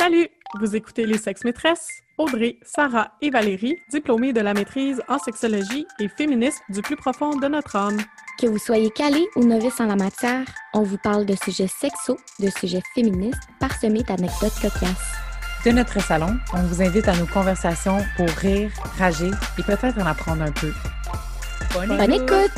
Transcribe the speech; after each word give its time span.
Salut! 0.00 0.30
Vous 0.58 0.74
écoutez 0.74 1.04
Les 1.04 1.18
Sexes 1.18 1.44
Maîtresses? 1.44 2.00
Audrey, 2.16 2.56
Sarah 2.62 3.12
et 3.20 3.28
Valérie, 3.28 3.76
diplômées 3.90 4.32
de 4.32 4.40
la 4.40 4.54
maîtrise 4.54 5.02
en 5.08 5.18
sexologie 5.18 5.86
et 5.98 6.08
féministes 6.08 6.62
du 6.70 6.80
plus 6.80 6.96
profond 6.96 7.36
de 7.36 7.46
notre 7.48 7.76
âme. 7.76 7.98
Que 8.40 8.46
vous 8.46 8.56
soyez 8.56 8.88
calé 8.90 9.28
ou 9.36 9.44
novice 9.44 9.78
en 9.78 9.84
la 9.84 9.96
matière, 9.96 10.46
on 10.72 10.84
vous 10.84 10.96
parle 10.96 11.26
de 11.26 11.34
sujets 11.34 11.66
sexos, 11.66 12.16
de 12.38 12.48
sujets 12.48 12.80
féministes, 12.94 13.42
parsemés 13.60 14.02
d'anecdotes 14.02 14.54
cocasses. 14.62 15.12
De 15.66 15.70
notre 15.70 16.00
salon, 16.00 16.34
on 16.54 16.62
vous 16.62 16.80
invite 16.80 17.06
à 17.06 17.14
nos 17.14 17.26
conversations 17.26 17.98
pour 18.16 18.28
rire, 18.30 18.70
rager 18.96 19.30
et 19.58 19.62
peut-être 19.62 19.98
en 19.98 20.06
apprendre 20.06 20.44
un 20.44 20.52
peu. 20.52 20.72
Bonne, 21.74 22.10
écoute! 22.10 22.52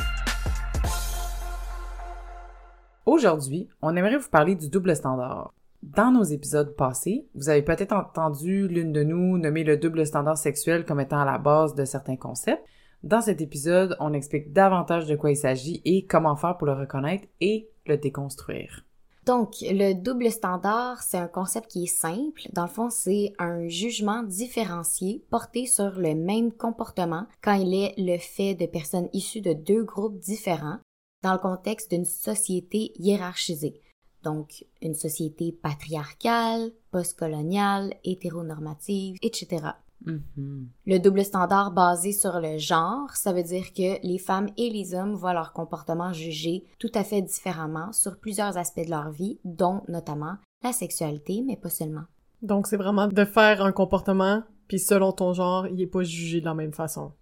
Aujourd'hui, 3.04 3.68
on 3.82 3.96
aimerait 3.96 4.18
vous 4.18 4.30
parler 4.30 4.54
du 4.54 4.68
double 4.68 4.94
standard. 4.94 5.52
Dans 5.82 6.12
nos 6.12 6.22
épisodes 6.22 6.76
passés, 6.76 7.26
vous 7.34 7.48
avez 7.48 7.62
peut-être 7.62 7.92
entendu 7.92 8.68
l'une 8.68 8.92
de 8.92 9.02
nous 9.02 9.36
nommer 9.36 9.64
le 9.64 9.76
double 9.76 10.06
standard 10.06 10.38
sexuel 10.38 10.84
comme 10.84 11.00
étant 11.00 11.18
à 11.18 11.24
la 11.24 11.38
base 11.38 11.74
de 11.74 11.84
certains 11.84 12.16
concepts. 12.16 12.64
Dans 13.02 13.20
cet 13.20 13.40
épisode, 13.40 13.96
on 13.98 14.12
explique 14.12 14.52
davantage 14.52 15.06
de 15.06 15.16
quoi 15.16 15.32
il 15.32 15.36
s'agit 15.36 15.82
et 15.84 16.06
comment 16.06 16.36
faire 16.36 16.56
pour 16.56 16.68
le 16.68 16.74
reconnaître 16.74 17.26
et 17.40 17.68
le 17.86 17.96
déconstruire. 17.96 18.84
Donc, 19.26 19.56
le 19.60 19.94
double 19.94 20.30
standard, 20.30 21.02
c'est 21.02 21.18
un 21.18 21.26
concept 21.26 21.68
qui 21.68 21.84
est 21.84 21.86
simple. 21.86 22.42
Dans 22.52 22.62
le 22.62 22.68
fond, 22.68 22.88
c'est 22.88 23.32
un 23.40 23.66
jugement 23.66 24.22
différencié 24.22 25.24
porté 25.30 25.66
sur 25.66 25.98
le 25.98 26.14
même 26.14 26.52
comportement 26.52 27.26
quand 27.42 27.54
il 27.54 27.74
est 27.74 27.94
le 27.98 28.18
fait 28.18 28.54
de 28.54 28.66
personnes 28.66 29.08
issues 29.12 29.40
de 29.40 29.52
deux 29.52 29.82
groupes 29.82 30.20
différents 30.20 30.78
dans 31.24 31.32
le 31.32 31.38
contexte 31.38 31.90
d'une 31.90 32.04
société 32.04 32.92
hiérarchisée. 33.00 33.81
Donc, 34.22 34.64
une 34.80 34.94
société 34.94 35.52
patriarcale, 35.52 36.70
postcoloniale, 36.90 37.94
hétéronormative, 38.04 39.16
etc. 39.22 39.72
Mhm. 40.04 40.68
Le 40.86 40.98
double 40.98 41.24
standard 41.24 41.72
basé 41.72 42.12
sur 42.12 42.40
le 42.40 42.58
genre, 42.58 43.10
ça 43.14 43.32
veut 43.32 43.42
dire 43.42 43.72
que 43.72 44.04
les 44.06 44.18
femmes 44.18 44.48
et 44.56 44.70
les 44.70 44.94
hommes 44.94 45.14
voient 45.14 45.32
leur 45.32 45.52
comportement 45.52 46.12
jugé 46.12 46.64
tout 46.78 46.90
à 46.94 47.04
fait 47.04 47.22
différemment 47.22 47.92
sur 47.92 48.18
plusieurs 48.18 48.58
aspects 48.58 48.84
de 48.84 48.90
leur 48.90 49.10
vie, 49.10 49.38
dont 49.44 49.82
notamment 49.88 50.36
la 50.62 50.72
sexualité, 50.72 51.42
mais 51.46 51.56
pas 51.56 51.70
seulement. 51.70 52.04
Donc, 52.42 52.66
c'est 52.66 52.76
vraiment 52.76 53.06
de 53.06 53.24
faire 53.24 53.62
un 53.62 53.72
comportement, 53.72 54.42
puis 54.68 54.78
selon 54.78 55.12
ton 55.12 55.32
genre, 55.32 55.66
il 55.68 55.80
est 55.80 55.86
pas 55.86 56.02
jugé 56.02 56.40
de 56.40 56.46
la 56.46 56.54
même 56.54 56.72
façon. 56.72 57.12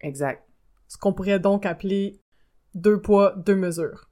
Exact. 0.00 0.46
Ce 0.88 0.98
qu'on 0.98 1.14
pourrait 1.14 1.40
donc 1.40 1.64
appeler 1.64 2.20
deux 2.74 3.00
poids, 3.00 3.34
deux 3.36 3.56
mesures. 3.56 4.10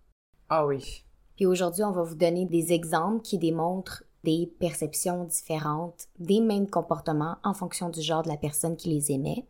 Ah 0.48 0.66
oui. 0.66 1.04
Puis 1.40 1.46
aujourd'hui, 1.46 1.84
on 1.84 1.90
va 1.90 2.02
vous 2.02 2.16
donner 2.16 2.44
des 2.44 2.74
exemples 2.74 3.22
qui 3.22 3.38
démontrent 3.38 4.04
des 4.24 4.52
perceptions 4.60 5.24
différentes 5.24 6.08
des 6.18 6.38
mêmes 6.38 6.68
comportements 6.68 7.38
en 7.42 7.54
fonction 7.54 7.88
du 7.88 8.02
genre 8.02 8.22
de 8.22 8.28
la 8.28 8.36
personne 8.36 8.76
qui 8.76 8.90
les 8.90 9.10
émet 9.10 9.46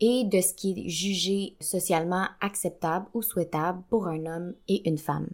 et 0.00 0.24
de 0.24 0.40
ce 0.40 0.54
qui 0.54 0.70
est 0.70 0.88
jugé 0.88 1.54
socialement 1.60 2.28
acceptable 2.40 3.04
ou 3.12 3.20
souhaitable 3.20 3.82
pour 3.90 4.08
un 4.08 4.24
homme 4.24 4.54
et 4.68 4.88
une 4.88 4.96
femme. 4.96 5.28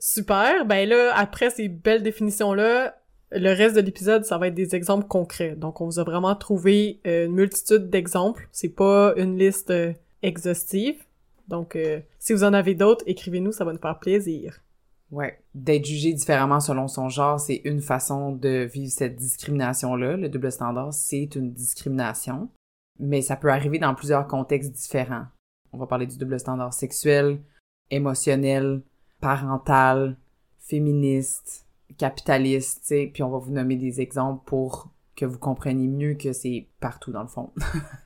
Super! 0.00 0.66
Ben 0.66 0.88
là, 0.88 1.12
après 1.14 1.50
ces 1.50 1.68
belles 1.68 2.02
définitions-là, 2.02 2.96
le 3.30 3.52
reste 3.52 3.76
de 3.76 3.80
l'épisode, 3.82 4.24
ça 4.24 4.36
va 4.36 4.48
être 4.48 4.56
des 4.56 4.74
exemples 4.74 5.06
concrets. 5.06 5.54
Donc, 5.54 5.80
on 5.80 5.84
vous 5.84 6.00
a 6.00 6.04
vraiment 6.04 6.34
trouvé 6.34 6.98
euh, 7.06 7.26
une 7.26 7.34
multitude 7.34 7.88
d'exemples. 7.88 8.48
C'est 8.50 8.74
pas 8.74 9.14
une 9.16 9.38
liste 9.38 9.70
euh, 9.70 9.92
exhaustive. 10.22 10.96
Donc, 11.46 11.76
euh, 11.76 12.00
si 12.18 12.32
vous 12.32 12.42
en 12.42 12.52
avez 12.52 12.74
d'autres, 12.74 13.04
écrivez-nous, 13.06 13.52
ça 13.52 13.64
va 13.64 13.72
nous 13.72 13.78
faire 13.78 14.00
plaisir. 14.00 14.60
Ouais. 15.10 15.38
D'être 15.54 15.86
jugé 15.86 16.12
différemment 16.12 16.60
selon 16.60 16.86
son 16.88 17.08
genre, 17.08 17.40
c'est 17.40 17.62
une 17.64 17.80
façon 17.80 18.32
de 18.32 18.68
vivre 18.70 18.92
cette 18.92 19.16
discrimination-là. 19.16 20.16
Le 20.16 20.28
double 20.28 20.52
standard, 20.52 20.92
c'est 20.92 21.34
une 21.34 21.52
discrimination. 21.52 22.50
Mais 22.98 23.22
ça 23.22 23.36
peut 23.36 23.50
arriver 23.50 23.78
dans 23.78 23.94
plusieurs 23.94 24.26
contextes 24.26 24.72
différents. 24.72 25.26
On 25.72 25.78
va 25.78 25.86
parler 25.86 26.06
du 26.06 26.18
double 26.18 26.38
standard 26.38 26.72
sexuel, 26.72 27.40
émotionnel, 27.90 28.82
parental, 29.20 30.16
féministe, 30.58 31.66
capitaliste, 31.96 32.80
tu 32.82 32.86
sais. 32.86 33.10
Puis 33.12 33.22
on 33.22 33.30
va 33.30 33.38
vous 33.38 33.52
nommer 33.52 33.76
des 33.76 34.00
exemples 34.00 34.44
pour 34.46 34.90
que 35.16 35.24
vous 35.24 35.38
compreniez 35.38 35.88
mieux 35.88 36.14
que 36.14 36.32
c'est 36.32 36.68
partout 36.80 37.12
dans 37.12 37.22
le 37.22 37.28
fond. 37.28 37.50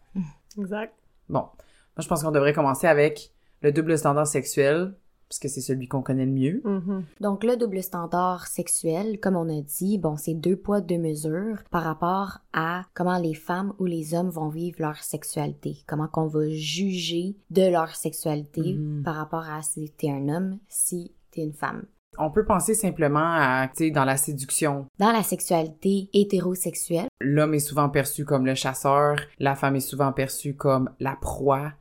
Exact. 0.58 0.94
Bon. 1.28 1.40
Moi, 1.40 2.00
je 2.00 2.08
pense 2.08 2.22
qu'on 2.22 2.30
devrait 2.30 2.54
commencer 2.54 2.86
avec 2.86 3.32
le 3.60 3.72
double 3.72 3.98
standard 3.98 4.26
sexuel, 4.26 4.94
parce 5.32 5.38
que 5.38 5.48
c'est 5.48 5.62
celui 5.62 5.88
qu'on 5.88 6.02
connaît 6.02 6.26
le 6.26 6.30
mieux. 6.32 6.60
Mhm. 6.62 7.04
Donc 7.22 7.42
le 7.42 7.56
double 7.56 7.82
standard 7.82 8.46
sexuel, 8.46 9.18
comme 9.18 9.34
on 9.36 9.48
a 9.48 9.62
dit, 9.62 9.96
bon, 9.96 10.18
c'est 10.18 10.34
deux 10.34 10.56
poids, 10.56 10.82
deux 10.82 10.98
mesures 10.98 11.62
par 11.70 11.84
rapport 11.84 12.40
à 12.52 12.82
comment 12.92 13.16
les 13.16 13.32
femmes 13.32 13.72
ou 13.78 13.86
les 13.86 14.12
hommes 14.14 14.28
vont 14.28 14.48
vivre 14.50 14.76
leur 14.80 14.98
sexualité, 14.98 15.78
comment 15.86 16.06
qu'on 16.06 16.26
va 16.26 16.46
juger 16.50 17.34
de 17.50 17.62
leur 17.66 17.94
sexualité 17.96 18.74
Mhm. 18.74 19.02
par 19.04 19.14
rapport 19.14 19.48
à 19.48 19.62
si 19.62 19.90
t'es 19.96 20.10
un 20.10 20.28
homme, 20.28 20.58
si 20.68 21.12
t'es 21.30 21.40
une 21.42 21.54
femme. 21.54 21.84
On 22.18 22.30
peut 22.30 22.44
penser 22.44 22.74
simplement 22.74 23.20
à, 23.24 23.68
tu 23.74 23.84
sais, 23.86 23.90
dans 23.90 24.04
la 24.04 24.18
séduction. 24.18 24.84
Dans 24.98 25.12
la 25.12 25.22
sexualité 25.22 26.10
hétérosexuelle, 26.12 27.06
L'homme 27.22 27.54
est 27.54 27.58
souvent 27.60 27.88
perçu 27.88 28.26
comme 28.26 28.44
le 28.44 28.54
chasseur, 28.54 29.16
la 29.38 29.54
femme 29.54 29.76
est 29.76 29.80
souvent 29.80 30.12
perçue 30.12 30.54
comme 30.54 30.90
la 31.00 31.16
proie. 31.18 31.72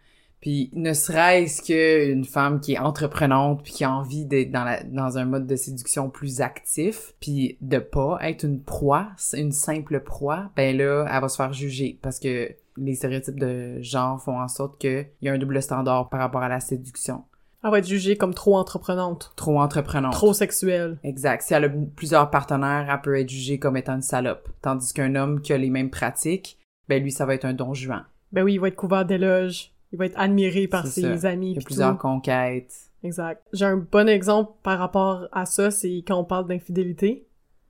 Puis 0.41 0.72
ne 0.74 0.94
serait-ce 0.94 1.62
qu'une 1.62 2.25
femme 2.25 2.59
qui 2.59 2.74
est 2.74 2.79
entreprenante 2.79 3.63
puis 3.63 3.74
qui 3.74 3.84
a 3.84 3.91
envie 3.91 4.25
d'être 4.25 4.52
dans, 4.52 4.63
la, 4.63 4.84
dans 4.84 5.18
un 5.18 5.25
mode 5.25 5.46
de 5.46 5.56
séduction 5.56 6.09
plus 6.09 6.41
actif, 6.41 7.13
puis 7.19 7.57
de 7.62 7.78
pas 7.78 8.18
être 8.22 8.44
une 8.44 8.62
proie, 8.62 9.09
une 9.34 9.52
simple 9.52 10.00
proie, 10.02 10.50
ben 10.56 10.75
là, 10.75 11.06
elle 11.12 11.22
va 11.22 11.29
se 11.29 11.35
faire 11.35 11.53
juger 11.53 12.00
parce 12.02 12.19
que 12.19 12.50
les 12.78 12.96
stéréotypes 12.96 13.40
de 13.40 13.81
genre 13.81 14.22
font 14.22 14.40
en 14.40 14.47
sorte 14.47 14.79
qu'il 14.79 15.07
y 15.22 15.29
a 15.29 15.34
un 15.34 15.38
double 15.38 15.62
standard 15.62 16.09
par 16.09 16.19
rapport 16.19 16.41
à 16.41 16.50
la 16.50 16.59
séduction. 16.59 17.23
Elle 17.63 17.69
va 17.69 17.78
être 17.78 17.88
jugée 17.88 18.18
comme 18.18 18.34
trop 18.34 18.58
entreprenante, 18.58 19.34
Trop 19.35 19.59
entreprenante. 19.62 20.13
trop 20.13 20.34
sexuelle. 20.34 20.97
Exact. 21.03 21.44
Si 21.44 21.53
elle 21.53 21.66
a 21.66 21.69
plusieurs 21.96 22.31
partenaires, 22.31 22.88
elle 22.91 23.02
peut 23.02 23.19
être 23.19 23.29
jugée 23.29 23.59
comme 23.59 23.78
étant 23.78 23.94
une 23.94 24.02
salope. 24.02 24.50
Tandis 24.63 24.91
qu'un 24.94 25.13
homme 25.13 25.41
qui 25.41 25.53
a 25.53 25.58
les 25.58 25.69
mêmes 25.69 25.91
pratiques, 25.91 26.58
ben 26.90 27.03
lui, 27.03 27.12
ça 27.12 27.28
va 27.28 27.35
être 27.35 27.46
un 27.46 27.53
don 27.53 27.75
juan. 27.75 28.03
Ben 28.31 28.41
oui, 28.44 28.53
il 28.53 28.59
va 28.59 28.69
être 28.69 28.75
couvert 28.75 29.06
d'éloges. 29.06 29.72
Il 29.91 30.00
va 30.00 30.06
être 30.06 30.19
admiré 30.19 30.68
par 30.68 30.88
ses 30.88 31.18
ça. 31.18 31.29
amis. 31.29 31.52
Il 31.52 31.56
y 31.56 31.59
a 31.59 31.62
plusieurs 31.62 31.91
tout. 31.94 31.97
conquêtes. 32.02 32.74
Exact. 33.03 33.41
J'ai 33.52 33.66
un 33.66 33.78
bon 33.78 34.07
exemple 34.07 34.53
par 34.63 34.79
rapport 34.79 35.28
à 35.31 35.46
ça, 35.46 35.72
c'est 35.72 36.03
quand 36.07 36.18
on 36.18 36.24
parle 36.24 36.47
d'infidélité. 36.47 37.25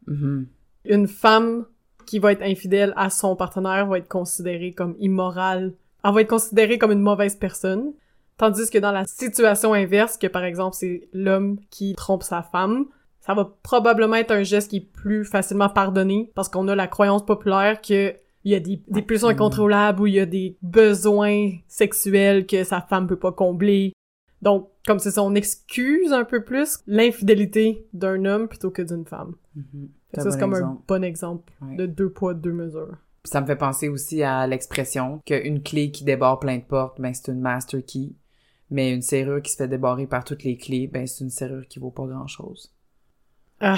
Mhm. 0.08 0.48
Une 0.86 1.08
femme 1.08 1.66
qui 2.06 2.20
va 2.20 2.32
être 2.32 2.42
infidèle 2.42 2.94
à 2.98 3.10
son 3.10 3.36
partenaire 3.36 3.88
va 3.88 3.98
être 3.98 4.08
considérée 4.10 4.74
comme 4.74 4.96
immorale. 5.00 5.74
Elle 6.04 6.14
va 6.14 6.22
être 6.22 6.30
considérée 6.30 6.78
comme 6.78 6.92
une 6.92 7.02
mauvaise 7.02 7.36
personne. 7.36 7.94
Tandis 8.38 8.70
que 8.70 8.80
dans 8.80 8.92
la 8.92 9.06
situation 9.06 9.74
inverse, 9.74 10.18
que 10.18 10.28
par 10.28 10.44
exemple 10.44 10.76
c'est 10.76 11.08
l'homme 11.14 11.60
qui 11.70 11.94
trompe 11.94 12.24
sa 12.24 12.42
femme, 12.42 12.88
ça 13.20 13.36
va 13.36 13.56
probablement 13.62 14.16
être 14.16 14.32
un 14.32 14.42
geste 14.42 14.72
qui 14.72 14.78
est 14.78 14.92
plus 14.94 15.24
facilement 15.26 15.70
pardonné 15.70 16.32
parce 16.34 16.50
qu'on 16.50 16.68
a 16.68 16.76
la 16.76 16.88
croyance 16.88 17.24
populaire 17.24 17.80
que 17.82 18.16
il 18.44 18.52
y 18.52 18.56
a 18.56 18.60
des, 18.60 18.82
des 18.88 19.02
pulsions 19.02 19.28
incontrôlables 19.28 20.02
ou 20.02 20.08
il 20.08 20.14
y 20.16 20.20
a 20.20 20.26
des 20.26 20.58
besoins 20.62 21.52
sexuels 21.68 22.46
que 22.46 22.64
sa 22.64 22.82
femme 22.82 23.08
peut 23.08 23.20
pas 23.20 23.32
combler. 23.32 23.94
Donc, 24.42 24.70
comme 24.88 24.98
c'est 25.00 25.12
ça, 25.12 25.22
on 25.22 25.36
excuse 25.36 26.12
un 26.12 26.24
peu 26.24 26.44
plus 26.44 26.80
l'infidélité 26.88 27.86
d'un 27.94 28.26
homme 28.26 28.48
plutôt 28.48 28.72
que 28.72 28.82
d'une 28.82 29.06
femme. 29.06 29.36
Mhm. 29.56 29.90
Ça, 30.16 30.30
c'est 30.32 30.40
comme 30.40 30.56
un 30.56 30.82
bon 30.88 31.04
exemple 31.04 31.52
Ouais. 31.62 31.76
de 31.76 31.86
deux 31.86 32.10
poids, 32.10 32.34
deux 32.34 32.52
mesures. 32.52 32.98
Ça 33.24 33.40
me 33.40 33.46
fait 33.46 33.56
penser 33.56 33.88
aussi 33.88 34.24
à 34.24 34.48
l'expression 34.48 35.22
qu'une 35.26 35.62
clé 35.62 35.92
qui 35.92 36.04
débarre 36.04 36.40
plein 36.40 36.58
de 36.58 36.64
portes, 36.64 37.00
ben 37.00 37.14
c'est 37.14 37.32
une 37.32 37.40
master 37.40 37.82
key. 37.86 38.10
Mais 38.72 38.92
une 38.92 39.02
serrure 39.04 39.42
qui 39.42 39.52
se 39.52 39.58
fait 39.58 39.68
débarrer 39.68 40.08
par 40.08 40.24
toutes 40.24 40.44
les 40.44 40.58
clés, 40.58 40.88
ben 40.88 41.06
c'est 41.06 41.24
une 41.24 41.30
serrure 41.30 41.68
qui 41.68 41.78
vaut 41.80 41.92
pas 41.92 42.08
grand 42.08 42.26
chose. 42.28 42.74
Ah, 43.60 43.78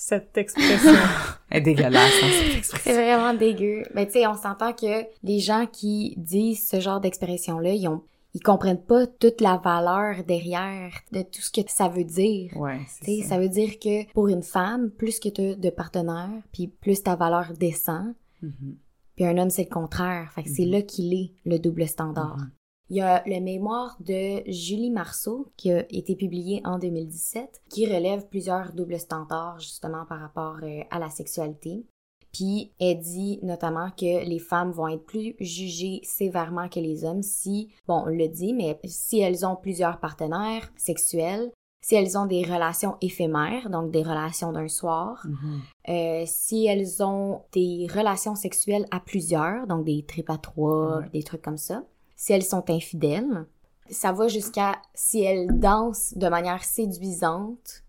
cette 0.00 0.38
expression. 0.38 0.92
Elle 1.50 1.58
est 1.58 1.60
dégueulasse, 1.62 2.12
hein, 2.22 2.28
cette 2.30 2.56
expression. 2.58 2.92
c'est 2.92 2.94
vraiment 2.94 3.34
dégueu. 3.34 3.82
Mais 3.94 4.06
tu 4.06 4.12
sais, 4.12 4.26
on 4.28 4.34
s'entend 4.36 4.72
que 4.72 5.04
les 5.24 5.40
gens 5.40 5.66
qui 5.66 6.14
disent 6.16 6.68
ce 6.68 6.78
genre 6.78 7.00
d'expression-là, 7.00 7.72
ils 7.74 7.88
ont 7.88 8.02
ils 8.34 8.40
comprennent 8.42 8.80
pas 8.84 9.06
toute 9.06 9.40
la 9.40 9.56
valeur 9.56 10.22
derrière 10.22 10.92
de 11.12 11.22
tout 11.22 11.40
ce 11.40 11.50
que 11.50 11.62
ça 11.66 11.88
veut 11.88 12.04
dire. 12.04 12.52
Ouais, 12.56 12.78
Tu 12.78 12.84
c'est 12.86 13.04
sais, 13.16 13.22
ça. 13.22 13.28
ça 13.30 13.38
veut 13.40 13.48
dire 13.48 13.78
que 13.80 14.06
pour 14.12 14.28
une 14.28 14.42
femme, 14.42 14.90
plus 14.90 15.18
que 15.18 15.30
tu 15.30 15.56
de 15.56 15.70
partenaires, 15.70 16.28
puis 16.52 16.68
plus 16.68 17.02
ta 17.02 17.16
valeur 17.16 17.54
descend, 17.58 18.14
Mhm. 18.42 18.76
puis 19.16 19.24
un 19.24 19.36
homme, 19.38 19.50
c'est 19.50 19.64
le 19.68 19.74
contraire. 19.74 20.30
Fait 20.34 20.42
que 20.44 20.50
c'est 20.50 20.66
Mhm. 20.66 20.70
là 20.72 20.82
qu'il 20.82 21.14
est, 21.14 21.32
le 21.46 21.58
double 21.58 21.88
standard. 21.88 22.36
Mhm. 22.36 22.50
Il 22.90 22.96
y 22.96 23.00
a 23.02 23.22
le 23.26 23.40
mémoire 23.40 23.96
de 24.00 24.42
Julie 24.50 24.90
Marceau 24.90 25.52
qui 25.56 25.70
a 25.70 25.84
été 25.90 26.16
publié 26.16 26.62
en 26.64 26.78
2017 26.78 27.60
qui 27.68 27.86
relève 27.86 28.26
plusieurs 28.28 28.72
doubles 28.72 28.98
standards 28.98 29.60
justement 29.60 30.06
par 30.06 30.20
rapport 30.20 30.56
euh, 30.62 30.80
à 30.90 30.98
la 30.98 31.10
sexualité. 31.10 31.84
Puis 32.32 32.72
elle 32.80 32.98
dit 33.00 33.40
notamment 33.42 33.90
que 33.90 34.24
les 34.26 34.38
femmes 34.38 34.70
vont 34.70 34.88
être 34.88 35.04
plus 35.04 35.34
jugées 35.40 36.00
sévèrement 36.02 36.68
que 36.68 36.80
les 36.80 37.04
hommes 37.04 37.22
si, 37.22 37.68
bon, 37.86 38.02
on 38.06 38.10
le 38.10 38.28
dit, 38.28 38.52
mais 38.54 38.78
si 38.84 39.18
elles 39.20 39.44
ont 39.46 39.56
plusieurs 39.56 39.98
partenaires 40.00 40.70
sexuels, 40.76 41.50
si 41.80 41.94
elles 41.94 42.18
ont 42.18 42.26
des 42.26 42.42
relations 42.42 42.96
éphémères, 43.00 43.70
donc 43.70 43.90
des 43.90 44.02
relations 44.02 44.52
d'un 44.52 44.68
soir, 44.68 45.26
Mhm. 45.26 45.60
euh, 45.90 46.22
si 46.26 46.66
elles 46.66 47.02
ont 47.02 47.42
des 47.52 47.86
relations 47.94 48.34
sexuelles 48.34 48.86
à 48.90 49.00
plusieurs, 49.00 49.66
donc 49.66 49.84
des 49.84 50.04
tripes 50.04 50.30
à 50.30 50.38
trois, 50.38 51.02
des 51.12 51.22
trucs 51.22 51.42
comme 51.42 51.56
ça, 51.58 51.84
si 52.18 52.32
elles 52.32 52.44
sont 52.44 52.68
infidèles, 52.68 53.46
ça 53.88 54.12
va 54.12 54.26
jusqu'à 54.28 54.82
si 54.92 55.22
elles 55.22 55.58
dansent 55.58 56.12
de 56.16 56.28
manière 56.28 56.64
séduisante, 56.64 57.84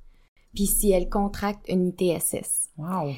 puis 0.53 0.67
si 0.67 0.91
elles 0.91 1.09
contractent 1.09 1.67
une 1.67 1.87
ITSS. 1.87 2.69
Wow. 2.77 3.11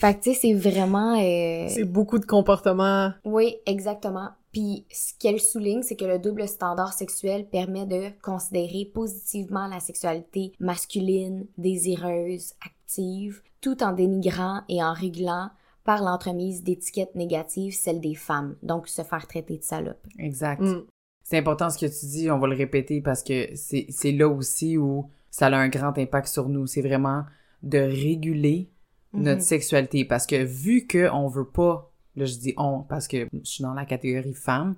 Fait 0.00 0.14
que 0.14 0.24
tu 0.24 0.34
sais, 0.34 0.40
c'est 0.40 0.52
vraiment... 0.52 1.14
euh, 1.14 1.68
C'est 1.68 1.84
beaucoup 1.84 2.18
de 2.18 2.26
comportements. 2.26 3.12
Oui, 3.24 3.56
exactement. 3.64 4.30
Puis 4.52 4.84
ce 4.90 5.12
qu'elle 5.18 5.40
souligne, 5.40 5.82
c'est 5.82 5.96
que 5.96 6.04
le 6.04 6.18
double 6.18 6.48
standard 6.48 6.92
sexuel 6.92 7.48
permet 7.48 7.86
de 7.86 8.10
considérer 8.20 8.90
positivement 8.92 9.68
la 9.68 9.80
sexualité 9.80 10.52
masculine, 10.58 11.46
désireuse, 11.58 12.54
active, 12.66 13.40
tout 13.60 13.82
en 13.84 13.92
dénigrant 13.92 14.62
et 14.68 14.82
en 14.82 14.92
régulant 14.92 15.50
par 15.84 16.02
l'entremise 16.02 16.62
d'étiquettes 16.62 17.14
négatives 17.14 17.74
celle 17.74 18.00
des 18.00 18.14
femmes, 18.14 18.56
donc 18.62 18.88
se 18.88 19.02
faire 19.02 19.26
traiter 19.26 19.58
de 19.58 19.62
salope. 19.62 20.06
Exact. 20.18 20.60
Mm. 20.62 20.84
C'est 21.22 21.38
important 21.38 21.70
ce 21.70 21.78
que 21.78 21.86
tu 21.86 22.06
dis, 22.06 22.30
on 22.30 22.38
va 22.38 22.46
le 22.48 22.56
répéter 22.56 23.00
parce 23.00 23.22
que 23.22 23.54
c'est 23.54 23.86
c'est 23.88 24.12
là 24.12 24.28
aussi 24.28 24.76
où 24.76 25.08
ça 25.30 25.46
a 25.46 25.56
un 25.56 25.68
grand 25.68 25.96
impact 25.98 26.28
sur 26.28 26.48
nous. 26.48 26.66
C'est 26.66 26.82
vraiment 26.82 27.24
de 27.62 27.78
réguler 27.78 28.70
notre 29.14 29.36
Mhm. 29.40 29.44
sexualité 29.46 30.04
parce 30.04 30.26
que 30.26 30.42
vu 30.44 30.86
que 30.86 31.10
on 31.12 31.28
veut 31.28 31.46
pas, 31.48 31.90
là 32.16 32.24
je 32.24 32.36
dis 32.36 32.54
on 32.56 32.80
parce 32.82 33.08
que 33.08 33.28
je 33.32 33.38
suis 33.50 33.62
dans 33.62 33.72
la 33.74 33.84
catégorie 33.86 34.34
femme, 34.34 34.74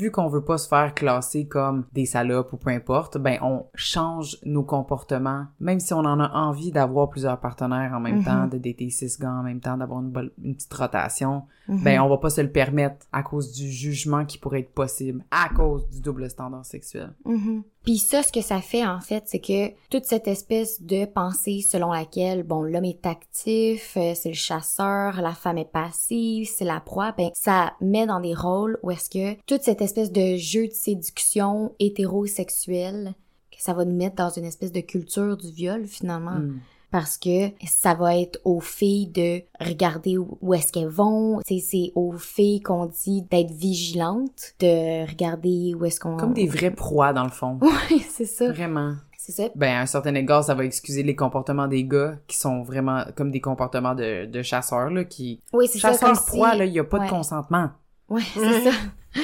vu 0.00 0.10
qu'on 0.10 0.28
veut 0.28 0.42
pas 0.44 0.58
se 0.58 0.66
faire 0.68 0.94
classer 0.94 1.46
comme 1.46 1.84
des 1.92 2.06
salopes 2.06 2.52
ou 2.52 2.56
peu 2.56 2.70
importe, 2.70 3.18
ben 3.18 3.38
on 3.42 3.66
change 3.74 4.38
nos 4.44 4.62
comportements, 4.64 5.46
même 5.60 5.78
si 5.80 5.92
on 5.94 5.98
en 6.00 6.18
a 6.20 6.30
envie 6.32 6.72
d'avoir 6.72 7.08
plusieurs 7.10 7.38
partenaires 7.38 7.92
en 7.94 8.00
même 8.00 8.18
Mhm. 8.18 8.24
temps, 8.24 8.46
de 8.46 8.58
dater 8.58 8.90
six 8.90 9.18
gars 9.18 9.32
en 9.32 9.42
même 9.42 9.60
temps, 9.60 9.76
d'avoir 9.76 10.00
une, 10.00 10.12
petite 10.54 10.72
rotation, 10.74 11.42
Mhm. 11.68 11.84
ben 11.84 12.00
on 12.00 12.08
va 12.08 12.18
pas 12.18 12.30
se 12.30 12.40
le 12.40 12.50
permettre 12.50 13.06
à 13.12 13.22
cause 13.22 13.52
du 13.52 13.68
jugement 13.70 14.24
qui 14.24 14.38
pourrait 14.38 14.60
être 14.60 14.72
possible 14.74 15.24
à 15.30 15.48
cause 15.54 15.88
du 15.90 16.00
double 16.00 16.28
standard 16.30 16.64
sexuel. 16.64 17.12
Mhm. 17.24 17.62
Puis 17.84 17.98
ça, 17.98 18.22
ce 18.22 18.30
que 18.30 18.42
ça 18.42 18.60
fait, 18.60 18.86
en 18.86 19.00
fait, 19.00 19.24
c'est 19.26 19.40
que 19.40 19.70
toute 19.88 20.04
cette 20.04 20.28
espèce 20.28 20.82
de 20.82 21.06
pensée 21.06 21.62
selon 21.62 21.92
laquelle, 21.92 22.42
bon, 22.42 22.62
l'homme 22.62 22.84
est 22.84 23.06
actif, 23.06 23.96
euh, 23.96 24.12
c'est 24.14 24.28
le 24.28 24.34
chasseur, 24.34 25.22
la 25.22 25.32
femme 25.32 25.56
est 25.56 25.70
passive, 25.70 26.46
c'est 26.54 26.66
la 26.66 26.80
proie, 26.80 27.12
ben, 27.12 27.30
ça 27.34 27.72
met 27.80 28.06
dans 28.06 28.20
des 28.20 28.34
rôles 28.34 28.78
où 28.82 28.90
est-ce 28.90 29.08
que 29.08 29.40
toute 29.46 29.62
cette 29.62 29.80
espèce 29.80 30.12
de 30.12 30.36
jeu 30.36 30.68
de 30.68 30.72
séduction 30.72 31.72
hétérosexuel, 31.78 33.14
que 33.50 33.62
ça 33.62 33.72
va 33.72 33.86
nous 33.86 33.96
mettre 33.96 34.16
dans 34.16 34.30
une 34.30 34.44
espèce 34.44 34.72
de 34.72 34.80
culture 34.80 35.38
du 35.38 35.50
viol, 35.50 35.86
finalement. 35.86 36.38
Mm. 36.38 36.60
Parce 36.90 37.16
que 37.18 37.50
ça 37.66 37.94
va 37.94 38.16
être 38.16 38.40
aux 38.44 38.60
filles 38.60 39.06
de 39.08 39.42
regarder 39.64 40.18
où 40.18 40.54
est-ce 40.54 40.72
qu'elles 40.72 40.88
vont. 40.88 41.40
C'est, 41.46 41.92
aux 41.94 42.12
filles 42.12 42.60
qu'on 42.60 42.86
dit 42.86 43.22
d'être 43.30 43.52
vigilantes, 43.52 44.54
de 44.60 45.08
regarder 45.08 45.74
où 45.78 45.84
est-ce 45.84 46.00
qu'on... 46.00 46.16
Comme 46.16 46.32
des 46.34 46.46
vraies 46.48 46.72
proies 46.72 47.12
dans 47.12 47.24
le 47.24 47.30
fond. 47.30 47.58
Ouais, 47.62 47.98
c'est 48.08 48.24
ça. 48.24 48.50
Vraiment. 48.50 48.94
C'est 49.16 49.32
ça. 49.32 49.48
Ben, 49.54 49.76
à 49.76 49.80
un 49.82 49.86
certain 49.86 50.14
égard, 50.14 50.42
ça 50.42 50.54
va 50.54 50.64
excuser 50.64 51.02
les 51.02 51.14
comportements 51.14 51.68
des 51.68 51.84
gars 51.84 52.16
qui 52.26 52.36
sont 52.38 52.62
vraiment 52.62 53.04
comme 53.16 53.30
des 53.30 53.40
comportements 53.40 53.94
de, 53.94 54.24
de 54.26 54.42
chasseurs, 54.42 54.90
là, 54.90 55.04
qui... 55.04 55.40
Oui, 55.52 55.68
c'est 55.70 55.78
ça. 55.78 55.92
Chasseur 55.92 56.14
Comme 56.14 56.24
proie, 56.26 56.52
si... 56.52 56.58
là, 56.58 56.64
il 56.64 56.72
y 56.72 56.78
a 56.78 56.84
pas 56.84 56.98
Ouais. 56.98 57.04
de 57.04 57.10
consentement. 57.10 57.68
Ouais, 58.08 58.22
c'est 58.34 58.70
ça. 58.70 58.70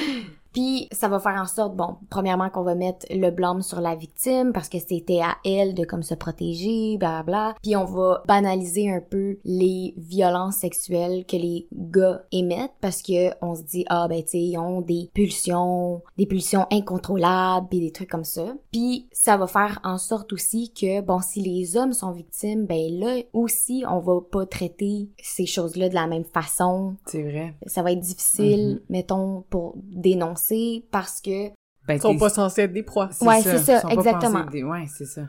Puis 0.57 0.87
ça 0.91 1.07
va 1.07 1.19
faire 1.19 1.39
en 1.39 1.45
sorte, 1.45 1.75
bon, 1.75 1.97
premièrement 2.09 2.49
qu'on 2.49 2.63
va 2.63 2.73
mettre 2.73 3.05
le 3.11 3.29
blâme 3.29 3.61
sur 3.61 3.79
la 3.79 3.93
victime 3.93 4.53
parce 4.53 4.69
que 4.69 4.79
c'était 4.79 5.19
à 5.21 5.35
elle 5.45 5.75
de 5.75 5.85
comme 5.85 6.01
se 6.01 6.15
protéger, 6.15 6.97
bla 6.97 7.21
bla. 7.21 7.53
Puis 7.61 7.75
on 7.75 7.85
va 7.85 8.23
banaliser 8.27 8.89
un 8.91 8.99
peu 8.99 9.37
les 9.45 9.93
violences 9.97 10.55
sexuelles 10.55 11.25
que 11.27 11.35
les 11.37 11.67
gars 11.71 12.23
émettent 12.31 12.73
parce 12.81 13.03
que 13.03 13.29
on 13.45 13.53
se 13.53 13.61
dit 13.61 13.85
ah 13.89 14.07
ben 14.07 14.23
tu 14.23 14.29
sais 14.29 14.39
ils 14.39 14.57
ont 14.57 14.81
des 14.81 15.11
pulsions, 15.13 16.01
des 16.17 16.25
pulsions 16.25 16.65
incontrôlables 16.71 17.67
et 17.73 17.79
des 17.79 17.91
trucs 17.91 18.09
comme 18.09 18.23
ça. 18.23 18.55
Puis 18.71 19.07
ça 19.11 19.37
va 19.37 19.45
faire 19.45 19.79
en 19.83 19.99
sorte 19.99 20.33
aussi 20.33 20.73
que 20.73 21.01
bon 21.01 21.19
si 21.21 21.39
les 21.41 21.77
hommes 21.77 21.93
sont 21.93 22.11
victimes, 22.11 22.65
ben 22.65 22.99
là 22.99 23.17
aussi 23.31 23.83
on 23.87 23.99
va 23.99 24.21
pas 24.21 24.47
traiter 24.47 25.09
ces 25.21 25.45
choses-là 25.45 25.89
de 25.89 25.93
la 25.93 26.07
même 26.07 26.25
façon 26.25 26.95
C'est 27.05 27.21
vrai. 27.21 27.53
ça 27.67 27.83
va 27.83 27.91
être 27.91 27.99
difficile, 27.99 28.67
Mhm. 28.67 28.79
mettons, 28.89 29.43
pour 29.51 29.75
dénoncer 29.77 30.46
parce 30.91 31.21
que... 31.21 31.49
Ben, 31.87 31.95
Ils 31.95 32.01
sont 32.01 32.17
pas 32.17 32.29
censés 32.29 32.63
être 32.63 32.73
des 32.73 32.83
proies. 32.83 33.09
Ouais, 33.21 33.41
c'est 33.41 33.57
ça, 33.59 33.75
Ils 33.77 33.81
sont 33.81 33.87
pas 33.87 33.93
exactement. 33.93 34.45
des- 34.45 34.63
Ouais, 34.63 34.85
c'est 34.87 35.05
ça. 35.05 35.21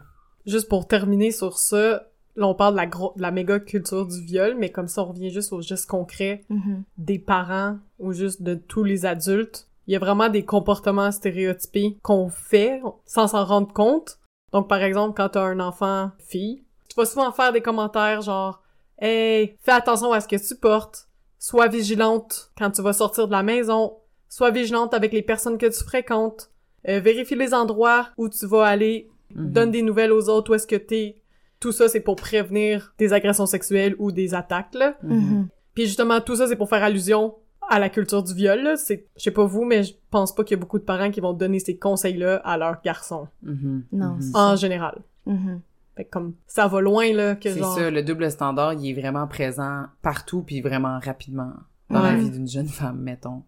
Juste 0.46 0.68
pour 0.68 0.88
terminer 0.88 1.30
sur 1.30 1.58
ça, 1.58 2.06
là 2.36 2.46
on 2.46 2.54
parle 2.54 2.72
de 2.74 2.78
la, 2.78 2.86
gros, 2.86 3.12
de 3.16 3.22
la 3.22 3.30
méga 3.30 3.60
culture 3.60 4.06
du 4.06 4.20
viol, 4.22 4.56
mais 4.58 4.70
comme 4.70 4.88
ça 4.88 5.02
on 5.02 5.06
revient 5.06 5.30
juste 5.30 5.52
au 5.52 5.60
geste 5.60 5.86
concret 5.86 6.44
des 6.96 7.18
parents 7.18 7.76
ou 7.98 8.12
juste 8.12 8.42
de 8.42 8.54
tous 8.54 8.82
les 8.82 9.06
adultes. 9.06 9.68
Il 9.86 9.92
y 9.92 9.96
a 9.96 9.98
vraiment 9.98 10.28
des 10.28 10.44
comportements 10.44 11.10
stéréotypés 11.12 11.98
qu'on 12.02 12.28
fait 12.28 12.80
sans 13.06 13.28
s'en 13.28 13.44
rendre 13.44 13.72
compte. 13.72 14.18
Donc 14.52 14.68
par 14.68 14.82
exemple, 14.82 15.14
quand 15.16 15.28
t'as 15.30 15.42
un 15.44 15.60
enfant 15.60 16.10
fille, 16.18 16.62
tu 16.88 16.94
vas 16.96 17.04
souvent 17.06 17.30
faire 17.32 17.52
des 17.52 17.60
commentaires 17.60 18.22
genre 18.22 18.62
«Hey, 19.00 19.56
fais 19.60 19.72
attention 19.72 20.12
à 20.12 20.20
ce 20.20 20.28
que 20.28 20.36
tu 20.36 20.56
portes. 20.56 21.08
Sois 21.38 21.68
vigilante 21.68 22.50
quand 22.58 22.70
tu 22.70 22.82
vas 22.82 22.92
sortir 22.92 23.26
de 23.28 23.32
la 23.32 23.42
maison. 23.42 23.92
Sois 24.28 24.50
vigilante 24.50 24.94
avec 24.94 25.12
les 25.12 25.22
personnes 25.22 25.58
que 25.58 25.66
tu 25.66 25.84
fréquentes. 25.84 26.50
Euh, 26.88 27.00
vérifie 27.00 27.34
les 27.34 27.54
endroits 27.54 28.08
où 28.16 28.28
tu 28.28 28.46
vas 28.46 28.64
aller. 28.66 29.08
Mhm. 29.34 29.50
Donne 29.52 29.70
des 29.70 29.82
nouvelles 29.82 30.12
aux 30.12 30.28
autres 30.28 30.50
où 30.52 30.54
est-ce 30.54 30.66
que 30.66 30.76
t'es.» 30.76 31.16
Tout 31.60 31.72
ça, 31.72 31.88
c'est 31.88 32.00
pour 32.00 32.16
prévenir 32.16 32.94
des 32.98 33.12
agressions 33.12 33.46
sexuelles 33.46 33.96
ou 33.98 34.12
des 34.12 34.34
attaques, 34.34 34.74
là. 34.74 34.96
Mhm. 35.02 35.48
Puis 35.74 35.86
justement, 35.86 36.20
tout 36.20 36.36
ça, 36.36 36.46
c'est 36.46 36.56
pour 36.56 36.68
faire 36.68 36.82
allusion 36.84 37.34
à 37.70 37.78
la 37.78 37.88
culture 37.88 38.22
du 38.22 38.32
viol, 38.32 38.62
là. 38.62 38.76
C'est, 38.76 39.06
je 39.16 39.22
sais 39.24 39.30
pas 39.30 39.44
vous, 39.44 39.64
mais 39.64 39.82
je 39.82 39.92
pense 40.10 40.34
pas 40.34 40.44
qu'il 40.44 40.56
y 40.56 40.58
a 40.58 40.60
beaucoup 40.60 40.78
de 40.78 40.84
parents 40.84 41.10
qui 41.10 41.20
vont 41.20 41.32
donner 41.32 41.58
ces 41.58 41.76
conseils-là 41.76 42.36
à 42.44 42.56
leurs 42.56 42.80
garçons, 42.82 43.26
Mhm. 43.42 43.84
Non, 43.92 44.14
Mhm. 44.14 44.30
en 44.34 44.56
général. 44.56 45.02
Mhm. 45.26 45.60
Fait 45.96 46.04
que 46.04 46.10
comme, 46.10 46.34
ça 46.46 46.68
va 46.68 46.80
loin, 46.80 47.12
là, 47.12 47.34
que 47.34 47.50
C'est 47.50 47.60
ça, 47.60 47.90
le 47.90 48.02
double 48.04 48.30
standard, 48.30 48.74
il 48.74 48.90
est 48.90 49.00
vraiment 49.00 49.26
présent 49.26 49.86
partout 50.00 50.42
puis 50.42 50.60
vraiment 50.60 51.00
rapidement 51.00 51.52
dans 51.90 52.02
la 52.02 52.14
vie 52.14 52.30
d'une 52.30 52.46
jeune 52.48 52.68
femme, 52.68 53.00
mettons. 53.00 53.42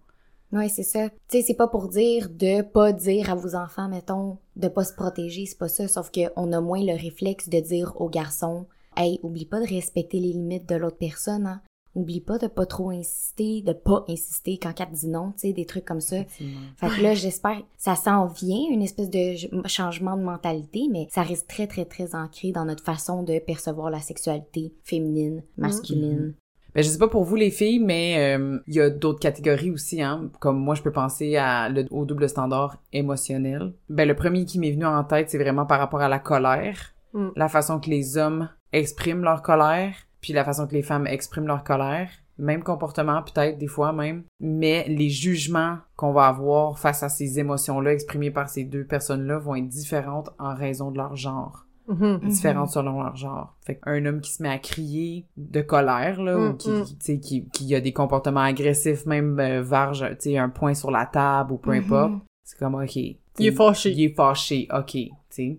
Ouais, 0.53 0.69
c'est 0.69 0.83
ça. 0.83 1.09
Tu 1.09 1.17
sais, 1.29 1.43
c'est 1.43 1.55
pas 1.55 1.69
pour 1.69 1.89
dire 1.89 2.29
de 2.29 2.63
pas 2.63 2.93
dire 2.93 3.31
à 3.31 3.35
vos 3.35 3.55
enfants, 3.55 3.89
mettons, 3.89 4.39
de 4.57 4.69
pas 4.69 4.85
se 4.85 4.95
protéger, 4.95 5.47
c'est 5.47 5.59
pas 5.59 5.69
ça, 5.69 5.87
sauf 5.87 6.11
que 6.11 6.23
on 6.37 6.53
a 6.53 6.61
moins 6.61 6.85
le 6.85 7.01
réflexe 7.01 7.49
de 7.49 7.61
dire 7.61 7.93
aux 8.01 8.09
garçons 8.09 8.67
«Hey, 8.97 9.21
oublie 9.23 9.47
pas 9.47 9.61
de 9.61 9.67
respecter 9.67 10.19
les 10.19 10.33
limites 10.33 10.69
de 10.69 10.75
l'autre 10.75 10.99
personne, 10.99 11.47
hein. 11.47 11.63
Oublie 11.97 12.21
pas 12.21 12.39
de 12.39 12.47
pas 12.47 12.67
trop 12.67 12.91
insister, 12.91 13.63
de 13.63 13.73
pas 13.73 14.05
insister 14.09 14.59
quand 14.59 14.73
elle 14.79 14.93
dit 14.93 15.09
non, 15.09 15.33
tu 15.33 15.49
sais, 15.49 15.53
des 15.53 15.67
trucs 15.67 15.85
comme 15.85 16.01
ça. 16.01 16.23
Fait 16.25 16.89
que 16.89 17.03
là, 17.03 17.15
j'espère, 17.15 17.63
ça 17.77 17.97
s'en 17.97 18.27
vient, 18.27 18.71
une 18.71 18.83
espèce 18.83 19.11
de 19.11 19.35
changement 19.67 20.17
de 20.17 20.23
mentalité, 20.23 20.87
mais 20.89 21.09
ça 21.11 21.23
reste 21.23 21.49
très, 21.49 21.67
très, 21.67 21.85
très 21.85 22.15
ancré 22.15 22.53
dans 22.53 22.65
notre 22.65 22.85
façon 22.85 23.25
de 23.25 23.41
percevoir 23.41 23.91
la 23.91 23.99
sexualité 23.99 24.73
féminine, 24.85 25.43
masculine. 25.57 26.35
Ben, 26.75 26.83
je 26.85 26.89
sais 26.89 26.99
pas 26.99 27.09
pour 27.09 27.25
vous 27.25 27.37
les 27.37 27.51
filles, 27.51 27.81
mais 27.81 28.37
euh, 28.37 28.59
il 28.67 28.75
y 28.75 28.81
a 28.81 28.91
d'autres 28.91 29.19
catégories 29.19 29.71
aussi, 29.71 30.03
hein. 30.03 30.31
Comme 30.39 30.59
moi, 30.59 30.75
je 30.75 30.83
peux 30.83 30.93
penser 30.93 31.37
à 31.37 31.69
le, 31.69 31.87
au 31.91 32.05
double 32.05 32.29
standard 32.29 32.77
émotionnel. 32.93 33.73
Ben, 33.89 34.07
le 34.07 34.15
premier 34.15 34.45
qui 34.45 34.59
m'est 34.59 34.73
venu 34.73 34.87
en 34.87 35.05
tête, 35.05 35.31
c'est 35.31 35.39
vraiment 35.39 35.67
par 35.67 35.79
rapport 35.79 36.01
à 36.01 36.09
la 36.09 36.19
colère. 36.19 36.95
Mm. 37.13 37.29
La 37.37 37.49
façon 37.49 37.81
que 37.81 37.91
les 37.91 38.17
hommes 38.17 38.49
expriment 38.73 39.23
leur 39.23 39.43
colère, 39.43 39.95
puis 40.21 40.33
la 40.33 40.45
façon 40.45 40.67
que 40.67 40.75
les 40.75 40.83
femmes 40.83 41.07
expriment 41.07 41.47
leur 41.47 41.65
colère. 41.65 42.11
Même 42.39 42.63
comportement, 42.63 43.23
peut-être, 43.23 43.59
des 43.59 43.67
fois 43.67 43.93
même. 43.93 44.23
Mais 44.41 44.87
les 44.89 45.11
jugements 45.11 45.77
qu'on 45.97 46.13
va 46.13 46.27
avoir 46.27 46.79
face 46.79 47.03
à 47.03 47.11
ces 47.11 47.39
émotions-là 47.39 47.93
exprimées 47.93 48.31
par 48.31 48.49
ces 48.49 48.65
deux 48.65 48.85
personnes-là 48.85 49.39
vont 49.39 49.57
être 49.57 49.69
différentes 49.69 50.31
en 50.39 50.55
raison 50.55 50.91
de 50.91 50.97
leur 50.97 51.17
genre 51.17 51.67
Mhm. 51.91 52.21
Mhm. 52.23 52.29
différentes 52.29 52.71
selon 52.71 53.03
leur 53.03 53.17
genre. 53.17 53.55
Fait 53.67 53.77
qu'un 53.79 54.05
homme 54.07 54.21
qui 54.21 54.31
se 54.33 54.43
met 54.43 54.49
à 54.49 54.59
crier 54.59 55.27
de 55.37 55.61
colère, 55.61 56.23
là, 56.23 56.37
ou 56.39 56.53
Mm, 56.53 56.57
qui, 56.57 56.71
mm. 56.71 56.85
qui, 56.85 56.97
tu 56.99 57.05
sais, 57.05 57.19
qui, 57.21 57.49
qui 57.51 57.75
a 57.75 57.81
des 57.81 57.93
comportements 57.93 58.41
agressifs, 58.43 59.07
même 59.07 59.39
euh, 59.41 59.61
verge, 59.63 60.07
tu 60.21 60.31
sais, 60.31 60.39
un 60.39 60.49
point 60.49 60.75
sur 60.75 60.91
la 60.91 61.07
table 61.07 61.53
ou 61.53 61.59
peu 61.59 61.73
Mhm. 61.73 61.79
importe, 61.85 62.13
c'est 62.45 62.59
comme, 62.59 62.77
ok. 62.77 62.97
Il 62.97 63.19
est 63.39 63.53
fâché. 63.53 63.91
Il 63.91 64.03
est 64.05 64.15
fâché, 64.15 64.69
ok, 64.73 64.87
tu 64.93 65.11
sais. 65.31 65.59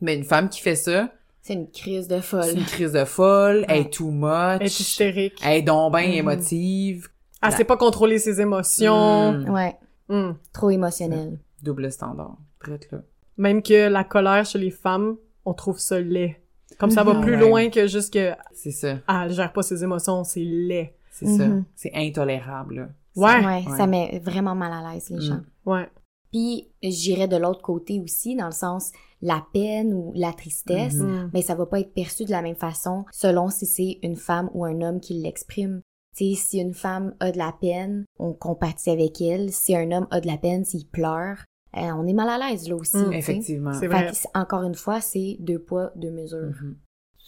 Mais 0.00 0.16
une 0.16 0.24
femme 0.24 0.48
qui 0.48 0.60
fait 0.60 0.74
ça, 0.76 1.10
C'est 1.42 1.54
une 1.54 1.70
crise 1.70 2.06
de 2.08 2.16
c'est 2.16 2.20
folle. 2.22 2.44
une 2.58 2.64
crise 2.64 2.92
de 2.92 3.04
folle, 3.04 3.64
elle 3.68 3.80
est 3.82 3.92
too 3.92 4.10
much, 4.10 4.58
Elle 4.60 4.62
est 4.66 4.80
hystérique. 4.80 5.40
elle 5.42 5.56
est 5.58 5.62
donc 5.62 5.94
Mhm. 5.94 6.00
émotive, 6.00 7.08
Elle 7.42 7.52
sait 7.52 7.64
pas 7.64 7.78
contrôler 7.78 8.18
ses 8.18 8.40
émotions. 8.42 9.32
Mm. 9.32 9.48
Ouais, 9.50 9.76
Mm. 10.10 10.32
trop 10.52 10.68
émotionnel. 10.70 11.38
double 11.62 11.90
standard, 11.90 12.36
prête 12.58 12.90
là. 12.92 12.98
Même 13.38 13.62
que 13.62 13.88
la 13.88 14.04
colère 14.04 14.44
chez 14.44 14.58
les 14.58 14.70
femmes, 14.70 15.16
on 15.44 15.54
trouve 15.54 15.78
ça 15.78 16.00
laid. 16.00 16.36
Comme 16.78 16.90
ça 16.90 17.02
va 17.04 17.14
Mhm. 17.14 17.20
plus 17.22 17.34
Ouais. 17.34 17.40
loin 17.40 17.68
que 17.70 17.86
juste 17.86 18.12
que 18.12 18.32
C'est 18.52 18.70
ça, 18.70 18.98
ah, 19.06 19.24
elle 19.26 19.32
gère 19.32 19.52
pas 19.52 19.62
ses 19.62 19.82
émotions, 19.84 20.24
c'est 20.24 20.40
laid. 20.44 20.94
c'est 21.12 21.26
ça. 21.26 21.48
Mhm. 21.48 21.64
C'est 21.74 21.92
intolérable, 21.94 22.74
là. 22.76 22.88
Ouais. 23.16 23.44
Ouais, 23.44 23.64
Ouais. 23.68 23.76
ça 23.76 23.86
met 23.86 24.20
vraiment 24.24 24.54
mal 24.54 24.72
à 24.72 24.92
l'aise 24.92 25.10
les 25.10 25.20
gens. 25.20 25.34
Mm. 25.34 25.44
Ouais. 25.66 25.88
Puis 26.32 26.68
j'irais 26.82 27.26
de 27.28 27.36
l'autre 27.36 27.60
côté 27.60 28.00
aussi, 28.00 28.36
dans 28.36 28.46
le 28.46 28.52
sens 28.52 28.92
la 29.20 29.44
peine 29.52 29.92
ou 29.92 30.12
la 30.14 30.32
tristesse, 30.32 30.94
Mhm. 30.94 31.24
Mm. 31.24 31.30
mais 31.34 31.42
ça 31.42 31.54
va 31.56 31.66
pas 31.66 31.80
être 31.80 31.92
perçu 31.92 32.24
de 32.24 32.30
la 32.30 32.40
même 32.40 32.54
façon 32.56 33.04
selon 33.12 33.48
si 33.50 33.66
c'est 33.66 33.98
une 34.02 34.16
femme 34.16 34.48
ou 34.54 34.64
un 34.64 34.80
homme 34.80 35.00
qui 35.00 35.14
l'exprime. 35.14 35.82
Tu 36.16 36.34
sais, 36.34 36.40
si 36.40 36.58
une 36.58 36.72
femme 36.74 37.14
a 37.20 37.30
de 37.32 37.38
la 37.38 37.52
peine, 37.60 38.04
on 38.18 38.32
compatit 38.32 38.90
avec 38.90 39.20
elle. 39.20 39.52
Si 39.52 39.76
un 39.76 39.90
homme 39.92 40.06
a 40.10 40.20
de 40.20 40.26
la 40.26 40.38
peine, 40.38 40.64
s'il 40.64 40.86
pleure, 40.86 41.44
euh, 41.76 41.80
on 41.96 42.06
est 42.06 42.12
mal 42.12 42.28
à 42.28 42.38
l'aise 42.50 42.68
là 42.68 42.76
aussi. 42.76 42.96
Mm. 42.96 43.12
Effectivement. 43.12 43.72
C'est 43.72 43.80
Fait 43.80 43.86
vrai. 43.88 44.10
que 44.10 44.38
encore 44.38 44.62
une 44.64 44.74
fois, 44.74 45.00
c'est 45.00 45.36
deux 45.40 45.58
poids, 45.58 45.92
deux 45.96 46.10
mesures. 46.10 46.52
Mhm. 46.62 46.76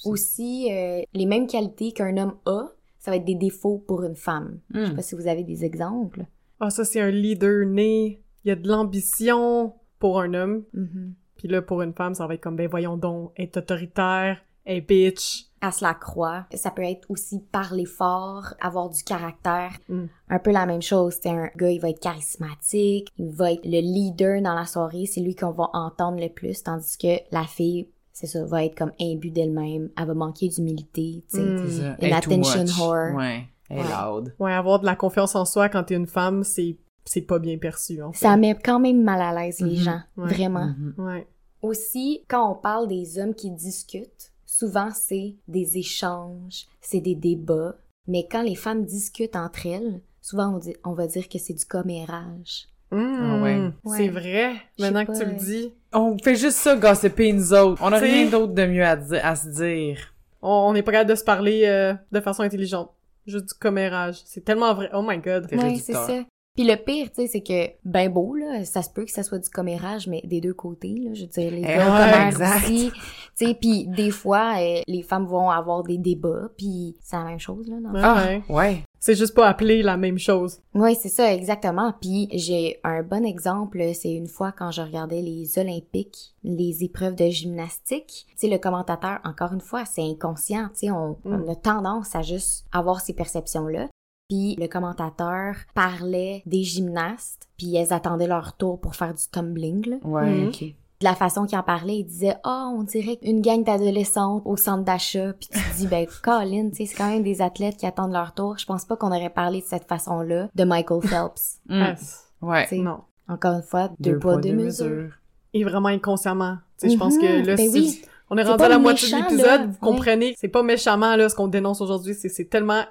Aussi, 0.05 0.69
euh, 0.73 1.03
les 1.15 1.27
mêmes 1.27 1.47
qualités 1.47 1.93
qu'un 1.93 2.17
homme 2.17 2.35
a, 2.47 2.69
ça 2.99 3.11
va 3.11 3.17
être 3.19 3.25
des 3.25 3.35
défauts 3.37 3.79
pour 3.87 4.03
une 4.03 4.17
femme. 4.17 4.59
Je 4.75 4.85
sais 4.85 4.93
Mm. 4.93 4.97
pas 4.97 5.03
si 5.03 5.15
vous 5.15 5.27
avez 5.29 5.45
des 5.45 5.65
exemples. 5.65 6.25
Ah, 6.61 6.71
ça, 6.71 6.85
c'est 6.85 7.01
un 7.01 7.11
leader 7.11 7.67
né. 7.67 8.21
Il 8.45 8.49
y 8.49 8.51
a 8.51 8.57
de 8.57 8.67
l'ambition 8.69 9.75
pour 9.99 10.21
un 10.21 10.35
homme. 10.35 10.65
Mhm. 10.73 11.15
Puis 11.37 11.49
là, 11.49 11.63
pour 11.63 11.83
une 11.83 11.93
femme, 11.93 12.15
ça 12.15 12.27
va 12.27 12.35
être 12.35 12.41
comme, 12.41 12.57
ben 12.57 12.69
voyons 12.69 12.97
donc, 12.97 13.33
être 13.37 13.57
autoritaire, 13.59 14.39
être 14.67 14.87
bitch. 14.87 15.47
À 15.61 15.71
se 15.71 15.85
la 15.85 15.95
croix. 15.95 16.45
Ça 16.55 16.73
peut 16.73 16.83
être 16.83 17.09
aussi 17.09 17.39
parler 17.53 17.85
fort, 17.85 18.55
avoir 18.61 18.91
du 18.91 19.03
caractère. 19.05 19.71
Mm. 19.89 20.07
Un 20.29 20.39
peu 20.41 20.51
la 20.51 20.67
même 20.67 20.83
chose. 20.83 21.15
C'est 21.23 21.29
un 21.31 21.51
gars, 21.57 21.71
il 21.71 21.81
va 21.81 21.91
être 21.91 22.01
charismatique, 22.01 23.09
il 23.17 23.31
va 23.33 23.53
être 23.53 23.65
le 23.65 23.81
leader 23.81 24.43
dans 24.43 24.55
la 24.55 24.67
soirée, 24.67 25.07
c'est 25.07 25.21
lui 25.21 25.37
qu'on 25.37 25.53
va 25.53 25.69
entendre 25.73 26.21
le 26.21 26.29
plus, 26.29 26.63
tandis 26.65 26.97
que 26.99 27.19
la 27.31 27.45
fille, 27.45 27.89
c'est 28.13 28.27
ça, 28.27 28.45
va 28.45 28.65
être 28.65 28.77
comme 28.77 28.93
imbue 29.01 29.31
d'elle-même, 29.31 29.91
elle 29.97 30.07
va 30.07 30.15
manquer 30.15 30.49
d'humilité, 30.49 31.25
tu 31.31 31.37
sais. 31.37 31.43
Mm. 31.45 31.65
C'est 31.69 31.81
ça. 31.81 31.87
Une 31.89 31.97
Elle 32.01 32.13
attention 32.13 32.65
whore. 32.79 33.15
Ouais. 33.15 33.45
Elle 33.71 33.79
loud. 33.87 34.35
Ouais, 34.41 34.53
avoir 34.53 34.81
de 34.81 34.85
la 34.87 34.97
confiance 34.97 35.35
en 35.37 35.45
soi 35.45 35.69
quand 35.69 35.85
t'es 35.85 35.95
une 35.95 36.07
femme, 36.09 36.43
c'est 36.45 36.77
c'est 37.05 37.23
pas 37.23 37.39
bien 37.41 37.59
perçu, 37.59 38.01
en 38.03 38.13
fait. 38.13 38.19
Ça 38.27 38.37
met 38.37 38.55
quand 38.55 38.79
même 38.79 39.03
mal 39.03 39.21
à 39.21 39.33
l'aise 39.35 39.61
les 39.61 39.77
Mhm. 39.79 39.83
gens, 39.83 40.01
Ouais. 40.17 40.29
vraiment. 40.29 40.67
Mhm. 40.67 40.95
Ouais. 40.99 41.27
Aussi, 41.63 42.25
quand 42.29 42.51
on 42.51 42.55
parle 42.55 42.87
des 42.89 43.19
hommes 43.19 43.35
qui 43.35 43.51
discutent, 43.51 44.32
souvent 44.63 44.91
c'est 44.95 45.35
des 45.49 45.79
échanges, 45.79 46.67
c'est 46.81 47.01
des 47.01 47.15
débats. 47.17 47.75
Mais 48.07 48.27
quand 48.31 48.43
les 48.43 48.55
femmes 48.55 48.85
discutent 48.85 49.37
entre 49.37 49.67
elles, 49.67 50.01
souvent 50.21 50.55
on, 50.55 50.59
dit, 50.59 50.75
on 50.85 50.93
va 50.93 51.07
dire 51.07 51.29
que 51.29 51.39
c'est 51.39 51.55
du 51.55 51.65
commérage. 51.65 52.69
Mm. 52.93 53.19
Ah 53.21 53.43
ouais. 53.43 53.61
Ouais. 53.85 53.97
C'est 53.97 54.09
vrai, 54.09 54.53
maintenant 54.79 55.05
que 55.07 55.13
pas, 55.13 55.19
tu 55.19 55.25
le 55.25 55.33
dis. 55.33 55.73
On 55.93 56.17
fait 56.19 56.37
juste 56.37 56.59
ça, 56.59 56.77
gossiper 56.77 57.33
nous 57.33 57.53
autres. 57.53 57.81
On 57.83 57.93
a 57.93 57.99
T'sais- 57.99 58.11
rien 58.11 58.31
d'autre 58.31 58.53
de 58.55 58.67
mieux 58.67 58.85
à, 58.85 58.97
di- 58.97 59.17
à 59.17 59.35
se 59.35 59.49
dire. 59.49 59.99
On 60.43 60.73
n'est 60.73 60.83
pas 60.83 60.93
capable 60.93 61.11
de 61.11 61.15
se 61.15 61.25
parler 61.25 61.63
euh, 61.67 61.95
de 62.13 62.21
façon 62.21 62.43
intelligente. 62.43 62.91
Juste 63.27 63.47
du 63.49 63.55
commérage. 63.55 64.21
C'est 64.27 64.45
tellement 64.45 64.75
vrai. 64.75 64.91
Oh 64.95 65.03
my 65.07 65.19
god. 65.19 65.47
C'est 65.49 65.57
Ouais, 65.57 65.77
c'est 65.79 65.93
réducteur. 65.95 66.07
ça. 66.07 66.25
Puis 66.55 66.65
le 66.65 66.77
pire, 66.77 67.07
tu 67.11 67.23
sais, 67.23 67.27
c'est 67.29 67.41
que 67.43 67.71
ben 67.85 68.11
beau 68.13 68.35
là, 68.35 68.65
ça 68.67 68.83
se 68.83 68.91
peut 68.91 69.05
que 69.07 69.11
ça 69.11 69.23
soit 69.23 69.39
du 69.39 69.49
commérage, 69.49 70.07
mais 70.07 70.21
des 70.25 70.41
deux 70.43 70.53
côtés 70.53 70.95
là, 71.03 71.15
je 71.15 71.23
veux 71.23 71.27
dire 71.29 71.51
les 71.51 71.59
Eh 71.61 71.63
gars 71.63 72.21
ouais, 72.23 72.29
exact. 72.29 72.65
aussi. 72.65 72.91
Tu 73.39 73.47
sais, 73.47 73.55
puis 73.55 73.87
des 73.89 74.11
fois 74.11 74.57
euh, 74.61 74.81
les 74.87 75.03
femmes 75.03 75.25
vont 75.27 75.49
avoir 75.49 75.83
des 75.83 75.97
débats, 75.97 76.51
puis 76.59 76.95
c'est 77.01 77.17
la 77.17 77.25
même 77.25 77.39
chose 77.39 77.69
là. 77.69 77.77
dans 77.83 77.91
le 77.93 78.01
Ah, 78.05 78.25
Ouais. 78.27 78.43
ouais. 78.51 78.83
C'est 79.01 79.15
juste 79.17 79.35
pas 79.35 79.49
appelé 79.49 79.83
la 79.83 79.97
même 79.97 80.19
chose. 80.19 80.61
Oui, 80.75 80.95
c'est 80.95 81.09
ça, 81.09 81.33
exactement. 81.35 81.93
Puis 82.01 82.29
j'ai 82.35 82.79
un 82.85 83.03
bon 83.03 83.25
exemple, 83.25 83.83
c'est 83.95 84.13
une 84.13 84.29
fois 84.29 84.53
quand 84.53 84.71
je 84.71 84.81
regardais 84.83 85.23
les 85.23 85.59
Olympiques, 85.59 86.35
les 86.45 86.85
épreuves 86.85 87.17
de 87.17 87.29
gymnastique. 87.29 88.27
Tu 88.31 88.35
sais, 88.37 88.49
le 88.49 88.59
commentateur, 88.59 89.19
encore 89.25 89.53
une 89.55 89.61
fois, 89.61 89.85
c'est 89.87 90.03
inconscient. 90.03 90.69
Tu 90.75 90.87
sais, 90.87 90.91
on, 90.93 91.17
Mm. 91.25 91.43
on 91.47 91.51
a 91.51 91.57
tendance 91.57 92.15
à 92.15 92.23
juste 92.23 92.65
avoir 92.73 93.01
ces 93.01 93.13
perceptions-là. 93.15 93.89
Puis 94.33 94.57
le 94.59 94.67
commentateur 94.67 95.57
parlait 95.75 96.43
des 96.47 96.63
gymnastes, 96.63 97.49
puis 97.59 97.77
elles 97.77 97.93
attendaient 97.93 98.27
leur 98.27 98.57
tour 98.57 98.81
pour 98.81 98.95
faire 98.97 99.13
du 99.13 99.23
tumbling. 99.31 99.87
Là. 99.91 99.97
Ouais, 100.05 100.31
Mhm. 100.31 100.49
ok. 100.49 100.61
De 100.63 101.05
la 101.05 101.15
façon 101.15 101.45
qu'il 101.45 101.59
en 101.59 101.63
parlait, 101.63 101.99
il 101.99 102.05
disait 102.05 102.37
«Ah, 102.45 102.71
on 102.75 102.83
dirait 102.83 103.19
une 103.23 103.43
gang 103.43 103.63
d'adolescentes 103.63 104.43
au 104.47 104.57
centre 104.57 104.85
d'achat.» 104.85 105.33
Puis 105.39 105.49
tu 105.53 105.59
te 105.59 105.77
dis 105.77 105.87
«Ben, 105.89 106.07
Colin, 106.23 106.71
tu 106.71 106.77
sais, 106.77 106.87
c'est 106.87 106.97
quand 106.97 107.09
même 107.11 107.23
des 107.25 107.43
athlètes 107.43 107.77
qui 107.77 107.85
attendent 107.85 108.13
leur 108.13 108.33
tour. 108.33 108.57
Je 108.57 108.65
pense 108.65 108.87
pas 108.87 108.97
qu'on 108.97 109.09
aurait 109.09 109.29
parlé 109.29 109.61
de 109.61 109.67
cette 109.67 109.85
façon-là 109.87 110.49
de 110.55 110.65
Michael 110.65 111.03
Phelps. 111.03 111.59
Mm. 111.69 111.95
Ouais. 112.41 112.67
Non. 112.79 113.01
Encore 113.29 113.55
une 113.57 113.63
fois, 113.63 113.91
deux, 114.01 114.19
poids, 114.19 114.39
deux, 114.39 114.53
mesures. 114.55 115.11
Et 115.53 115.63
vraiment 115.65 115.89
inconsciemment. 115.91 116.57
Tu 116.79 116.87
sais, 116.89 116.95
je 116.95 116.99
pense 116.99 117.17
Mhm, 117.17 117.21
que 117.21 117.47
là, 117.49 117.57
ben 117.57 117.71
si 117.71 117.79
oui. 117.79 118.03
on 118.31 118.39
est 118.39 118.45
C'est 118.45 118.49
rendu 118.51 118.65
à 118.65 118.69
la 118.69 118.79
moitié 118.79 119.11
de 119.11 119.15
méchant, 119.15 119.29
l'épisode, 119.29 119.61
vous 119.63 119.69
Ouais. 119.73 119.77
comprenez, 119.93 120.35
c'est 120.39 120.49
pas 120.49 120.63
méchamment 120.63 121.17
là 121.17 121.29
ce 121.29 121.35
qu'on 121.35 121.49
dénonce 121.49 121.81
aujourd'hui, 121.83 122.15
c'est 122.15 122.29
c'est 122.31 122.47
tellement 122.47 122.83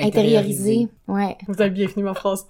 Intériorisé. 0.00 0.88
Ouais. 1.08 1.36
vous 1.46 1.60
avez 1.60 1.70
bien 1.70 1.88
fini 1.88 2.02
ma 2.02 2.14
phrase. 2.14 2.46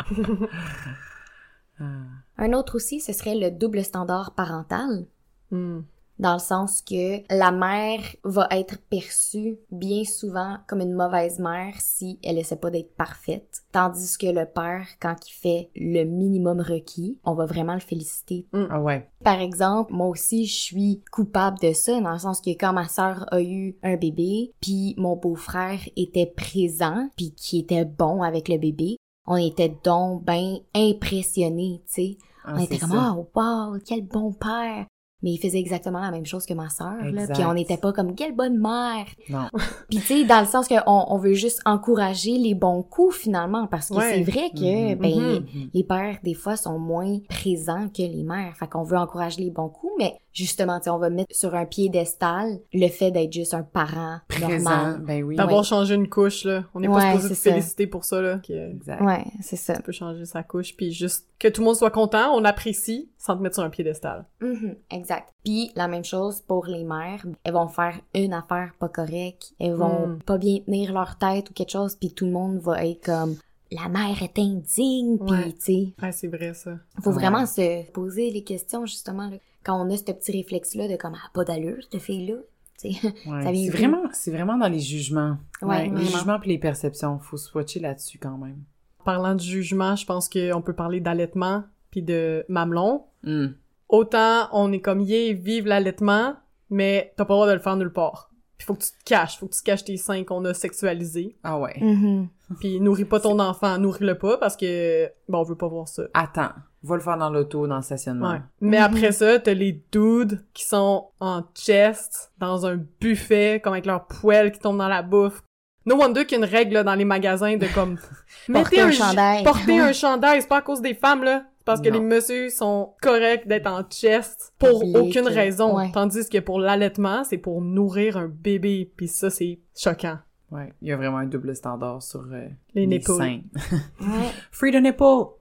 Un 2.38 2.52
autre 2.52 2.76
aussi, 2.76 3.00
ce 3.00 3.12
serait 3.12 3.34
le 3.34 3.50
double 3.50 3.84
standard 3.84 4.34
parental. 4.34 5.06
Hmm. 5.50 5.80
Dans 6.20 6.34
le 6.34 6.38
sens 6.38 6.82
que 6.82 7.22
la 7.34 7.50
mère 7.50 8.02
va 8.24 8.46
être 8.50 8.76
perçue 8.90 9.58
bien 9.70 10.04
souvent 10.04 10.58
comme 10.68 10.82
une 10.82 10.92
mauvaise 10.92 11.38
mère 11.38 11.72
si 11.78 12.18
elle 12.22 12.36
essaie 12.36 12.56
pas 12.56 12.68
d'être 12.68 12.94
parfaite. 12.94 13.62
Tandis 13.72 14.18
que 14.18 14.26
le 14.26 14.44
père, 14.44 14.86
quand 15.00 15.16
il 15.26 15.32
fait 15.32 15.70
le 15.74 16.04
minimum 16.04 16.60
requis, 16.60 17.18
on 17.24 17.32
va 17.32 17.46
vraiment 17.46 17.72
le 17.72 17.80
féliciter. 17.80 18.46
Ah 18.52 18.82
ouais. 18.82 19.08
Par 19.24 19.40
exemple, 19.40 19.94
moi 19.94 20.08
aussi, 20.08 20.44
je 20.44 20.60
suis 20.60 21.02
coupable 21.10 21.58
de 21.62 21.72
ça, 21.72 21.98
dans 21.98 22.12
le 22.12 22.18
sens 22.18 22.42
que 22.42 22.50
quand 22.50 22.74
ma 22.74 22.86
sœur 22.86 23.24
a 23.32 23.40
eu 23.40 23.78
un 23.82 23.96
bébé, 23.96 24.52
puis 24.60 24.94
mon 24.98 25.16
beau-frère 25.16 25.80
était 25.96 26.26
présent, 26.26 27.08
puis 27.16 27.32
qui 27.34 27.60
était 27.60 27.86
bon 27.86 28.22
avec 28.22 28.50
le 28.50 28.58
bébé, 28.58 28.98
on 29.26 29.36
était 29.36 29.74
donc 29.82 30.22
ben 30.24 30.58
impressionnés, 30.74 31.82
tu 31.86 31.92
sais. 31.92 32.18
Ah, 32.44 32.56
on 32.56 32.60
était 32.60 32.78
comme 32.78 32.90
ça. 32.90 33.16
oh 33.16 33.26
wow, 33.34 33.78
quel 33.86 34.02
bon 34.02 34.34
père. 34.34 34.84
Mais 35.22 35.32
il 35.32 35.38
faisait 35.38 35.58
exactement 35.58 36.00
la 36.00 36.10
même 36.10 36.24
chose 36.24 36.46
que 36.46 36.54
ma 36.54 36.68
sœur, 36.70 36.96
là. 37.12 37.26
Puis 37.32 37.44
on 37.44 37.52
n'était 37.54 37.76
pas 37.76 37.92
comme 37.92 38.14
quelle 38.14 38.34
bonne 38.34 38.58
mère. 38.58 39.04
Non. 39.28 39.48
Puis 39.90 39.98
tu 39.98 40.04
sais, 40.04 40.24
dans 40.24 40.40
le 40.40 40.46
sens 40.46 40.66
qu'on 40.66 40.80
on 40.86 41.18
veut 41.18 41.34
juste 41.34 41.60
encourager 41.66 42.38
les 42.38 42.54
bons 42.54 42.82
coups 42.82 43.16
finalement, 43.16 43.66
parce 43.66 43.88
que 43.90 43.94
Ouais. 43.96 44.12
c'est 44.14 44.22
vrai 44.30 44.50
que 44.50 44.92
Mhm. 44.94 44.98
ben 44.98 45.40
Mhm. 45.40 45.70
les 45.74 45.84
pères 45.84 46.16
des 46.24 46.34
fois 46.34 46.56
sont 46.56 46.78
moins 46.78 47.18
présents 47.28 47.88
que 47.88 48.02
les 48.02 48.22
mères. 48.22 48.56
Fait 48.56 48.66
qu'on 48.68 48.82
veut 48.82 48.96
encourager 48.96 49.42
les 49.42 49.50
bons 49.50 49.68
coups, 49.68 49.92
mais 49.98 50.14
justement, 50.32 50.78
tu 50.78 50.84
sais, 50.84 50.90
on 50.90 50.98
va 50.98 51.10
mettre 51.10 51.34
sur 51.36 51.54
un 51.54 51.66
piédestal 51.66 52.58
le 52.72 52.88
fait 52.88 53.10
d'être 53.10 53.32
juste 53.32 53.52
un 53.52 53.62
parent 53.62 54.20
Présent. 54.28 54.48
normal. 54.70 55.02
Ben 55.06 55.22
oui. 55.22 55.36
D'avoir 55.36 55.58
Ouais. 55.60 55.64
changé 55.66 55.94
une 55.96 56.08
couche, 56.08 56.44
là. 56.44 56.64
On 56.74 56.80
n'est 56.80 56.88
Ouais, 56.88 56.94
pas 56.94 57.16
supposé 57.16 57.34
ça. 57.34 57.50
féliciter 57.50 57.86
pour 57.86 58.04
ça, 58.04 58.22
là. 58.22 58.38
Que 58.38 58.70
Exact. 58.70 59.02
Ouais, 59.02 59.24
c'est 59.42 59.56
ça. 59.56 59.74
tu 59.76 59.82
peux 59.82 59.92
changer 59.92 60.24
sa 60.24 60.42
couche, 60.42 60.74
puis 60.76 60.92
juste 60.92 61.26
que 61.38 61.48
tout 61.48 61.60
le 61.60 61.66
monde 61.66 61.76
soit 61.76 61.90
content, 61.90 62.32
on 62.34 62.44
apprécie, 62.44 63.09
sans 63.22 63.36
te 63.36 63.42
mettre 63.42 63.56
sur 63.56 63.64
un 63.64 63.68
piédestal. 63.70 64.24
Mhm, 64.40 64.76
exact. 64.90 65.28
Puis 65.44 65.70
la 65.76 65.88
même 65.88 66.04
chose 66.04 66.40
pour 66.40 66.64
les 66.64 66.84
mères, 66.84 67.24
elles 67.44 67.52
vont 67.52 67.68
faire 67.68 68.00
une 68.14 68.32
affaire 68.32 68.72
pas 68.78 68.88
correcte, 68.88 69.52
elles 69.60 69.74
vont 69.74 70.06
Mm. 70.06 70.18
pas 70.22 70.38
bien 70.38 70.58
tenir 70.64 70.94
leur 70.94 71.18
tête 71.18 71.50
ou 71.50 71.52
quelque 71.52 71.70
chose, 71.72 71.96
puis 71.96 72.14
tout 72.14 72.24
le 72.24 72.32
monde 72.32 72.58
va 72.60 72.82
être 72.86 73.04
comme 73.04 73.36
la 73.70 73.88
mère 73.90 74.22
est 74.22 74.38
indigne, 74.38 75.18
puis 75.18 75.54
tu 75.54 75.60
sais, 75.60 75.94
Ouais, 76.02 76.12
c'est 76.12 76.28
vrai, 76.28 76.54
ça. 76.54 76.78
faut 77.02 77.10
Ouais. 77.10 77.16
vraiment 77.16 77.44
se 77.44 77.88
poser 77.92 78.30
les 78.30 78.42
questions 78.42 78.86
justement 78.86 79.28
là, 79.28 79.36
quand 79.64 79.78
on 79.80 79.90
a 79.92 79.96
ce 79.98 80.04
petit 80.04 80.32
réflexe 80.32 80.74
là 80.74 80.88
de 80.88 80.96
comme 80.96 81.14
ah, 81.14 81.28
pas 81.34 81.44
d'allure 81.44 81.76
cette 81.92 82.00
fille 82.00 82.26
là, 82.26 82.36
tu 82.80 82.92
sais. 82.94 83.00
Ouais. 83.26 83.54
C'est 83.54 83.68
vraiment, 83.76 84.02
c'est 84.12 84.30
vraiment 84.30 84.56
dans 84.56 84.68
les 84.68 84.80
jugements. 84.80 85.36
Ouais, 85.60 85.90
les 85.90 86.06
jugements 86.06 86.40
puis 86.40 86.48
les 86.50 86.58
perceptions. 86.58 87.18
Faut 87.18 87.36
swatcher 87.36 87.80
là-dessus 87.80 88.18
quand 88.18 88.38
même. 88.38 88.62
Parlant 89.04 89.34
de 89.34 89.40
jugement, 89.40 89.94
je 89.94 90.06
pense 90.06 90.28
qu'on 90.28 90.62
peut 90.62 90.72
parler 90.74 91.00
d'allaitement, 91.00 91.64
puis 91.90 92.02
de 92.02 92.44
mamelon. 92.48 93.04
Hmm. 93.22 93.48
Autant 93.88 94.48
on 94.52 94.72
est 94.72 94.80
comme 94.80 95.00
yé, 95.00 95.32
vive 95.34 95.66
l'allaitement, 95.66 96.34
mais 96.70 97.12
t'as 97.16 97.24
pas 97.24 97.34
le 97.34 97.36
droit 97.38 97.48
de 97.48 97.52
le 97.54 97.58
faire 97.58 97.76
nulle 97.76 97.92
part. 97.92 98.30
Puis 98.56 98.66
faut 98.66 98.74
que 98.74 98.82
tu 98.82 98.90
te 98.90 99.04
caches, 99.04 99.38
faut 99.38 99.46
que 99.46 99.54
tu 99.54 99.62
caches 99.62 99.84
tes 99.84 99.96
seins 99.96 100.22
qu'on 100.22 100.44
a 100.44 100.52
sexualisés. 100.54 101.36
Ah 101.42 101.58
ouais. 101.58 101.76
Mhm. 101.80 102.28
Puis 102.60 102.78
nourris 102.80 103.06
pas 103.06 103.18
ton 103.20 103.38
enfant, 103.38 103.78
nourris-le 103.78 104.18
pas 104.18 104.36
parce 104.36 104.56
que 104.56 105.06
bon, 105.28 105.38
on 105.38 105.42
veut 105.44 105.56
pas 105.56 105.68
voir 105.68 105.88
ça. 105.88 106.02
Attends. 106.14 106.50
Va 106.82 106.94
le 106.96 107.02
faire 107.02 107.18
dans 107.18 107.28
l'auto, 107.30 107.66
dans 107.66 107.76
le 107.76 107.82
stationnement. 107.82 108.30
Ouais. 108.32 108.40
Mais 108.60 108.78
Mhm. 108.78 108.82
après 108.84 109.12
ça, 109.12 109.38
t'as 109.38 109.52
les 109.54 109.82
dudes 109.92 110.44
qui 110.54 110.64
sont 110.64 111.08
en 111.20 111.42
chest, 111.54 112.32
dans 112.38 112.64
un 112.66 112.78
buffet, 113.00 113.60
comme 113.62 113.74
avec 113.74 113.84
leur 113.86 114.06
poêle 114.06 114.50
qui 114.52 114.58
tombe 114.60 114.78
dans 114.78 114.88
la 114.88 115.02
bouffe. 115.02 115.42
No 115.86 115.96
wonder 115.96 116.24
qu'il 116.26 116.38
y 116.38 116.42
a 116.42 116.44
une 116.46 116.50
règle 116.50 116.74
là, 116.74 116.82
dans 116.84 116.94
les 116.94 117.04
magasins 117.04 117.56
de 117.56 117.66
comme 117.74 117.98
Porter 118.52 118.80
un 118.82 118.90
chandail. 118.92 119.44
Porter 119.44 119.78
un 119.80 119.92
chandail, 119.92 120.40
c'est 120.42 120.48
pas 120.48 120.58
à 120.58 120.62
cause 120.62 120.80
des 120.80 120.94
femmes 120.94 121.22
là, 121.24 121.44
parce 121.64 121.80
que 121.80 121.88
Non. 121.88 121.94
les 121.94 122.00
messieurs 122.00 122.50
sont 122.50 122.94
corrects 123.02 123.46
d'être 123.46 123.66
en 123.66 123.82
chest 123.88 124.52
pour 124.58 124.82
aucune 124.96 125.28
raison, 125.28 125.76
ouais. 125.76 125.90
tandis 125.92 126.28
que 126.28 126.38
pour 126.38 126.58
l'allaitement, 126.60 127.24
c'est 127.24 127.38
pour 127.38 127.60
nourrir 127.62 128.16
un 128.16 128.28
bébé, 128.28 128.90
puis 128.96 129.08
ça 129.08 129.30
c'est 129.30 129.60
choquant. 129.76 130.18
Ouais. 130.50 130.72
Il 130.82 130.88
y 130.88 130.92
a 130.92 130.96
vraiment 130.96 131.18
un 131.18 131.26
double 131.26 131.54
standard 131.54 132.02
sur 132.02 132.26
euh, 132.32 132.48
Les 132.74 132.86
nipples. 132.86 133.12
seins. 133.12 133.40
Ouais. 134.00 134.30
Free 134.50 134.72
the 134.72 134.82
nipple! 134.82 135.34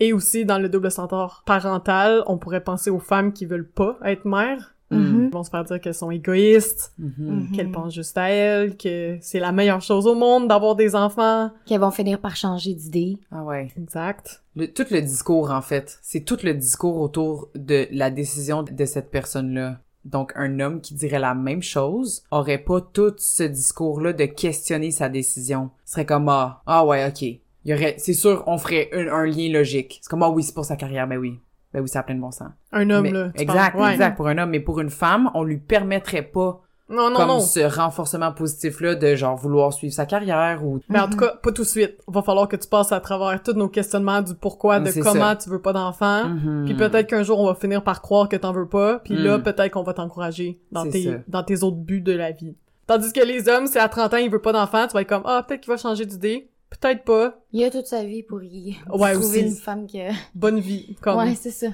Et 0.00 0.12
aussi 0.12 0.44
dans 0.44 0.58
le 0.58 0.68
double 0.68 0.90
standard 0.90 1.42
parental, 1.46 2.22
on 2.26 2.38
pourrait 2.38 2.64
penser 2.64 2.90
aux 2.90 2.98
femmes 2.98 3.32
qui 3.32 3.46
veulent 3.46 3.68
pas 3.68 3.96
être 4.04 4.24
mères. 4.24 4.73
Mhm. 4.90 5.24
Ils 5.28 5.30
vont 5.32 5.42
se 5.42 5.50
faire 5.50 5.64
dire 5.64 5.80
qu'elles 5.80 5.94
sont 5.94 6.10
égoïstes, 6.10 6.92
Mhm. 6.98 7.12
Mhm. 7.18 7.50
qu'elles 7.52 7.70
pensent 7.70 7.94
juste 7.94 8.16
à 8.18 8.28
elles, 8.28 8.76
que 8.76 9.16
c'est 9.20 9.40
la 9.40 9.50
meilleure 9.52 9.80
chose 9.80 10.06
au 10.06 10.14
monde 10.14 10.46
d'avoir 10.48 10.76
des 10.76 10.94
enfants. 10.94 11.50
Qu'elles 11.66 11.80
vont 11.80 11.90
finir 11.90 12.20
par 12.20 12.36
changer 12.36 12.74
d'idée. 12.74 13.18
Ah 13.32 13.42
ouais. 13.44 13.68
Exact. 13.78 14.42
Le- 14.56 14.66
tout 14.72 14.84
le 14.90 15.00
discours, 15.00 15.50
en 15.50 15.62
fait. 15.62 15.98
C'est 16.02 16.20
tout 16.24 16.38
le 16.44 16.54
discours 16.54 17.00
autour 17.00 17.48
de 17.54 17.88
la 17.90 18.10
décision 18.10 18.62
de 18.62 18.84
cette 18.84 19.10
personne-là. 19.10 19.80
Donc, 20.04 20.32
un 20.36 20.60
homme 20.60 20.82
qui 20.82 20.94
dirait 20.94 21.18
la 21.18 21.34
même 21.34 21.62
chose 21.62 22.22
aurait 22.30 22.58
pas 22.58 22.82
tout 22.82 23.14
ce 23.16 23.42
discours-là 23.42 24.12
de 24.12 24.26
questionner 24.26 24.90
sa 24.90 25.08
décision. 25.08 25.70
Ce 25.86 25.92
serait 25.92 26.04
comme, 26.06 26.28
ah, 26.28 26.62
ah 26.66 26.84
ouais, 26.84 27.06
ok. 27.08 27.22
Il 27.22 27.40
y 27.64 27.72
aurait, 27.72 27.94
c'est 27.96 28.12
sûr, 28.12 28.44
on 28.46 28.58
ferait 28.58 28.90
un, 28.92 29.08
un 29.08 29.24
lien 29.24 29.50
logique. 29.50 30.00
C'est 30.02 30.10
comme, 30.10 30.22
ah 30.22 30.28
oui, 30.28 30.42
c'est 30.42 30.52
pour 30.54 30.66
sa 30.66 30.76
carrière, 30.76 31.08
ben 31.08 31.16
oui. 31.16 31.40
Ben 31.74 31.80
oui, 31.82 31.88
ça 31.88 31.98
a 32.00 32.02
plein 32.04 32.14
de 32.14 32.20
bon 32.20 32.30
sens. 32.30 32.48
Un 32.72 32.88
homme, 32.88 33.02
Mais- 33.02 33.10
là. 33.10 33.28
tu 33.36 33.42
exact. 33.42 33.76
Ouais. 33.76 33.92
exact, 33.92 34.16
pour 34.16 34.28
un 34.28 34.38
homme. 34.38 34.50
Mais 34.50 34.60
pour 34.60 34.80
une 34.80 34.90
femme, 34.90 35.30
on 35.34 35.42
lui 35.42 35.58
permettrait 35.58 36.22
pas 36.22 36.60
Non, 36.88 37.10
non, 37.10 37.16
comme 37.16 37.28
non. 37.28 37.40
ce 37.40 37.60
renforcement 37.60 38.30
positif-là 38.32 38.94
de 38.94 39.14
genre 39.16 39.36
vouloir 39.36 39.72
suivre 39.72 39.92
sa 39.92 40.06
carrière 40.06 40.64
ou 40.64 40.78
Mais 40.88 41.00
en 41.00 41.08
tout 41.08 41.16
cas, 41.16 41.34
pas 41.42 41.50
tout 41.50 41.62
de 41.62 41.66
suite. 41.66 41.98
Va 42.06 42.22
falloir 42.22 42.46
que 42.46 42.56
tu 42.56 42.68
passes 42.68 42.92
à 42.92 43.00
travers 43.00 43.42
tous 43.42 43.54
nos 43.54 43.68
questionnements 43.68 44.22
du 44.22 44.34
pourquoi, 44.34 44.78
de 44.80 44.90
comment 45.02 45.30
ça. 45.30 45.36
tu 45.36 45.50
veux 45.50 45.60
pas 45.60 45.72
d'enfant. 45.72 46.28
Mhm. 46.28 46.64
Puis 46.66 46.74
peut-être 46.74 47.08
qu'un 47.08 47.22
jour, 47.24 47.40
on 47.40 47.46
va 47.46 47.54
finir 47.54 47.82
par 47.82 48.00
croire 48.02 48.28
que 48.28 48.36
t'en 48.36 48.52
veux 48.52 48.68
pas. 48.68 49.00
Puis 49.00 49.16
là, 49.16 49.38
Mm. 49.38 49.42
peut-être 49.42 49.72
qu'on 49.72 49.82
va 49.82 49.94
t'encourager 49.94 50.60
dans 50.72 50.88
tes, 50.88 51.02
ça. 51.04 51.10
dans 51.26 51.42
tes 51.42 51.62
autres 51.64 51.78
buts 51.78 52.00
de 52.02 52.12
la 52.12 52.30
vie. 52.30 52.54
Tandis 52.86 53.12
que 53.12 53.24
les 53.24 53.48
hommes, 53.48 53.66
c'est 53.66 53.80
à 53.80 53.88
30 53.88 54.12
ans, 54.14 54.18
il 54.18 54.30
veut 54.30 54.42
pas 54.42 54.52
d'enfant, 54.52 54.86
tu 54.86 54.92
vas 54.92 55.00
être 55.00 55.08
comme, 55.08 55.22
ah, 55.24 55.42
peut-être 55.48 55.62
qu'il 55.62 55.72
va 55.72 55.78
changer 55.78 56.04
d'idée. 56.04 56.50
Peut-être 56.80 57.04
pas. 57.04 57.38
Il 57.52 57.62
a 57.64 57.70
toute 57.70 57.86
sa 57.86 58.04
vie 58.04 58.22
pour 58.22 58.42
y 58.42 58.76
Ouais, 58.92 59.12
trouver 59.14 59.38
aussi. 59.38 59.40
une 59.40 59.50
femme 59.52 59.86
que... 59.86 60.12
Bonne 60.34 60.60
vie. 60.60 60.96
Comme, 61.00 61.18
Ouais, 61.18 61.34
c'est 61.34 61.50
ça. 61.50 61.68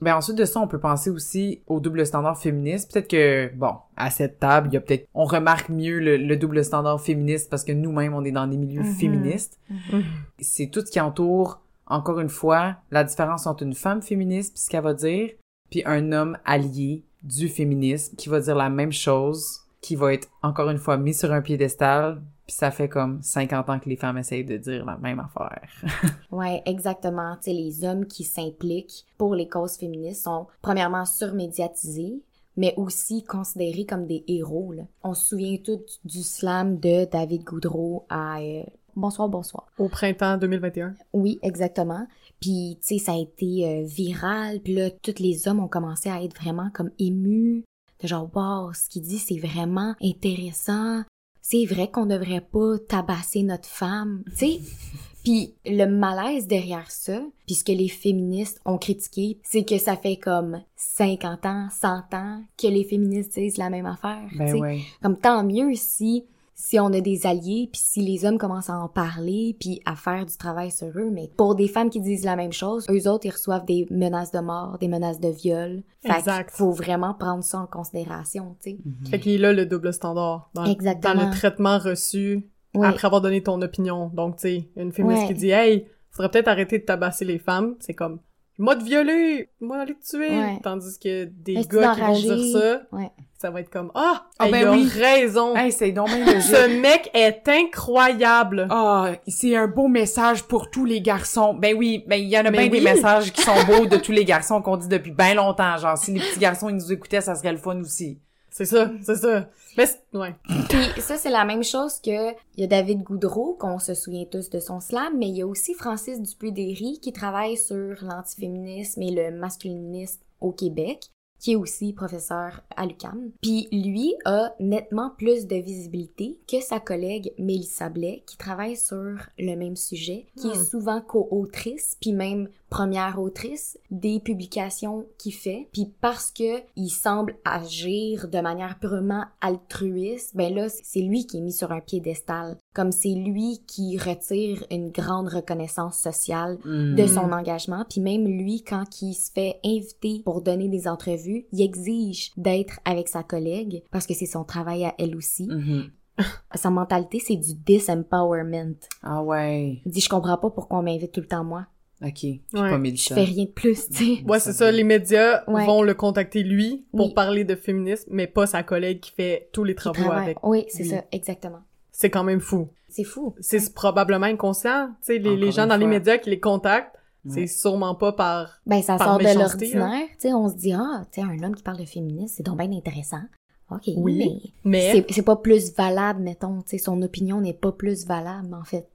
Ben 0.00 0.16
ensuite 0.16 0.36
de 0.36 0.44
ça, 0.44 0.58
on 0.58 0.66
peut 0.66 0.80
penser 0.80 1.10
aussi 1.10 1.62
au 1.68 1.78
double 1.78 2.04
standard 2.04 2.36
féministe. 2.36 2.92
Peut-être 2.92 3.08
que, 3.08 3.54
bon, 3.54 3.74
à 3.96 4.10
cette 4.10 4.40
table, 4.40 4.66
il 4.70 4.74
y 4.74 4.76
a 4.76 4.80
peut-être, 4.80 5.06
on 5.14 5.24
remarque 5.24 5.68
mieux 5.68 6.00
le, 6.00 6.16
le 6.16 6.36
double 6.36 6.64
standard 6.64 7.00
féministe 7.00 7.48
parce 7.48 7.62
que 7.62 7.70
nous-mêmes, 7.70 8.12
on 8.12 8.24
est 8.24 8.32
dans 8.32 8.48
des 8.48 8.56
milieux 8.56 8.82
Mhm. 8.82 8.94
féministes. 8.94 9.60
Mhm. 9.70 10.02
C'est 10.40 10.66
tout 10.66 10.80
ce 10.84 10.90
qui 10.90 10.98
entoure, 10.98 11.60
encore 11.86 12.18
une 12.18 12.28
fois, 12.30 12.78
la 12.90 13.04
différence 13.04 13.46
entre 13.46 13.62
une 13.62 13.74
femme 13.74 14.02
féministe 14.02 14.54
puis 14.54 14.62
ce 14.64 14.70
qu'elle 14.70 14.82
va 14.82 14.94
dire, 14.94 15.30
puis 15.70 15.82
un 15.86 16.10
homme 16.10 16.36
allié 16.44 17.04
du 17.22 17.48
féminisme 17.48 18.16
qui 18.16 18.28
va 18.28 18.40
dire 18.40 18.56
la 18.56 18.70
même 18.70 18.90
chose, 18.92 19.60
qui 19.80 19.94
va 19.94 20.12
être, 20.14 20.26
encore 20.42 20.68
une 20.70 20.78
fois, 20.78 20.96
mis 20.96 21.14
sur 21.14 21.30
un 21.32 21.42
piédestal, 21.42 22.20
puis 22.52 22.58
ça 22.58 22.70
fait 22.70 22.90
comme 22.90 23.22
50 23.22 23.70
ans 23.70 23.78
que 23.78 23.88
les 23.88 23.96
femmes 23.96 24.18
essayent 24.18 24.44
de 24.44 24.58
dire 24.58 24.84
la 24.84 24.98
même 24.98 25.20
affaire. 25.20 25.70
Ouais, 26.30 26.62
exactement. 26.66 27.36
Tu 27.36 27.44
sais, 27.44 27.52
les 27.54 27.82
hommes 27.84 28.06
qui 28.06 28.24
s'impliquent 28.24 29.06
pour 29.16 29.34
les 29.34 29.48
causes 29.48 29.76
féministes 29.76 30.24
sont 30.24 30.46
premièrement 30.60 31.06
surmédiatisés, 31.06 32.22
mais 32.58 32.74
aussi 32.76 33.24
considérés 33.24 33.86
comme 33.86 34.06
des 34.06 34.22
héros. 34.28 34.72
Là. 34.72 34.82
On 35.02 35.14
se 35.14 35.28
souvient 35.28 35.56
tous 35.56 35.98
du 36.04 36.22
slam 36.22 36.78
de 36.78 37.06
David 37.10 37.44
Goudreau 37.44 38.04
à 38.10 38.40
euh, 38.40 38.64
Bonsoir, 38.96 39.30
bonsoir. 39.30 39.66
Au 39.78 39.88
printemps 39.88 40.36
2021. 40.36 40.94
Oui, 41.14 41.38
exactement. 41.42 42.06
Puis, 42.38 42.78
tu 42.82 42.98
sais, 42.98 42.98
ça 42.98 43.12
a 43.12 43.18
été 43.18 43.66
euh, 43.66 43.84
viral. 43.86 44.60
Puis 44.60 44.74
là, 44.74 44.90
tous 44.90 45.18
les 45.20 45.48
hommes 45.48 45.60
ont 45.60 45.68
commencé 45.68 46.10
à 46.10 46.22
être 46.22 46.38
vraiment 46.38 46.68
comme 46.74 46.90
émus. 46.98 47.64
De 48.02 48.08
genre, 48.08 48.28
wow, 48.34 48.74
ce 48.74 48.90
qu'il 48.90 49.02
dit, 49.02 49.18
c'est 49.18 49.38
vraiment 49.38 49.94
intéressant. 50.02 51.04
C'est 51.42 51.66
vrai 51.66 51.90
qu'on 51.90 52.06
devrait 52.06 52.40
pas 52.40 52.78
tabasser 52.88 53.42
notre 53.42 53.68
femme. 53.68 54.22
Tu 54.30 54.36
sais, 54.36 54.60
puis 55.24 55.54
le 55.66 55.86
malaise 55.86 56.46
derrière 56.46 56.90
ça, 56.90 57.20
puis 57.46 57.56
ce 57.56 57.64
que 57.64 57.72
les 57.72 57.88
féministes 57.88 58.60
ont 58.64 58.78
critiqué, 58.78 59.38
c'est 59.42 59.64
que 59.64 59.76
ça 59.76 59.96
fait 59.96 60.16
comme 60.16 60.62
50 60.76 61.46
ans, 61.46 61.68
100 61.70 61.88
ans 62.14 62.42
que 62.56 62.68
les 62.68 62.84
féministes 62.84 63.34
disent 63.34 63.58
la 63.58 63.70
même 63.70 63.86
affaire. 63.86 64.28
Ben 64.36 64.54
ouais. 64.54 64.80
Comme 65.02 65.18
tant 65.18 65.44
mieux 65.44 65.74
si 65.74 66.24
si 66.64 66.78
on 66.78 66.92
a 66.92 67.00
des 67.00 67.26
alliés, 67.26 67.68
puis 67.72 67.80
si 67.84 68.02
les 68.02 68.24
hommes 68.24 68.38
commencent 68.38 68.70
à 68.70 68.78
en 68.78 68.86
parler, 68.88 69.56
puis 69.58 69.80
à 69.84 69.96
faire 69.96 70.24
du 70.24 70.36
travail 70.36 70.70
sur 70.70 70.86
eux. 70.96 71.10
Mais 71.10 71.28
pour 71.36 71.56
des 71.56 71.66
femmes 71.66 71.90
qui 71.90 72.00
disent 72.00 72.24
la 72.24 72.36
même 72.36 72.52
chose, 72.52 72.86
eux 72.88 73.08
autres, 73.08 73.26
ils 73.26 73.32
reçoivent 73.32 73.64
des 73.64 73.84
menaces 73.90 74.30
de 74.30 74.38
mort, 74.38 74.78
des 74.78 74.86
menaces 74.86 75.18
de 75.18 75.28
viol. 75.28 75.82
Fait 76.06 76.16
Exact. 76.16 76.50
qu'il 76.50 76.56
faut 76.58 76.70
vraiment 76.70 77.14
prendre 77.14 77.42
ça 77.42 77.58
en 77.58 77.66
considération, 77.66 78.56
tu 78.62 78.70
sais. 78.70 78.78
Fait 79.10 79.18
qu'il 79.18 79.32
est 79.32 79.38
là 79.38 79.52
le 79.52 79.66
double 79.66 79.92
standard. 79.92 80.50
Dans, 80.54 80.64
Exactement. 80.64 81.14
Dans 81.16 81.24
le 81.24 81.30
traitement 81.32 81.78
reçu 81.78 82.48
Oui. 82.76 82.86
après 82.86 83.06
avoir 83.06 83.20
donné 83.20 83.42
ton 83.42 83.60
opinion. 83.60 84.12
Donc, 84.14 84.36
tu 84.36 84.42
sais, 84.42 84.68
une 84.76 84.92
féministe 84.92 85.26
qui 85.26 85.34
dit, 85.34 85.50
hey, 85.50 85.88
faudrait 86.12 86.30
peut-être 86.30 86.48
arrêter 86.48 86.78
de 86.78 86.84
tabasser 86.84 87.24
les 87.24 87.40
femmes. 87.40 87.74
C'est 87.80 87.94
comme, 87.94 88.20
moi 88.58 88.76
te 88.76 88.84
violer, 88.84 89.48
moi 89.60 89.78
aller 89.78 89.94
te 89.94 90.06
tuer. 90.06 90.30
Ouais. 90.30 90.60
Tandis 90.62 90.98
que 91.02 91.24
des 91.24 91.54
Est-ce 91.54 91.68
gars 91.68 91.94
qui 91.94 92.00
vont 92.00 92.12
dire 92.18 92.60
ça, 92.60 92.82
Ouais. 92.92 93.10
ça 93.38 93.50
va 93.50 93.60
être 93.60 93.70
comme, 93.70 93.90
ah, 93.94 94.26
Ah, 94.38 94.46
hey, 94.46 94.52
ben 94.52 94.60
il 94.60 94.66
a 94.66 94.72
oui. 94.72 94.88
raison. 94.88 95.56
Hey, 95.56 95.72
c'est 95.72 95.92
donc. 95.92 96.08
Ce 96.08 96.80
mec 96.80 97.10
est 97.14 97.42
incroyable. 97.48 98.66
Ah, 98.70 99.12
c'est 99.26 99.56
un 99.56 99.66
beau 99.66 99.88
message 99.88 100.44
pour 100.44 100.70
tous 100.70 100.84
les 100.84 101.00
garçons. 101.00 101.54
Ben 101.54 101.74
oui, 101.76 102.04
ben 102.06 102.16
il 102.16 102.28
y 102.28 102.36
en 102.38 102.44
a 102.44 102.50
Mais 102.50 102.68
bien 102.68 102.68
des 102.68 102.80
messages 102.80 103.32
qui 103.32 103.42
sont 103.42 103.52
beaux 103.66 103.86
de 103.86 103.96
tous 103.96 104.12
les 104.12 104.24
garçons 104.24 104.62
qu'on 104.62 104.76
dit 104.76 104.88
depuis 104.88 105.10
bien 105.12 105.34
longtemps. 105.34 105.76
Genre, 105.78 105.96
si 105.98 106.12
les 106.12 106.20
petits 106.20 106.38
garçons 106.40 106.68
ils 106.68 106.76
nous 106.76 106.92
écoutaient, 106.92 107.20
ça 107.20 107.34
serait 107.34 107.52
le 107.52 107.58
fun 107.58 107.80
aussi. 107.80 108.18
C'est 108.52 108.66
ça, 108.66 108.90
c'est 109.02 109.16
ça. 109.16 109.48
Mais, 109.78 109.86
ouais. 110.12 110.34
Puis 110.68 111.00
ça, 111.00 111.16
c'est 111.16 111.30
la 111.30 111.46
même 111.46 111.64
chose 111.64 111.98
que 112.00 112.32
y 112.58 112.62
a 112.62 112.66
David 112.66 113.02
Goudreau, 113.02 113.54
qu'on 113.54 113.78
se 113.78 113.94
souvient 113.94 114.26
tous 114.26 114.50
de 114.50 114.60
son 114.60 114.78
slam, 114.78 115.16
mais 115.16 115.28
il 115.28 115.36
y 115.36 115.42
a 115.42 115.46
aussi 115.46 115.72
Francis 115.72 116.20
Dupuy-Derry 116.20 117.00
qui 117.00 117.14
travaille 117.14 117.56
sur 117.56 117.96
l'antiféminisme 118.02 119.00
et 119.00 119.10
le 119.10 119.30
masculinisme 119.30 120.20
au 120.40 120.52
Québec, 120.52 121.11
qui 121.42 121.52
est 121.52 121.56
aussi 121.56 121.92
professeur 121.92 122.62
à 122.76 122.86
l'UQAM. 122.86 123.32
Puis 123.42 123.68
lui 123.72 124.14
a 124.24 124.54
nettement 124.60 125.10
plus 125.10 125.46
de 125.48 125.56
visibilité 125.56 126.38
que 126.46 126.60
sa 126.60 126.78
collègue 126.78 127.32
Mélissa 127.36 127.88
Blais, 127.88 128.22
qui 128.26 128.36
travaille 128.36 128.76
sur 128.76 129.18
le 129.38 129.56
même 129.56 129.76
sujet, 129.76 130.26
qui 130.40 130.48
est 130.48 130.64
souvent 130.64 131.00
co-autrice, 131.00 131.96
puis 132.00 132.12
même 132.12 132.48
première 132.70 133.20
autrice 133.20 133.76
des 133.90 134.20
publications 134.20 135.04
qu'il 135.18 135.34
fait. 135.34 135.68
Puis 135.72 135.92
parce 136.00 136.30
que 136.30 136.62
il 136.76 136.90
semble 136.90 137.36
agir 137.44 138.28
de 138.28 138.40
manière 138.40 138.78
purement 138.78 139.24
altruiste, 139.40 140.36
ben 140.36 140.54
là, 140.54 140.68
c'est 140.68 141.02
lui 141.02 141.26
qui 141.26 141.38
est 141.38 141.42
mis 141.42 141.52
sur 141.52 141.72
un 141.72 141.80
piédestal. 141.80 142.56
Comme 142.74 142.90
c'est 142.92 143.14
lui 143.14 143.60
qui 143.66 143.98
retire 143.98 144.64
une 144.70 144.90
grande 144.90 145.28
reconnaissance 145.28 145.98
sociale 145.98 146.58
Hmm. 146.64 146.94
de 146.94 147.06
son 147.06 147.30
engagement. 147.32 147.84
Puis 147.88 148.00
même 148.00 148.26
lui, 148.26 148.62
quand 148.62 149.02
il 149.02 149.14
se 149.14 149.30
fait 149.30 149.56
inviter 149.64 150.22
pour 150.24 150.40
donner 150.40 150.68
des 150.68 150.88
entrevues, 150.88 151.46
il 151.52 151.60
exige 151.60 152.30
d'être 152.36 152.80
avec 152.84 153.08
sa 153.08 153.22
collègue 153.22 153.82
parce 153.90 154.06
que 154.06 154.14
c'est 154.14 154.26
son 154.26 154.44
travail 154.44 154.84
à 154.84 154.94
elle 154.98 155.16
aussi. 155.16 155.46
Mhm. 155.48 155.90
Sa 156.54 156.70
mentalité, 156.70 157.18
c'est 157.18 157.36
du 157.36 157.54
disempowerment. 157.54 158.74
Ah 159.02 159.22
ouais. 159.22 159.80
Il 159.86 159.92
dit, 159.92 160.00
je 160.00 160.08
comprends 160.08 160.36
pas 160.36 160.50
pourquoi 160.50 160.78
on 160.78 160.82
m'invite 160.82 161.12
tout 161.12 161.20
le 161.20 161.26
temps 161.26 161.44
moi. 161.44 161.66
Ok. 162.04 162.18
J'ai 162.22 162.40
Ouais. 162.54 162.68
pas 162.70 162.78
mis 162.78 162.96
Je 162.96 163.14
fais 163.14 163.22
rien 163.24 163.44
de 163.44 163.50
plus, 163.50 163.88
tu 163.88 164.16
sais. 164.16 164.22
Ouais, 164.26 164.40
c'est 164.40 164.52
ça, 164.52 164.70
les 164.72 164.82
médias 164.82 165.42
Ouais. 165.46 165.64
vont 165.66 165.82
le 165.82 165.94
contacter 165.94 166.42
lui 166.42 166.84
pour 166.96 167.06
Oui. 167.08 167.14
parler 167.14 167.44
de 167.44 167.54
féminisme, 167.54 168.10
mais 168.12 168.26
pas 168.26 168.46
sa 168.46 168.62
collègue 168.62 169.00
qui 169.00 169.12
fait 169.12 169.48
tous 169.52 169.62
les 169.64 169.74
travaux 169.74 170.10
avec. 170.10 170.36
Oui, 170.42 170.64
c'est 170.68 170.84
ça, 170.84 171.04
exactement. 171.12 171.60
C'est 172.02 172.10
quand 172.10 172.24
même 172.24 172.40
fou. 172.40 172.68
C'est 172.88 173.04
fou. 173.04 173.32
C'est 173.40 173.72
probablement 173.74 174.26
inconscient. 174.26 174.88
Tu 175.00 175.14
sais, 175.14 175.18
les, 175.18 175.52
gens 175.52 175.68
dans 175.68 175.76
les 175.76 175.86
médias 175.86 176.18
qui 176.18 176.30
les 176.30 176.40
contactent, 176.40 176.96
Ouais. 177.24 177.32
c'est 177.32 177.46
sûrement 177.46 177.94
pas 177.94 178.10
par... 178.12 178.60
Ben, 178.66 178.82
ça 178.82 178.96
Par 178.96 179.06
sort 179.06 179.18
de 179.18 179.38
l'ordinaire. 179.38 180.08
Tu 180.14 180.22
sais, 180.22 180.34
on 180.34 180.48
se 180.48 180.56
dit, 180.56 180.72
ah, 180.72 181.04
tu 181.12 181.20
sais, 181.20 181.26
un 181.26 181.40
homme 181.44 181.54
qui 181.54 181.62
parle 181.62 181.78
de 181.78 181.84
féminisme, 181.84 182.34
c'est 182.36 182.42
donc 182.42 182.58
bien 182.58 182.72
intéressant. 182.72 183.22
OK, 183.70 183.82
Oui, 183.96 184.52
mais 184.64 184.92
Mais... 184.92 184.92
c'est- 185.06 185.14
c'est 185.14 185.22
pas 185.22 185.36
plus 185.36 185.72
valable, 185.76 186.20
mettons. 186.20 186.62
Tu 186.62 186.70
sais, 186.70 186.78
son 186.78 187.00
opinion 187.02 187.40
n'est 187.40 187.52
pas 187.54 187.70
plus 187.70 188.04
valable, 188.06 188.52
en 188.52 188.64
fait. 188.64 188.88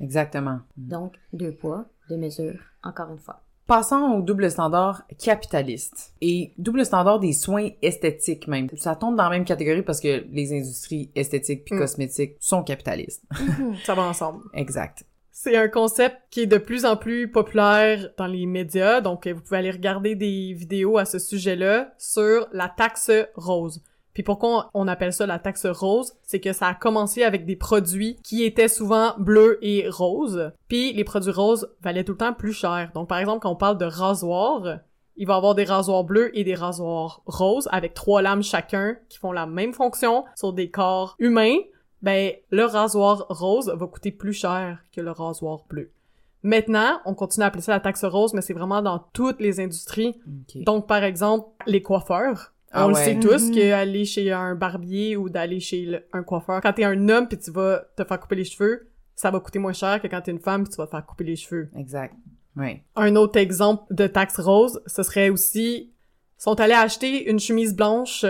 Exactement. 0.00 0.60
Donc, 0.76 1.14
deux 1.32 1.50
poids, 1.50 1.86
deux 2.08 2.16
mesures, 2.16 2.60
encore 2.84 3.10
une 3.10 3.18
fois. 3.18 3.40
Passons 3.72 4.16
au 4.18 4.20
double 4.20 4.50
standard 4.50 5.04
capitaliste. 5.18 6.12
Et 6.20 6.52
double 6.58 6.84
standard 6.84 7.20
des 7.20 7.32
soins 7.32 7.70
esthétiques 7.80 8.46
même. 8.46 8.68
Ça 8.76 8.96
tombe 8.96 9.16
dans 9.16 9.22
la 9.24 9.30
même 9.30 9.46
catégorie 9.46 9.80
parce 9.80 9.98
que 9.98 10.26
les 10.30 10.52
industries 10.52 11.10
esthétiques 11.14 11.64
puis 11.64 11.76
Mm. 11.76 11.78
cosmétiques 11.78 12.36
sont 12.38 12.62
capitalistes. 12.64 13.22
Ça 13.86 13.94
va 13.94 14.02
ensemble. 14.02 14.40
exact. 14.52 15.04
C'est 15.30 15.56
un 15.56 15.68
concept 15.68 16.18
qui 16.30 16.40
est 16.42 16.46
de 16.46 16.58
plus 16.58 16.84
en 16.84 16.96
plus 16.98 17.30
populaire 17.30 18.10
dans 18.18 18.26
les 18.26 18.44
médias, 18.44 19.00
donc 19.00 19.26
euh, 19.26 19.32
vous 19.32 19.40
pouvez 19.40 19.56
aller 19.56 19.70
regarder 19.70 20.16
des 20.16 20.52
vidéos 20.52 20.98
à 20.98 21.06
ce 21.06 21.18
sujet-là 21.18 21.94
sur 21.96 22.48
la 22.52 22.68
taxe 22.68 23.10
rose. 23.36 23.82
Puis 24.14 24.22
pourquoi 24.22 24.70
on 24.74 24.88
appelle 24.88 25.12
ça 25.12 25.26
la 25.26 25.38
taxe 25.38 25.66
rose, 25.66 26.14
c'est 26.22 26.40
que 26.40 26.52
ça 26.52 26.68
a 26.68 26.74
commencé 26.74 27.22
avec 27.22 27.46
des 27.46 27.56
produits 27.56 28.18
qui 28.22 28.44
étaient 28.44 28.68
souvent 28.68 29.14
bleus 29.18 29.58
et 29.62 29.88
roses. 29.88 30.52
Puis 30.68 30.92
les 30.92 31.04
produits 31.04 31.32
roses 31.32 31.68
valaient 31.82 32.04
tout 32.04 32.12
le 32.12 32.18
temps 32.18 32.34
plus 32.34 32.52
cher. 32.52 32.90
Donc 32.94 33.08
par 33.08 33.18
exemple, 33.18 33.40
quand 33.40 33.52
on 33.52 33.56
parle 33.56 33.78
de 33.78 33.86
rasoir, 33.86 34.80
il 35.16 35.26
va 35.26 35.34
y 35.34 35.36
avoir 35.36 35.54
des 35.54 35.64
rasoirs 35.64 36.04
bleus 36.04 36.36
et 36.36 36.44
des 36.44 36.54
rasoirs 36.54 37.22
roses 37.26 37.68
avec 37.72 37.94
trois 37.94 38.22
lames 38.22 38.42
chacun 38.42 38.96
qui 39.08 39.18
font 39.18 39.32
la 39.32 39.46
même 39.46 39.72
fonction 39.72 40.24
sur 40.34 40.52
des 40.52 40.70
corps 40.70 41.16
humains. 41.18 41.56
Ben, 42.02 42.32
le 42.50 42.64
rasoir 42.64 43.26
rose 43.28 43.72
va 43.74 43.86
coûter 43.86 44.10
plus 44.10 44.32
cher 44.32 44.78
que 44.94 45.00
le 45.00 45.12
rasoir 45.12 45.64
bleu. 45.68 45.92
Maintenant, 46.42 47.00
on 47.04 47.14
continue 47.14 47.44
à 47.44 47.46
appeler 47.46 47.62
ça 47.62 47.72
la 47.72 47.80
taxe 47.80 48.04
rose, 48.04 48.34
mais 48.34 48.40
c'est 48.40 48.52
vraiment 48.52 48.82
dans 48.82 48.98
toutes 49.12 49.40
les 49.40 49.60
industries. 49.60 50.20
Donc, 50.56 50.88
par 50.88 51.04
exemple, 51.04 51.48
les 51.66 51.82
coiffeurs. 51.82 52.51
Ah 52.72 52.86
on 52.86 52.88
le 52.88 52.94
sait 52.94 53.18
tous 53.20 53.48
Mhm. 53.48 53.54
qu'aller 53.54 54.04
chez 54.04 54.32
un 54.32 54.54
barbier 54.54 55.16
ou 55.16 55.28
d'aller 55.28 55.60
chez 55.60 55.82
le- 55.84 56.02
un 56.12 56.22
coiffeur, 56.22 56.60
quand 56.62 56.72
t'es 56.72 56.84
un 56.84 57.08
homme 57.08 57.28
puis 57.28 57.38
tu 57.38 57.50
vas 57.50 57.82
te 57.96 58.04
faire 58.04 58.18
couper 58.18 58.36
les 58.36 58.44
cheveux, 58.44 58.88
ça 59.14 59.30
va 59.30 59.40
coûter 59.40 59.58
moins 59.58 59.72
cher 59.74 60.00
que 60.00 60.06
quand 60.08 60.20
t'es 60.22 60.30
une 60.30 60.38
femme 60.40 60.64
puis 60.64 60.70
tu 60.72 60.76
vas 60.78 60.86
te 60.86 60.90
faire 60.92 61.04
couper 61.04 61.24
les 61.24 61.36
cheveux. 61.36 61.68
Exact. 61.76 62.14
Ouais. 62.56 62.82
Un 62.96 63.14
autre 63.16 63.38
exemple 63.38 63.84
de 63.94 64.06
taxe 64.06 64.38
rose, 64.40 64.80
ce 64.86 65.02
serait 65.02 65.28
aussi 65.30 65.92
sont 66.38 66.58
allés 66.60 66.72
acheter 66.74 67.30
une 67.30 67.38
chemise 67.38 67.74
blanche 67.76 68.24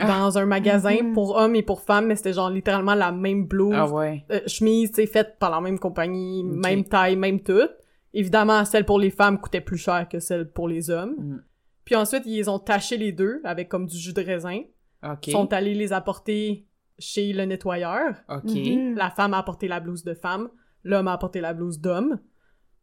Ah. 0.00 0.06
dans 0.08 0.38
un 0.38 0.44
magasin 0.46 0.96
Mhm. 1.02 1.12
pour 1.12 1.36
hommes 1.36 1.54
et 1.54 1.62
pour 1.62 1.80
femmes, 1.80 2.06
mais 2.06 2.16
c'était 2.16 2.32
genre 2.32 2.50
littéralement 2.50 2.94
la 2.94 3.12
même 3.12 3.46
blouse, 3.46 3.74
Ah 3.76 3.88
ouais. 3.88 4.24
euh, 4.32 4.40
chemise, 4.48 4.90
sais, 4.92 5.06
faite 5.06 5.36
par 5.38 5.50
la 5.50 5.60
même 5.60 5.78
compagnie, 5.78 6.42
même 6.44 6.82
taille, 6.84 7.14
même 7.16 7.40
tout. 7.40 7.68
Évidemment, 8.12 8.64
celle 8.64 8.84
pour 8.84 8.98
les 8.98 9.10
femmes 9.10 9.40
coûtait 9.40 9.60
plus 9.60 9.78
cher 9.78 10.08
que 10.08 10.18
celle 10.20 10.50
pour 10.50 10.68
les 10.68 10.90
hommes. 10.90 11.14
Mm. 11.18 11.42
Puis 11.84 11.94
ensuite, 11.94 12.22
ils 12.26 12.48
ont 12.48 12.58
taché 12.58 12.96
les 12.96 13.12
deux 13.12 13.40
avec 13.44 13.68
comme 13.68 13.86
du 13.86 13.96
jus 13.96 14.12
de 14.12 14.22
raisin. 14.22 14.60
OK. 15.02 15.26
Ils 15.26 15.32
sont 15.32 15.52
allés 15.52 15.74
les 15.74 15.92
apporter 15.92 16.66
chez 16.98 17.32
le 17.32 17.44
nettoyeur. 17.44 18.14
OK. 18.28 18.44
Mhm. 18.44 18.94
La 18.96 19.10
femme 19.10 19.34
a 19.34 19.38
apporté 19.38 19.68
la 19.68 19.80
blouse 19.80 20.04
de 20.04 20.14
femme, 20.14 20.48
l'homme 20.82 21.08
a 21.08 21.12
apporté 21.12 21.40
la 21.40 21.52
blouse 21.52 21.78
d'homme. 21.80 22.18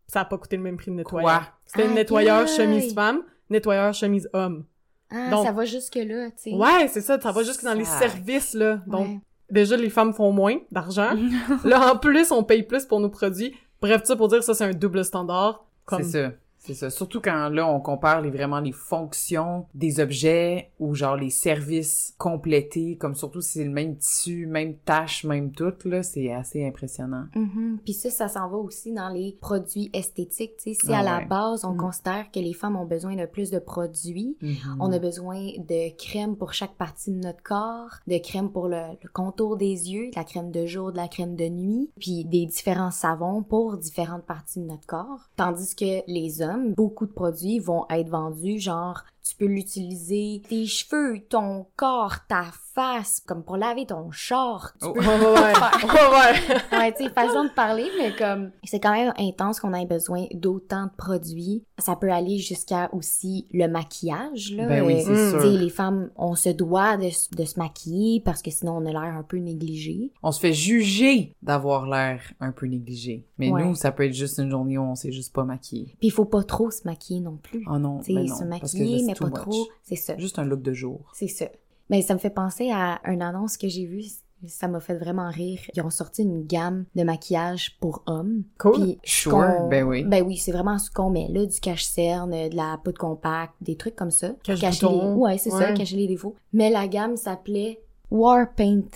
Ça 0.07 0.21
a 0.21 0.25
pas 0.25 0.37
coûté 0.37 0.57
le 0.57 0.63
même 0.63 0.77
prix 0.77 0.91
de 0.91 0.95
nettoyeur. 0.97 1.29
Quoi? 1.29 1.47
C'était 1.65 1.87
nettoyeur 1.87 2.47
chemise 2.47 2.93
femme, 2.93 3.23
nettoyeur 3.49 3.93
chemise 3.93 4.29
homme. 4.33 4.65
Ah, 5.09 5.29
Donc- 5.29 5.45
ça 5.45 5.51
va 5.51 5.65
jusque-là, 5.65 6.31
tu 6.31 6.51
sais. 6.51 6.53
Ouais, 6.53 6.87
c'est 6.89 7.01
ça, 7.01 7.19
ça 7.19 7.31
va 7.31 7.43
jusque 7.43 7.63
dans 7.63 7.73
les 7.73 7.85
services, 7.85 8.53
là. 8.53 8.81
Donc, 8.87 9.07
Ouais. 9.07 9.19
déjà, 9.49 9.75
les 9.77 9.89
femmes 9.89 10.13
font 10.13 10.31
moins 10.31 10.57
d'argent. 10.71 11.11
là, 11.65 11.93
en 11.93 11.97
plus, 11.97 12.31
on 12.31 12.43
paye 12.43 12.63
plus 12.63 12.85
pour 12.85 12.99
nos 12.99 13.09
produits. 13.09 13.53
Bref, 13.81 14.03
ça 14.05 14.15
pour 14.15 14.27
dire 14.27 14.43
ça, 14.43 14.53
c'est 14.53 14.63
un 14.65 14.71
double 14.73 15.03
standard. 15.03 15.65
Comme... 15.85 16.03
C'est 16.03 16.29
ça. 16.29 16.33
C'est 16.63 16.75
ça. 16.75 16.91
Surtout 16.91 17.21
quand 17.21 17.49
là, 17.49 17.67
on 17.67 17.79
compare 17.81 18.21
les, 18.21 18.29
vraiment 18.29 18.59
les 18.59 18.71
fonctions 18.71 19.65
des 19.73 19.99
objets 19.99 20.71
ou 20.79 20.93
genre 20.93 21.15
les 21.15 21.31
services 21.31 22.13
complétés, 22.19 22.97
comme 22.97 23.15
surtout 23.15 23.41
si 23.41 23.53
c'est 23.53 23.63
le 23.63 23.71
même 23.71 23.97
tissu, 23.97 24.45
même 24.45 24.75
tâche, 24.77 25.23
même 25.23 25.51
tout, 25.51 25.73
là, 25.85 26.03
c'est 26.03 26.31
assez 26.31 26.63
impressionnant. 26.65 27.25
Mhm. 27.35 27.79
Puis 27.83 27.93
ça, 27.93 28.11
ça 28.11 28.27
s'en 28.27 28.47
va 28.47 28.57
aussi 28.57 28.93
dans 28.93 29.09
les 29.09 29.35
produits 29.41 29.89
esthétiques. 29.91 30.57
Tu 30.57 30.75
sais, 30.75 30.79
si 30.85 30.93
Ah 30.93 30.99
à 30.99 31.03
la 31.03 31.17
ouais. 31.17 31.25
base, 31.25 31.65
on 31.65 31.73
Mm. 31.73 31.77
considère 31.77 32.31
que 32.31 32.39
les 32.39 32.53
femmes 32.53 32.75
ont 32.75 32.85
besoin 32.85 33.15
de 33.15 33.25
plus 33.25 33.49
de 33.49 33.57
produits, 33.57 34.37
on 34.79 34.91
a 34.91 34.99
besoin 34.99 35.39
de 35.57 35.95
crème 35.97 36.35
pour 36.35 36.53
chaque 36.53 36.75
partie 36.75 37.11
de 37.11 37.17
notre 37.17 37.41
corps, 37.41 37.95
de 38.07 38.17
crème 38.19 38.51
pour 38.51 38.67
le, 38.67 38.81
le 39.01 39.09
contour 39.11 39.57
des 39.57 39.89
yeux, 39.91 40.11
de 40.11 40.15
la 40.15 40.23
crème 40.23 40.51
de 40.51 40.67
jour, 40.67 40.91
de 40.91 40.97
la 40.97 41.07
crème 41.07 41.35
de 41.35 41.45
nuit, 41.49 41.89
puis 41.99 42.23
des 42.25 42.45
différents 42.45 42.91
savons 42.91 43.41
pour 43.41 43.77
différentes 43.77 44.25
parties 44.25 44.59
de 44.59 44.65
notre 44.65 44.85
corps. 44.85 45.29
Tandis 45.35 45.75
que 45.75 46.03
les 46.07 46.41
hommes, 46.43 46.50
beaucoup 46.57 47.05
de 47.05 47.11
produits 47.11 47.59
vont 47.59 47.85
être 47.89 48.09
vendus 48.09 48.59
genre 48.59 49.03
tu 49.23 49.35
peux 49.35 49.45
l'utiliser 49.45 50.41
tes 50.49 50.65
cheveux, 50.65 51.19
ton 51.29 51.65
corps, 51.75 52.15
ta 52.27 52.45
face, 52.73 53.21
comme 53.25 53.43
pour 53.43 53.57
laver 53.57 53.85
ton 53.85 54.09
char. 54.11 54.73
Tu 54.81 54.87
Oh. 54.87 54.93
peux 54.93 55.01
Ouais, 55.01 55.07
ouais, 55.07 55.33
ouais. 55.33 56.57
ouais, 56.71 56.77
ouais. 56.79 56.93
tu 56.93 57.03
sais, 57.03 57.09
façon 57.09 57.43
de 57.45 57.49
parler, 57.49 57.85
mais 57.99 58.15
comme 58.15 58.51
c'est 58.63 58.79
quand 58.79 58.93
même 58.93 59.13
intense 59.17 59.59
qu'on 59.59 59.73
ait 59.73 59.85
besoin 59.85 60.25
d'autant 60.33 60.85
de 60.85 60.91
produits. 60.97 61.63
Ça 61.77 61.95
peut 61.95 62.11
aller 62.11 62.37
jusqu'à 62.37 62.89
aussi 62.93 63.47
le 63.51 63.67
maquillage, 63.67 64.53
là. 64.53 64.67
Ben 64.67 64.85
oui, 64.85 64.93
Euh, 64.95 65.01
c'est 65.03 65.11
Mm. 65.11 65.29
sûr. 65.31 65.41
tu 65.41 65.47
sais, 65.51 65.57
les 65.63 65.69
femmes, 65.69 66.09
on 66.15 66.35
se 66.35 66.49
doit 66.49 66.97
de, 66.97 67.09
de 67.35 67.45
se 67.45 67.59
maquiller 67.59 68.21
parce 68.23 68.41
que 68.41 68.51
sinon 68.51 68.77
on 68.77 68.85
a 68.85 68.91
l'air 68.91 69.15
un 69.17 69.23
peu 69.23 69.37
négligé. 69.37 70.11
On 70.23 70.31
se 70.31 70.39
fait 70.39 70.53
juger 70.53 71.35
d'avoir 71.41 71.85
l'air 71.87 72.21
un 72.39 72.51
peu 72.51 72.65
négligé. 72.67 73.25
Mais 73.37 73.51
Ouais. 73.51 73.63
nous, 73.65 73.75
ça 73.75 73.91
peut 73.91 74.05
être 74.05 74.13
juste 74.13 74.37
une 74.37 74.49
journée 74.49 74.77
où 74.77 74.83
on 74.83 74.95
s'est 74.95 75.11
juste 75.11 75.33
pas 75.33 75.43
maquillé. 75.43 75.95
Puis 75.99 76.07
il 76.07 76.11
faut 76.11 76.25
pas 76.25 76.43
trop 76.43 76.71
se 76.71 76.81
maquiller 76.85 77.19
non 77.19 77.37
plus. 77.41 77.65
Oh 77.69 77.77
non, 77.77 77.99
tu 77.99 78.05
sais, 78.05 78.13
ben 78.13 78.25
non, 78.27 78.35
se 78.35 78.43
parce 78.45 78.71
que 78.73 78.77
maquiller, 78.77 78.99
c'est 79.05 79.10
mais 79.21 79.29
pas 79.31 79.39
much. 79.39 79.49
trop. 79.49 79.67
C'est 79.83 79.95
ça. 79.95 80.17
Juste 80.17 80.39
un 80.39 80.45
look 80.45 80.61
de 80.61 80.73
jour. 80.73 81.11
C'est 81.13 81.27
ça. 81.27 81.45
Mais 81.89 82.01
ça 82.01 82.13
me 82.13 82.19
fait 82.19 82.29
penser 82.29 82.71
à 82.71 83.01
une 83.05 83.21
annonce 83.21 83.57
que 83.57 83.67
j'ai 83.67 83.85
vue. 83.85 84.03
Ça 84.47 84.67
m'a 84.67 84.79
fait 84.79 84.95
vraiment 84.95 85.29
rire. 85.29 85.59
Ils 85.75 85.81
ont 85.83 85.89
sorti 85.91 86.23
une 86.23 86.47
gamme 86.47 86.85
de 86.95 87.03
maquillage 87.03 87.77
pour 87.79 88.01
hommes. 88.07 88.43
Cool. 88.57 88.73
Puis 88.73 88.99
Sure, 89.03 89.67
ben 89.69 89.83
oui. 89.83 90.03
Ben 90.03 90.23
oui, 90.25 90.37
c'est 90.37 90.51
vraiment 90.51 90.79
ce 90.79 90.89
qu'on 90.89 91.11
met 91.11 91.27
là, 91.29 91.45
du 91.45 91.59
cache-cerne, 91.59 92.49
de 92.49 92.55
la 92.55 92.79
poudre 92.83 92.97
compacte, 92.97 93.53
des 93.61 93.75
trucs 93.75 93.95
comme 93.95 94.09
ça. 94.09 94.29
pour 94.29 94.55
cacher 94.55 94.87
les... 94.87 94.95
Ouais, 95.13 95.37
c'est 95.37 95.51
ça, 95.51 95.73
cacher 95.73 95.95
les 95.97 96.07
défauts. 96.07 96.35
Mais 96.53 96.71
la 96.71 96.87
gamme 96.87 97.17
s'appelait 97.17 97.81
War 98.09 98.47
Paint. 98.55 98.87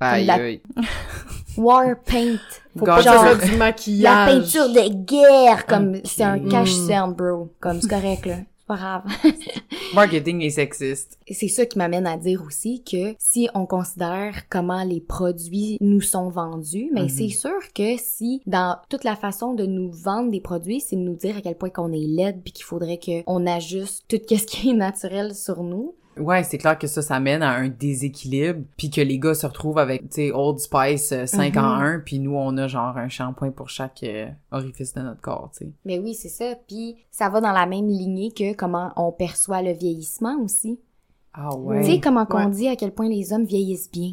Aïe, 0.00 0.26
la- 0.26 0.34
aïe. 0.34 0.60
War 1.56 1.94
Paint. 2.04 2.38
Faut 2.76 2.84
pas 2.84 3.00
genre, 3.00 3.36
du 3.36 3.50
La 3.52 3.56
maquillage. 3.56 4.28
peinture 4.32 4.68
de 4.70 4.88
guerre, 5.04 5.66
comme 5.66 5.98
c'est 6.04 6.24
un 6.24 6.38
Mm. 6.38 6.48
cache-cerne, 6.48 7.14
bro. 7.14 7.52
Comme 7.60 7.80
c'est 7.80 7.88
correct 7.88 8.26
là. 8.26 8.38
C'est 8.64 8.66
pas 8.68 8.76
grave. 8.76 9.02
Marketing 9.94 10.40
est 10.40 10.50
sexiste. 10.50 11.18
C'est 11.30 11.48
ça 11.48 11.66
qui 11.66 11.76
m'amène 11.76 12.06
à 12.06 12.16
dire 12.16 12.42
aussi 12.46 12.82
que 12.82 13.14
si 13.18 13.48
on 13.54 13.66
considère 13.66 14.48
comment 14.48 14.82
les 14.84 15.00
produits 15.00 15.76
nous 15.80 16.00
sont 16.00 16.30
vendus, 16.30 16.88
mais 16.92 17.02
Mhm. 17.02 17.08
c'est 17.10 17.28
sûr 17.28 17.72
que 17.74 17.96
si 17.98 18.40
dans 18.46 18.78
toute 18.88 19.04
la 19.04 19.16
façon 19.16 19.52
de 19.54 19.66
nous 19.66 19.90
vendre 19.92 20.30
des 20.30 20.40
produits, 20.40 20.80
c'est 20.80 20.96
de 20.96 21.02
nous 21.02 21.16
dire 21.16 21.36
à 21.36 21.40
quel 21.42 21.56
point 21.56 21.68
qu'on 21.70 21.92
est 21.92 22.06
laide 22.06 22.40
puis 22.42 22.52
qu'il 22.52 22.64
faudrait 22.64 22.98
qu'on 22.98 23.46
ajuste 23.46 24.04
tout 24.08 24.16
ce 24.30 24.46
qui 24.46 24.70
est 24.70 24.74
naturel 24.74 25.34
sur 25.34 25.62
nous. 25.62 25.94
Ouais, 26.18 26.42
c'est 26.44 26.58
clair 26.58 26.78
que 26.78 26.86
ça, 26.86 27.02
ça 27.02 27.18
mène 27.20 27.42
à 27.42 27.50
un 27.54 27.68
déséquilibre, 27.68 28.60
puis 28.76 28.90
que 28.90 29.00
les 29.00 29.18
gars 29.18 29.34
se 29.34 29.46
retrouvent 29.46 29.78
avec, 29.78 30.02
tu 30.02 30.08
sais, 30.16 30.32
Old 30.32 30.58
Spice 30.58 31.12
euh, 31.12 31.26
5 31.26 31.56
en 31.56 31.76
Mhm. 31.76 31.82
1, 31.82 31.98
puis 32.00 32.18
nous, 32.20 32.34
on 32.36 32.56
a 32.56 32.68
genre 32.68 32.96
un 32.96 33.08
shampoing 33.08 33.50
pour 33.50 33.68
chaque 33.68 34.02
euh, 34.04 34.28
orifice 34.52 34.92
de 34.94 35.00
notre 35.02 35.20
corps, 35.20 35.50
tu 35.56 35.64
sais. 35.64 35.72
Mais 35.84 35.98
oui, 35.98 36.14
c'est 36.14 36.28
ça. 36.28 36.54
Puis 36.68 36.96
ça 37.10 37.28
va 37.28 37.40
dans 37.40 37.52
la 37.52 37.66
même 37.66 37.88
lignée 37.88 38.30
que 38.32 38.54
comment 38.54 38.92
on 38.96 39.12
perçoit 39.12 39.62
le 39.62 39.72
vieillissement 39.72 40.38
aussi. 40.42 40.78
Ah 41.32 41.48
Tu 41.52 41.58
ouais. 41.58 41.82
sais, 41.82 42.00
comment 42.00 42.26
qu'on 42.26 42.44
Ouais. 42.46 42.50
dit 42.50 42.68
à 42.68 42.76
quel 42.76 42.92
point 42.92 43.08
les 43.08 43.32
hommes 43.32 43.44
vieillissent 43.44 43.90
bien? 43.90 44.12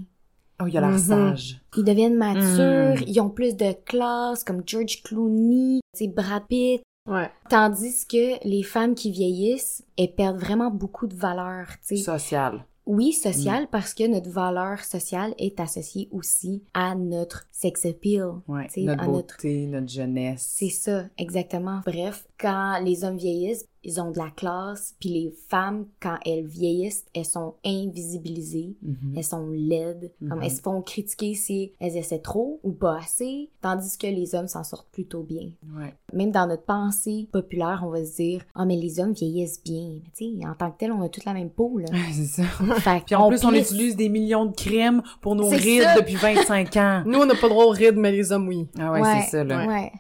Oh, 0.62 0.68
il 0.68 0.78
a 0.78 0.82
l'air 0.82 0.90
Mhm. 0.92 0.98
sage. 0.98 1.62
Ils 1.78 1.84
deviennent 1.84 2.18
matures, 2.18 3.02
Mm. 3.02 3.04
ils 3.08 3.20
ont 3.20 3.30
plus 3.30 3.56
de 3.56 3.74
classe, 3.86 4.44
comme 4.44 4.62
George 4.66 5.02
Clooney, 5.04 5.80
tu 5.96 6.06
sais, 6.06 6.08
Brad 6.08 6.44
Pitt. 6.48 6.82
Ouais. 7.08 7.30
Tandis 7.50 8.06
que 8.08 8.48
les 8.48 8.64
femmes 8.64 8.96
qui 8.96 9.12
vieillissent, 9.12 9.84
elles 9.98 10.14
perdent 10.14 10.40
vraiment 10.40 10.70
beaucoup 10.72 11.08
de 11.08 11.16
valeur, 11.16 11.68
tu 11.88 11.98
sais. 11.98 12.04
Social. 12.04 12.66
Oui, 12.88 13.14
sociale, 13.14 13.68
parce 13.72 13.94
que 13.94 14.08
notre 14.08 14.30
valeur 14.30 14.80
sociale 14.84 15.36
est 15.38 15.60
associée 15.60 16.10
aussi 16.12 16.64
à 16.74 16.96
notre 16.96 17.48
sex 17.52 17.86
appeal. 17.86 18.32
Ouais. 18.48 18.68
Notre 18.78 19.04
à 19.04 19.08
notre- 19.08 19.36
beauté, 19.38 19.68
notre 19.68 19.88
jeunesse. 19.88 20.46
C'est 20.58 20.70
ça, 20.70 21.06
exactement. 21.18 21.82
Bref, 21.86 22.28
quand 22.40 22.80
les 22.84 23.04
hommes 23.04 23.18
vieillissent, 23.18 23.66
ils 23.84 24.00
ont 24.00 24.12
de 24.12 24.18
la 24.20 24.30
classe, 24.30 24.96
puis 25.00 25.10
les 25.10 25.34
femmes, 25.50 25.86
quand 26.00 26.18
elles 26.26 26.46
vieillissent, 26.46 27.06
elles 27.16 27.26
sont 27.26 27.56
invisibilisées, 27.66 28.76
Mhm. 28.82 29.14
elles 29.18 29.24
sont 29.24 29.48
laides, 29.50 30.12
comme 30.28 30.38
Mhm. 30.40 30.44
elles 30.44 30.52
se 30.52 30.62
font 30.62 30.82
critiquer 30.82 31.34
si 31.36 31.72
elles 31.80 31.98
essaient 31.98 32.20
trop 32.20 32.60
ou 32.64 32.72
pas 32.72 32.98
assez, 33.00 33.50
tandis 33.62 33.98
que 33.98 34.08
les 34.08 34.36
hommes 34.36 34.48
s'en 34.48 34.64
sortent 34.64 34.90
plutôt 34.92 35.24
bien. 35.24 35.50
Ouais. 35.78 35.94
Même 36.14 36.32
dans 36.32 36.48
notre 36.48 36.64
pensée 36.64 37.28
populaire, 37.32 37.82
on 37.86 37.90
va 37.90 38.06
se 38.06 38.16
dire 38.16 38.44
«Ah, 38.56 38.66
mais 38.66 38.76
les 38.76 39.00
hommes 39.00 39.14
vieillissent 39.14 39.64
bien.» 39.64 40.00
Mais 40.04 40.12
tu 40.16 40.40
sais, 40.40 40.48
en 40.48 40.54
tant 40.54 40.72
que 40.72 40.78
tel, 40.78 40.92
on 40.92 41.02
a 41.02 41.10
toute 41.10 41.26
la 41.26 41.34
même 41.34 41.50
peau, 41.50 41.78
là. 41.78 41.86
c'est 42.14 42.26
ça. 42.26 42.44
Fait 42.80 43.04
Puis 43.06 43.16
en 43.16 43.30
plus, 43.30 43.44
on 43.46 43.54
utilise 43.54 43.96
des 43.96 44.10
millions 44.10 44.46
de 44.46 44.54
crèmes 44.56 45.02
pour 45.22 45.36
nos 45.36 45.48
rides 45.48 45.84
ça. 45.84 45.96
depuis 46.00 46.16
25 46.16 46.76
ans. 46.78 47.04
Nous, 47.06 47.20
on 47.20 47.26
n'a 47.26 47.36
pas 47.36 47.48
le 47.48 47.50
droit 47.50 47.66
aux 47.66 47.70
rides, 47.72 47.98
mais 47.98 48.12
les 48.12 48.32
hommes, 48.32 48.48
oui. 48.48 48.68
Ah 48.80 48.92
ouais, 48.92 49.02
Ouais, 49.02 49.22
c'est 49.26 49.32
ça, 49.32 49.44
là. 49.44 49.66
Ouais. 49.68 49.92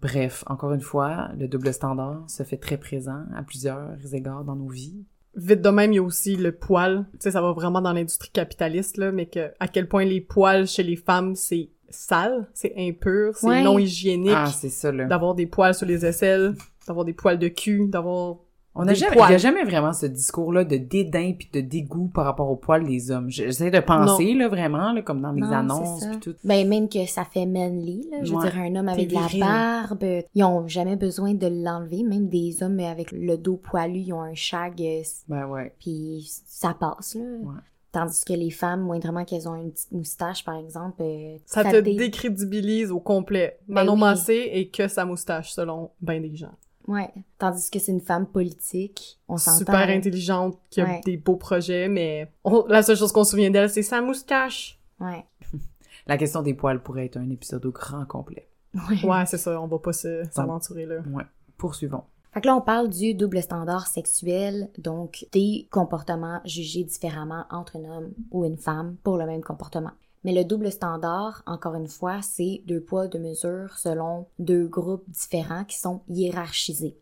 Bref, 0.00 0.44
encore 0.46 0.72
une 0.72 0.80
fois, 0.80 1.28
le 1.38 1.46
double 1.48 1.72
standard 1.72 2.24
se 2.28 2.42
fait 2.42 2.56
très 2.56 2.76
présent 2.78 3.24
à 3.36 3.42
plusieurs 3.42 3.96
égards 4.12 4.44
dans 4.44 4.56
nos 4.56 4.68
vies. 4.68 5.04
Vite 5.36 5.60
de 5.62 5.68
même, 5.68 5.92
il 5.92 5.96
y 5.96 5.98
a 5.98 6.02
aussi 6.02 6.36
le 6.36 6.52
poil. 6.52 7.06
Tu 7.12 7.18
sais, 7.20 7.30
ça 7.30 7.40
va 7.40 7.52
vraiment 7.52 7.80
dans 7.80 7.92
l'industrie 7.92 8.30
capitaliste, 8.30 8.96
là, 8.96 9.12
mais 9.12 9.26
que 9.26 9.50
à 9.60 9.68
quel 9.68 9.88
point 9.88 10.04
les 10.04 10.20
poils 10.20 10.66
chez 10.66 10.82
les 10.82 10.96
femmes, 10.96 11.34
c'est 11.36 11.70
sale, 11.88 12.48
c'est 12.54 12.72
impur, 12.76 13.36
c'est 13.36 13.46
Ouais. 13.46 13.62
non 13.62 13.78
hygiénique. 13.78 14.32
Ah, 14.34 14.46
c'est 14.46 14.68
ça, 14.70 14.90
là. 14.90 15.04
D'avoir 15.06 15.34
des 15.34 15.46
poils 15.46 15.74
sur 15.74 15.86
les 15.86 16.04
aisselles, 16.06 16.54
d'avoir 16.86 17.04
des 17.04 17.12
poils 17.12 17.38
de 17.38 17.48
cul, 17.48 17.86
d'avoir... 17.88 18.36
On 18.74 18.84
n'a 18.84 18.92
Des 18.92 18.98
jamais, 19.00 19.16
il 19.16 19.32
y 19.32 19.34
a 19.34 19.38
jamais 19.38 19.64
vraiment 19.64 19.92
ce 19.92 20.06
discours-là 20.06 20.62
de 20.64 20.76
dédain 20.76 21.32
puis 21.36 21.48
de 21.52 21.60
dégoût 21.60 22.06
par 22.14 22.24
rapport 22.24 22.48
aux 22.48 22.56
poils 22.56 22.84
des 22.86 23.10
hommes. 23.10 23.28
J'essaie 23.28 23.70
de 23.72 23.80
penser, 23.80 24.32
là, 24.34 24.48
vraiment, 24.48 24.92
là, 24.92 25.02
comme 25.02 25.20
dans 25.20 25.32
les 25.32 25.40
Non, 25.40 25.50
annonces 25.50 26.04
puis 26.06 26.20
tout. 26.20 26.34
Ben, 26.44 26.66
même 26.68 26.88
que 26.88 27.04
ça 27.06 27.24
fait 27.24 27.46
manly, 27.46 28.06
là. 28.12 28.18
Je 28.22 28.32
veux 28.32 28.40
dire, 28.40 28.56
un 28.56 28.76
homme 28.76 28.88
avec 28.88 29.08
de 29.08 29.14
la 29.14 29.28
barbe, 29.40 30.04
ils 30.34 30.44
ont 30.44 30.68
jamais 30.68 30.94
besoin 30.96 31.34
de 31.34 31.48
l'enlever. 31.48 32.04
Même 32.04 32.28
des 32.28 32.62
hommes 32.62 32.78
avec 32.80 33.10
le 33.10 33.36
dos 33.36 33.56
poilu, 33.56 33.98
ils 33.98 34.12
ont 34.12 34.22
un 34.22 34.34
shag, 34.34 34.80
euh, 34.80 35.02
Ben 35.28 35.46
ouais. 35.46 35.74
puis 35.80 36.30
ça 36.46 36.72
passe, 36.78 37.16
là. 37.16 37.22
Ouais. 37.22 37.54
Tandis 37.92 38.24
que 38.24 38.34
les 38.34 38.50
femmes, 38.50 38.82
moindrement 38.82 39.24
qu'elles 39.24 39.48
ont 39.48 39.56
une 39.56 39.72
petite 39.72 39.90
moustache, 39.90 40.44
par 40.44 40.54
exemple, 40.54 41.02
euh, 41.02 41.38
Ça, 41.44 41.64
te 41.64 41.80
dé- 41.80 41.96
décrédibilise 41.96 42.92
au 42.92 43.00
complet. 43.00 43.58
Ben 43.66 43.74
Manon 43.74 43.94
oui. 43.94 43.98
Massé 44.00 44.48
et 44.52 44.68
que 44.68 44.86
sa 44.86 45.04
moustache, 45.04 45.50
selon 45.52 45.90
ben 46.00 46.22
des 46.22 46.36
gens. 46.36 46.52
Ouais. 46.88 47.10
Tandis 47.38 47.70
que 47.70 47.78
c'est 47.78 47.92
une 47.92 48.00
femme 48.00 48.26
politique, 48.26 49.20
on 49.28 49.36
s'entend. 49.36 49.58
Super 49.58 49.88
intelligente, 49.90 50.58
qui 50.70 50.80
a 50.80 50.84
Ouais. 50.84 51.00
des 51.04 51.16
beaux 51.16 51.36
projets, 51.36 51.88
mais 51.88 52.32
on- 52.44 52.64
la 52.66 52.82
seule 52.82 52.96
chose 52.96 53.12
qu'on 53.12 53.24
se 53.24 53.30
souvient 53.32 53.50
d'elle, 53.50 53.70
c'est 53.70 53.82
sa 53.82 54.00
moustache. 54.02 54.80
Ouais. 54.98 55.24
La 56.06 56.16
question 56.16 56.42
des 56.42 56.54
poils 56.54 56.82
pourrait 56.82 57.06
être 57.06 57.18
un 57.18 57.30
épisode 57.30 57.64
au 57.66 57.70
grand 57.72 58.04
complet. 58.06 58.48
Ouais. 58.74 59.04
Ouais, 59.04 59.26
c'est 59.26 59.38
ça, 59.38 59.60
on 59.60 59.66
va 59.66 59.78
pas 59.78 59.92
se- 59.92 60.24
s'aventurer 60.32 60.86
là. 60.86 60.96
Ouais. 61.12 61.24
Poursuivons. 61.56 62.02
Fait 62.32 62.40
que 62.40 62.46
là, 62.46 62.56
on 62.56 62.60
parle 62.60 62.88
du 62.88 63.14
double 63.14 63.42
standard 63.42 63.86
sexuel, 63.88 64.70
donc 64.78 65.26
des 65.32 65.66
comportements 65.70 66.40
jugés 66.44 66.84
différemment 66.84 67.44
entre 67.50 67.76
un 67.76 67.84
homme 67.90 68.12
ou 68.30 68.44
une 68.44 68.56
femme 68.56 68.96
pour 69.02 69.16
le 69.18 69.26
même 69.26 69.42
comportement. 69.42 69.90
Mais 70.24 70.32
le 70.32 70.44
double 70.44 70.70
standard, 70.70 71.42
encore 71.46 71.74
une 71.74 71.88
fois, 71.88 72.20
c'est 72.22 72.62
deux 72.66 72.80
poids, 72.80 73.08
deux 73.08 73.18
mesures 73.18 73.76
selon 73.78 74.26
deux 74.38 74.66
groupes 74.66 75.08
différents 75.08 75.64
qui 75.64 75.78
sont 75.78 76.02
hiérarchisés. 76.08 76.96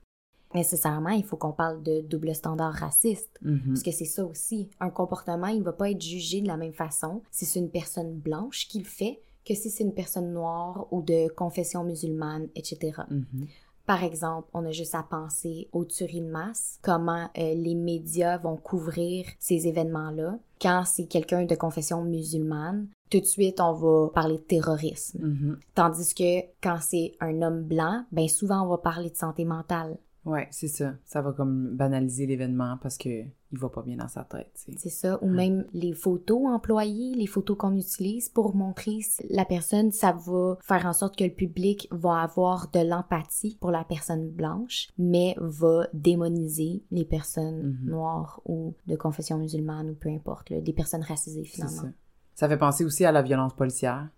Nécessairement, 0.55 1.11
il 1.11 1.25
faut 1.25 1.37
qu'on 1.37 1.53
parle 1.53 1.83
de 1.83 2.01
double 2.01 2.35
standard 2.35 2.73
raciste. 2.73 3.39
Mhm. 3.43 3.63
Parce 3.67 3.83
que 3.83 3.91
c'est 3.91 4.05
ça 4.05 4.25
aussi. 4.25 4.71
Un 4.81 4.91
comportement, 4.91 5.49
il 5.49 5.63
va 5.63 5.73
pas 5.73 5.91
être 5.91 6.01
jugé 6.01 6.41
de 6.41 6.47
la 6.47 6.57
même 6.57 6.73
façon 6.73 7.23
si 7.31 7.45
c'est 7.45 7.59
une 7.59 7.71
personne 7.71 8.15
blanche 8.15 8.67
qui 8.69 8.79
le 8.79 8.87
fait 8.87 9.21
que 9.45 9.55
si 9.55 9.71
c'est 9.71 9.85
une 9.85 9.95
personne 9.95 10.33
noire 10.33 10.87
ou 10.91 11.01
de 11.01 11.29
confession 11.33 11.83
musulmane, 11.83 12.49
etc. 12.55 13.03
Mhm. 13.09 13.47
Par 13.87 14.05
exemple, 14.05 14.47
on 14.53 14.67
a 14.67 14.71
juste 14.71 14.95
à 14.95 15.03
penser 15.03 15.69
aux 15.73 15.87
tueries 15.87 16.21
de 16.21 16.29
masse, 16.29 16.79
comment 16.83 17.31
euh, 17.39 17.55
les 17.55 17.75
médias 17.75 18.37
vont 18.37 18.59
couvrir 18.59 19.25
ces 19.39 19.67
événements-là. 19.67 20.39
Quand 20.61 20.83
c'est 20.85 21.07
quelqu'un 21.07 21.47
de 21.47 21.55
confession 21.55 22.05
musulmane, 22.05 22.89
tout 23.11 23.21
de 23.21 23.25
suite, 23.27 23.61
on 23.61 23.73
va 23.73 24.09
parler 24.15 24.37
de 24.37 24.43
terrorisme. 24.43 25.19
Mhm. 25.25 25.59
Tandis 25.75 26.15
que 26.15 26.41
quand 26.63 26.79
c'est 26.81 27.13
un 27.21 27.43
homme 27.43 27.63
blanc, 27.63 28.05
ben 28.13 28.29
souvent, 28.29 28.63
on 28.65 28.69
va 28.69 28.79
parler 28.79 29.11
de 29.11 29.17
santé 29.17 29.45
mentale. 29.45 29.97
Ouais, 30.25 30.47
c'est 30.51 30.69
ça. 30.69 30.93
Ça 31.07 31.23
va 31.23 31.33
comme 31.33 31.75
banaliser 31.75 32.27
l'événement 32.27 32.77
parce 32.83 32.99
que 32.99 33.09
il 33.51 33.59
va 33.59 33.71
pas 33.71 33.81
bien 33.81 33.97
dans 33.97 34.09
sa 34.09 34.25
tête. 34.25 34.51
C'est 34.77 34.91
ça. 34.91 35.19
Ou 35.23 35.29
même 35.29 35.65
les 35.73 35.95
photos 35.95 36.49
employées, 36.49 37.15
les 37.15 37.27
photos 37.27 37.57
qu'on 37.57 37.75
utilise 37.79 38.29
pour 38.29 38.55
montrer 38.55 38.99
la 39.31 39.47
personne, 39.47 39.91
ça 39.91 40.13
va 40.13 40.59
faire 40.61 40.85
en 40.85 40.93
sorte 40.93 41.17
que 41.17 41.25
le 41.25 41.31
public 41.31 41.89
va 41.93 42.21
avoir 42.21 42.71
de 42.73 42.81
l'empathie 42.81 43.57
pour 43.59 43.71
la 43.71 43.85
personne 43.85 44.29
blanche, 44.29 44.89
mais 44.99 45.35
va 45.39 45.87
démoniser 45.95 46.83
les 46.91 47.07
personnes 47.07 47.79
Mhm. 47.83 47.91
noires 47.91 48.43
ou 48.45 48.75
de 48.87 48.97
confession 48.97 49.39
musulmane 49.39 49.89
ou 49.91 49.95
peu 49.95 50.11
importe, 50.11 50.51
là, 50.51 50.61
des 50.61 50.73
personnes 50.75 51.03
racisées 51.03 51.45
C'est 51.47 51.63
finalement. 51.67 51.93
Ça. 52.39 52.49
Fait 52.49 52.57
penser 52.57 52.85
aussi 52.85 53.05
à 53.05 53.13
la 53.13 53.23
violence 53.23 53.55
policière. 53.55 54.09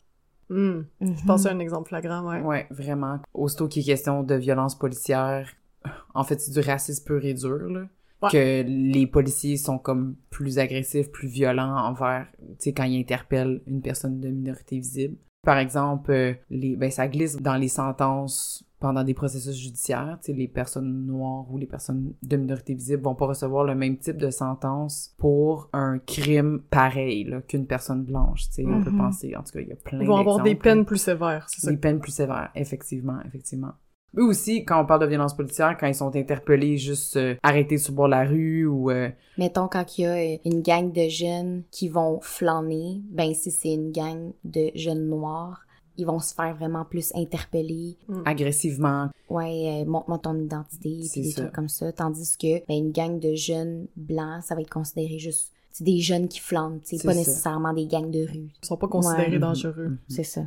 Hmm. 0.49 0.83
Mhm. 1.01 1.17
Je 1.17 1.25
pense 1.27 1.47
à 1.47 1.53
un 1.53 1.59
exemple 1.61 1.89
flagrant, 1.89 2.29
ouais. 2.29 2.41
Ouais, 2.41 2.67
vraiment. 2.71 3.21
Aussitôt 3.33 3.69
qu'il 3.69 3.83
est 3.83 3.87
question 3.87 4.23
de 4.23 4.35
violence 4.35 4.77
policière, 4.77 5.49
en 6.15 6.25
fait, 6.25 6.41
c'est 6.41 6.53
du 6.53 6.61
racisme 6.61 7.05
pur 7.05 7.25
et 7.25 7.35
dur, 7.35 7.69
là. 7.69 7.87
Ouais. 8.23 8.31
Que 8.31 8.63
les 8.69 9.07
policiers 9.07 9.57
sont 9.57 9.79
comme 9.79 10.17
plus 10.29 10.59
agressifs, 10.59 11.11
plus 11.11 11.29
violents 11.29 11.75
envers, 11.75 12.27
tu 12.39 12.55
sais, 12.59 12.73
quand 12.75 12.85
ils 12.85 13.01
interpellent 13.01 13.63
une 13.67 13.81
personne 13.81 14.21
de 14.21 14.29
minorité 14.29 14.77
visible. 14.77 15.17
Par 15.43 15.57
exemple, 15.57 16.11
euh, 16.11 16.35
les, 16.51 16.77
ben, 16.77 16.91
ça 16.91 17.09
glisse 17.09 17.37
dans 17.37 17.57
les 17.57 17.69
sentences 17.69 18.63
pendant 18.81 19.05
des 19.05 19.15
processus 19.15 19.55
judiciaires. 19.57 20.19
Tu 20.23 20.33
sais, 20.33 20.39
les 20.39 20.49
personnes 20.49 21.07
noires 21.07 21.45
ou 21.51 21.59
les 21.59 21.67
personnes 21.67 22.15
de 22.23 22.37
minorité 22.37 22.75
visible 22.75 23.03
vont 23.03 23.15
pas 23.15 23.27
recevoir 23.27 23.65
le 23.65 23.75
même 23.75 23.99
type 23.99 24.17
de 24.17 24.31
sentence 24.31 25.15
pour 25.19 25.69
un 25.73 25.99
crime 25.99 26.63
pareil, 26.71 27.25
là, 27.25 27.43
qu'une 27.43 27.67
personne 27.67 28.03
blanche. 28.05 28.49
Tu 28.49 28.55
sais, 28.55 28.67
on 28.67 28.81
peut 28.83 28.91
Mhm. 28.91 28.99
penser, 28.99 29.37
en 29.37 29.43
tout 29.43 29.53
cas, 29.53 29.61
il 29.61 29.69
y 29.69 29.73
a 29.73 29.77
plein 29.77 30.01
Ils 30.01 30.07
vont 30.09 30.17
avoir 30.17 30.43
des 30.43 30.55
peines 30.55 30.85
plus 30.85 30.97
sévères, 31.01 31.47
c'est 31.49 31.61
ça. 31.61 31.71
Des 31.71 31.77
peines 31.77 32.01
plus 32.01 32.13
sévères, 32.13 32.51
effectivement, 32.55 33.19
effectivement. 33.27 33.73
Eux 34.19 34.25
aussi, 34.25 34.65
quand 34.65 34.83
on 34.83 34.87
parle 34.87 35.03
de 35.03 35.07
violence 35.07 35.37
policière, 35.37 35.77
quand 35.79 35.87
ils 35.87 35.95
sont 35.95 36.17
interpellés, 36.17 36.79
juste 36.79 37.17
euh, 37.17 37.37
arrêtés 37.45 37.79
sur 37.79 37.93
le 37.93 37.97
bord 37.97 38.07
de 38.07 38.11
la 38.11 38.25
rue 38.25 38.67
ou... 38.67 38.91
euh, 38.91 39.09
Mettons 39.39 39.69
quand 39.69 39.99
il 39.99 40.03
y 40.03 40.07
a 40.07 40.15
euh, 40.15 40.37
une 40.45 40.63
gang 40.63 40.91
de 40.91 41.09
jeunes 41.09 41.63
qui 41.71 41.89
vont 41.89 42.19
flâner, 42.21 43.01
ben 43.09 43.33
si 43.35 43.53
c'est 43.53 43.73
une 43.73 43.93
gang 43.93 44.33
de 44.43 44.71
jeunes 44.75 45.07
noirs, 45.09 45.65
ils 45.97 46.07
vont 46.07 46.19
se 46.19 46.35
faire 46.35 46.55
vraiment 46.57 46.85
plus 46.85 47.13
interpeller. 47.15 47.97
agressivement. 48.25 49.09
Ouais, 49.29 49.83
euh, 49.83 49.85
montre-moi 49.89 50.19
ton 50.19 50.35
identité, 50.39 51.01
puis 51.13 51.23
des 51.23 51.31
ça. 51.31 51.43
trucs 51.43 51.55
comme 51.55 51.69
ça. 51.69 51.93
Tandis 51.93 52.37
que 52.37 52.59
ben, 52.67 52.75
une 52.77 52.93
gang 52.93 53.19
de 53.21 53.35
jeunes 53.35 53.87
blancs, 53.97 54.43
ça 54.45 54.55
va 54.55 54.61
être 54.63 54.71
considéré 54.71 55.19
juste 55.19 55.53
c'est 55.73 55.85
des 55.85 56.01
jeunes 56.01 56.27
qui 56.27 56.41
flânent, 56.41 56.81
c'est 56.83 56.97
pas 57.05 57.13
ça. 57.13 57.19
nécessairement 57.19 57.73
des 57.73 57.87
gangs 57.87 58.11
de 58.11 58.27
rue. 58.27 58.51
Ils 58.61 58.67
sont 58.67 58.77
pas 58.77 58.89
considérés 58.89 59.31
Ouais. 59.33 59.39
dangereux. 59.39 59.89
Mhm. 59.91 59.99
C'est 60.09 60.25
ça. 60.25 60.43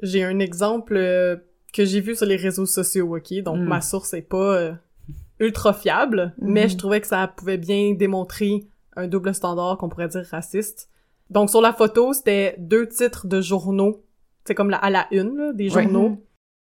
J'ai 0.00 0.22
un 0.22 0.38
exemple 0.38 0.94
euh, 0.96 1.36
que 1.72 1.84
j'ai 1.84 2.00
vu 2.00 2.14
sur 2.14 2.24
les 2.26 2.36
réseaux 2.36 2.66
sociaux, 2.66 3.16
ok? 3.16 3.42
Donc, 3.42 3.58
Mm. 3.58 3.64
ma 3.64 3.80
source 3.80 4.14
est 4.14 4.22
pas 4.22 4.56
euh, 4.56 4.72
ultra 5.40 5.72
fiable, 5.74 6.34
Mhm. 6.38 6.52
mais 6.52 6.68
je 6.68 6.76
trouvais 6.76 7.00
que 7.00 7.08
ça 7.08 7.26
pouvait 7.26 7.58
bien 7.58 7.94
démontrer 7.94 8.66
un 8.96 9.08
double 9.08 9.34
standard 9.34 9.76
qu'on 9.76 9.88
pourrait 9.88 10.08
dire 10.08 10.24
raciste. 10.30 10.88
Donc, 11.30 11.50
sur 11.50 11.60
la 11.60 11.72
photo, 11.72 12.12
c'était 12.12 12.54
deux 12.58 12.88
titres 12.88 13.26
de 13.26 13.40
journaux. 13.40 14.02
C'est 14.44 14.54
comme 14.54 14.70
la, 14.70 14.78
à 14.78 14.90
la 14.90 15.06
une, 15.10 15.36
là, 15.36 15.52
des 15.52 15.68
journaux. 15.68 16.18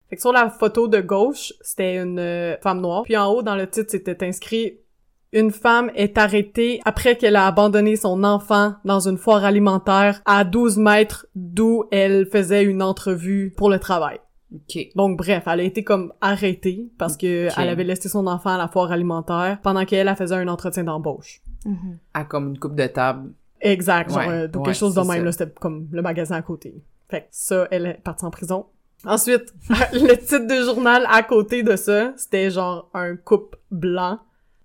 Fait 0.09 0.15
que 0.17 0.21
sur 0.21 0.33
la 0.33 0.49
photo 0.49 0.87
de 0.87 0.99
gauche, 0.99 1.53
c'était 1.61 1.97
une 1.97 2.19
euh, 2.19 2.57
femme 2.61 2.81
noire. 2.81 3.03
Puis 3.03 3.15
en 3.15 3.27
haut, 3.31 3.43
dans 3.43 3.55
le 3.55 3.67
titre, 3.67 3.91
c'était 3.91 4.25
inscrit 4.25 4.79
«Une 5.33 5.51
femme 5.51 5.89
est 5.95 6.17
arrêtée 6.17 6.81
après 6.83 7.15
qu'elle 7.15 7.37
a 7.37 7.47
abandonné 7.47 7.95
son 7.95 8.25
enfant 8.25 8.75
dans 8.83 9.07
une 9.07 9.17
foire 9.17 9.45
alimentaire 9.45 10.21
à 10.25 10.43
12 10.43 10.77
mètres 10.77 11.27
d'où 11.35 11.85
elle 11.91 12.25
faisait 12.25 12.65
une 12.65 12.83
entrevue 12.83 13.53
pour 13.55 13.69
le 13.69 13.79
travail.». 13.79 14.19
Donc 14.95 15.17
bref, 15.17 15.43
elle 15.47 15.61
a 15.61 15.63
été 15.63 15.85
comme 15.85 16.11
arrêtée 16.19 16.89
parce 16.97 17.15
que 17.15 17.47
elle 17.57 17.69
avait 17.69 17.85
laissé 17.85 18.09
son 18.09 18.27
enfant 18.27 18.49
à 18.49 18.57
la 18.57 18.67
foire 18.67 18.91
alimentaire 18.91 19.59
pendant 19.63 19.85
qu'elle 19.85 20.09
elle 20.09 20.15
faisait 20.17 20.35
un 20.35 20.49
entretien 20.49 20.83
d'embauche. 20.83 21.41
Mhm. 21.65 21.99
À 22.13 22.25
comme 22.25 22.49
une 22.49 22.59
coupe 22.59 22.75
de 22.75 22.87
table. 22.87 23.31
Exact, 23.61 24.09
genre 24.09 24.19
Ouais, 24.19 24.27
euh, 24.27 24.47
ouais, 24.47 24.63
quelque 24.65 24.73
chose 24.73 24.95
de 24.95 25.01
même 25.01 25.19
ça. 25.19 25.23
là, 25.23 25.31
c'était 25.31 25.51
comme 25.59 25.87
le 25.91 26.01
magasin 26.01 26.35
à 26.35 26.41
côté. 26.41 26.83
Fait 27.11 27.23
que 27.23 27.27
ça, 27.31 27.67
elle 27.71 27.85
est 27.85 28.01
partie 28.01 28.23
en 28.23 28.31
prison. 28.31 28.67
Ensuite, 29.03 29.53
le 29.93 30.15
titre 30.15 30.47
de 30.47 30.63
journal 30.63 31.05
à 31.09 31.23
côté 31.23 31.61
de 31.61 31.75
ça, 31.75 32.13
c'était 32.15 32.49
genre 32.49 32.89
un 32.93 33.17
couple 33.17 33.57
blanc. 33.69 34.19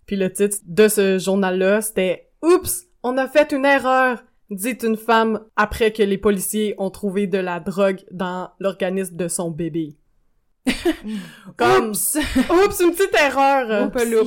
Puis 0.07 0.15
le 0.15 0.33
titre 0.33 0.59
de 0.65 0.87
ce 0.87 1.19
journal-là, 1.19 1.81
c'était 1.81 2.31
Oups, 2.43 2.85
on 3.03 3.19
a 3.19 3.27
fait 3.27 3.51
une 3.51 3.65
erreur, 3.65 4.23
dit 4.51 4.79
une 4.85 4.97
femme 4.97 5.41
après 5.57 5.93
que 5.93 6.05
les 6.05 6.19
policiers 6.19 6.77
ont 6.79 6.91
trouvé 6.91 7.27
de 7.27 7.39
la 7.39 7.59
drogue 7.59 8.05
dans 8.13 8.51
l'organisme 8.61 9.17
de 9.17 9.27
son 9.27 9.51
bébé. 9.51 9.97
Comme 11.57 11.91
Oups! 11.91 12.19
Oups, 12.51 12.81
une 12.81 12.91
petite 12.93 13.15
erreur. 13.19 13.87
Oupeloup. 13.87 14.27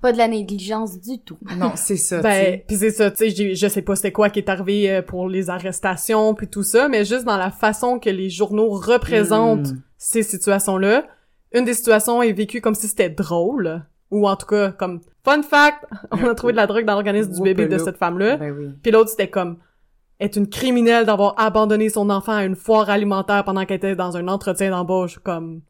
Pas 0.00 0.12
de 0.12 0.18
la 0.18 0.28
négligence 0.28 0.98
du 1.00 1.18
tout. 1.20 1.38
Non, 1.58 1.72
c'est 1.76 1.96
ça, 1.96 2.20
Ben, 2.20 2.30
sais. 2.44 2.64
pis 2.66 2.76
c'est 2.76 2.90
ça, 2.90 3.10
tu 3.10 3.30
sais, 3.30 3.54
je 3.54 3.68
sais 3.68 3.82
pas 3.82 3.94
c'était 3.96 4.12
quoi 4.12 4.30
qui 4.30 4.38
est 4.40 4.48
arrivé 4.48 4.90
euh, 4.90 5.02
pour 5.02 5.28
les 5.28 5.50
arrestations 5.50 6.34
puis 6.34 6.48
tout 6.48 6.62
ça, 6.62 6.88
mais 6.88 7.04
juste 7.04 7.24
dans 7.24 7.36
la 7.36 7.50
façon 7.50 7.98
que 7.98 8.10
les 8.10 8.30
journaux 8.30 8.70
représentent 8.70 9.72
Mm. 9.72 9.82
ces 9.98 10.22
situations-là, 10.22 11.04
une 11.52 11.64
des 11.64 11.74
situations 11.74 12.22
est 12.22 12.32
vécue 12.32 12.60
comme 12.60 12.74
si 12.74 12.88
c'était 12.88 13.10
drôle, 13.10 13.82
ou 14.10 14.26
en 14.28 14.36
tout 14.36 14.46
cas 14.46 14.72
comme 14.72 15.00
fun 15.24 15.42
fact, 15.42 15.84
on 16.10 16.24
a 16.26 16.34
trouvé 16.34 16.52
de 16.52 16.56
la 16.56 16.66
drogue 16.66 16.84
dans 16.84 16.94
l'organisme 16.94 17.32
du 17.32 17.42
bébé 17.42 17.66
de 17.68 17.78
cette 17.78 17.96
femme-là, 17.98 18.36
Ben 18.36 18.52
oui. 18.56 18.66
puis 18.82 18.90
l'autre 18.90 19.10
c'était 19.10 19.28
comme 19.28 19.58
est 20.20 20.36
une 20.36 20.48
criminelle 20.48 21.06
d'avoir 21.06 21.34
abandonné 21.38 21.88
son 21.88 22.08
enfant 22.10 22.32
à 22.32 22.44
une 22.44 22.54
foire 22.56 22.88
alimentaire 22.90 23.44
pendant 23.44 23.64
qu'elle 23.64 23.76
était 23.78 23.96
dans 23.96 24.16
un 24.16 24.28
entretien 24.28 24.70
d'embauche, 24.70 25.18
comme 25.18 25.60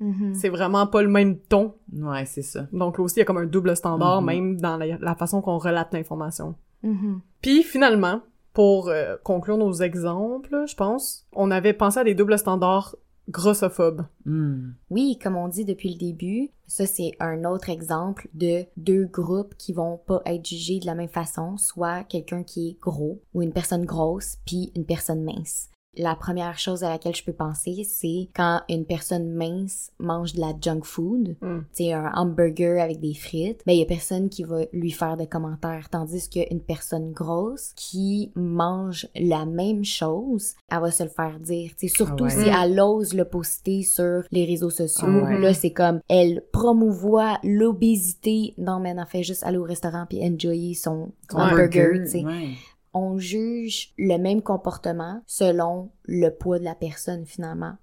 Mhm. 0.00 0.34
c'est 0.34 0.48
vraiment 0.48 0.86
pas 0.86 1.02
le 1.02 1.08
même 1.08 1.36
ton. 1.38 1.74
Ouais, 1.92 2.24
c'est 2.26 2.42
ça. 2.42 2.66
Donc 2.72 2.98
là 2.98 3.04
aussi 3.04 3.16
il 3.16 3.18
y 3.18 3.22
a 3.22 3.24
comme 3.26 3.36
un 3.38 3.46
double 3.46 3.76
standard 3.76 4.22
Mhm. 4.22 4.26
même 4.26 4.60
dans 4.60 4.76
la, 4.76 4.96
la 4.98 5.14
façon 5.14 5.40
qu'on 5.42 5.58
relate 5.58 5.92
l'information. 5.92 6.54
Mhm. 6.82 7.20
Puis 7.42 7.62
finalement, 7.62 8.20
pour 8.54 8.88
euh, 8.88 9.16
conclure 9.22 9.56
nos 9.58 9.72
exemples, 9.74 10.64
je 10.66 10.74
pense, 10.74 11.26
on 11.32 11.50
avait 11.50 11.72
pensé 11.72 12.00
à 12.00 12.04
des 12.04 12.14
doubles 12.14 12.38
standards 12.38 12.96
grossophobes. 13.28 14.04
Mm. 14.24 14.70
Oui, 14.90 15.18
comme 15.22 15.36
on 15.36 15.46
dit 15.46 15.64
depuis 15.64 15.90
le 15.92 15.98
début, 15.98 16.50
ça 16.66 16.84
c'est 16.86 17.12
un 17.20 17.44
autre 17.44 17.68
exemple 17.68 18.28
de 18.34 18.64
deux 18.76 19.04
groupes 19.06 19.54
qui 19.56 19.72
vont 19.72 19.98
pas 20.04 20.20
être 20.26 20.44
jugés 20.46 20.80
de 20.80 20.86
la 20.86 20.96
même 20.96 21.08
façon, 21.08 21.56
soit 21.56 22.02
quelqu'un 22.04 22.42
qui 22.42 22.70
est 22.70 22.80
gros 22.80 23.20
ou 23.34 23.42
une 23.42 23.52
personne 23.52 23.84
grosse 23.84 24.38
puis 24.46 24.72
une 24.74 24.84
personne 24.84 25.22
mince. 25.22 25.68
La 25.96 26.14
première 26.14 26.56
chose 26.56 26.84
à 26.84 26.88
laquelle 26.90 27.16
je 27.16 27.24
peux 27.24 27.32
penser, 27.32 27.82
c'est 27.84 28.28
quand 28.34 28.60
une 28.68 28.84
personne 28.84 29.28
mince 29.32 29.90
mange 29.98 30.34
de 30.34 30.40
la 30.40 30.52
junk 30.60 30.82
food, 30.84 31.36
Mm. 31.40 31.58
tu 31.74 31.84
un 31.90 32.12
hamburger 32.14 32.80
avec 32.80 33.00
des 33.00 33.12
frites, 33.14 33.62
ben 33.66 33.72
il 33.72 33.80
y 33.80 33.82
a 33.82 33.86
personne 33.86 34.28
qui 34.28 34.44
va 34.44 34.60
lui 34.72 34.92
faire 34.92 35.16
de 35.16 35.24
commentaires, 35.24 35.88
tandis 35.90 36.28
qu'une 36.30 36.60
personne 36.60 37.10
grosse 37.10 37.72
qui 37.74 38.30
mange 38.36 39.08
la 39.16 39.44
même 39.46 39.84
chose, 39.84 40.54
elle 40.70 40.80
va 40.80 40.90
se 40.92 41.02
le 41.02 41.08
faire 41.08 41.40
dire, 41.40 41.70
tu 41.76 41.88
sais, 41.88 41.94
surtout 41.94 42.24
Ah 42.30 42.34
ouais. 42.34 42.44
si 42.44 42.48
elle 42.48 42.80
ose 42.80 43.12
le 43.14 43.24
poster 43.24 43.82
sur 43.82 44.22
les 44.30 44.44
réseaux 44.44 44.70
sociaux. 44.70 45.08
Ah 45.08 45.24
ouais. 45.30 45.38
Là, 45.40 45.54
c'est 45.54 45.72
comme, 45.72 46.00
elle 46.08 46.44
promouvoit 46.52 47.38
l'obésité. 47.42 48.54
Non, 48.58 48.78
mais 48.78 48.90
elle 48.90 49.00
en 49.00 49.06
fait 49.06 49.24
juste 49.24 49.42
aller 49.42 49.58
au 49.58 49.64
restaurant 49.64 50.06
puis 50.08 50.22
enjoyer 50.24 50.74
son, 50.74 51.10
hamburger, 51.32 52.04
tu 52.04 52.06
sais 52.10 52.24
ouais. 52.24 52.50
On 52.92 53.18
juge 53.18 53.92
le 53.98 54.16
même 54.18 54.42
comportement 54.42 55.22
selon 55.26 55.90
le 56.04 56.30
poids 56.30 56.58
de 56.58 56.64
la 56.64 56.74
personne 56.74 57.24
finalement. 57.26 57.74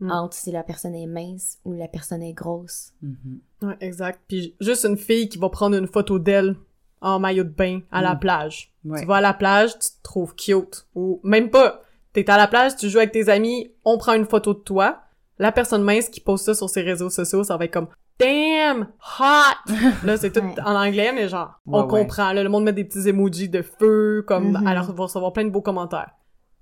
Mm. 0.00 0.10
Entre 0.10 0.36
si 0.36 0.50
la 0.52 0.62
personne 0.62 0.94
est 0.94 1.06
mince 1.06 1.58
ou 1.64 1.72
la 1.72 1.88
personne 1.88 2.22
est 2.22 2.34
grosse. 2.34 2.92
Mhm. 3.02 3.40
Ouais, 3.62 3.76
exact. 3.80 4.20
Puis 4.28 4.54
juste 4.60 4.84
une 4.84 4.98
fille 4.98 5.28
qui 5.28 5.38
va 5.38 5.48
prendre 5.48 5.76
une 5.76 5.86
photo 5.86 6.18
d'elle 6.18 6.56
en 7.00 7.18
maillot 7.18 7.44
de 7.44 7.48
bain 7.50 7.80
à 7.90 8.02
la 8.02 8.14
Mm. 8.14 8.18
plage. 8.20 8.72
Ouais. 8.84 9.00
Tu 9.00 9.06
vas 9.06 9.16
à 9.16 9.20
la 9.20 9.32
plage, 9.34 9.72
tu 9.78 9.88
te 9.88 10.02
trouves 10.02 10.34
cute. 10.34 10.86
Ou 10.94 11.20
même 11.22 11.48
pas. 11.50 11.80
T'es 12.12 12.28
à 12.30 12.36
la 12.36 12.46
plage, 12.48 12.76
tu 12.76 12.88
joues 12.90 12.98
avec 12.98 13.12
tes 13.12 13.28
amis, 13.28 13.70
on 13.84 13.96
prend 13.98 14.14
une 14.14 14.24
photo 14.26 14.52
de 14.54 14.58
toi. 14.60 15.02
La 15.38 15.52
personne 15.52 15.82
mince 15.82 16.08
qui 16.08 16.20
poste 16.20 16.46
ça 16.46 16.54
sur 16.54 16.68
ses 16.70 16.80
réseaux 16.82 17.10
sociaux, 17.10 17.44
ça 17.44 17.56
va 17.56 17.66
être 17.66 17.72
comme 17.72 17.88
Damn! 18.18 18.88
Hot! 19.20 19.72
Là, 20.04 20.16
c'est 20.16 20.32
tout 20.32 20.40
Ouais. 20.40 20.54
en 20.64 20.74
anglais, 20.74 21.12
mais 21.14 21.28
genre, 21.28 21.60
on 21.66 21.82
Ouais, 21.82 21.88
comprend. 21.88 22.32
Là, 22.32 22.42
le 22.42 22.48
monde 22.48 22.64
met 22.64 22.72
des 22.72 22.84
petits 22.84 23.08
emojis 23.08 23.48
de 23.48 23.62
feu, 23.62 24.24
comme, 24.26 24.52
Mhm. 24.52 24.66
alors, 24.66 24.92
va 24.92 25.02
recevoir 25.04 25.32
plein 25.32 25.44
de 25.44 25.50
beaux 25.50 25.60
commentaires. 25.62 26.10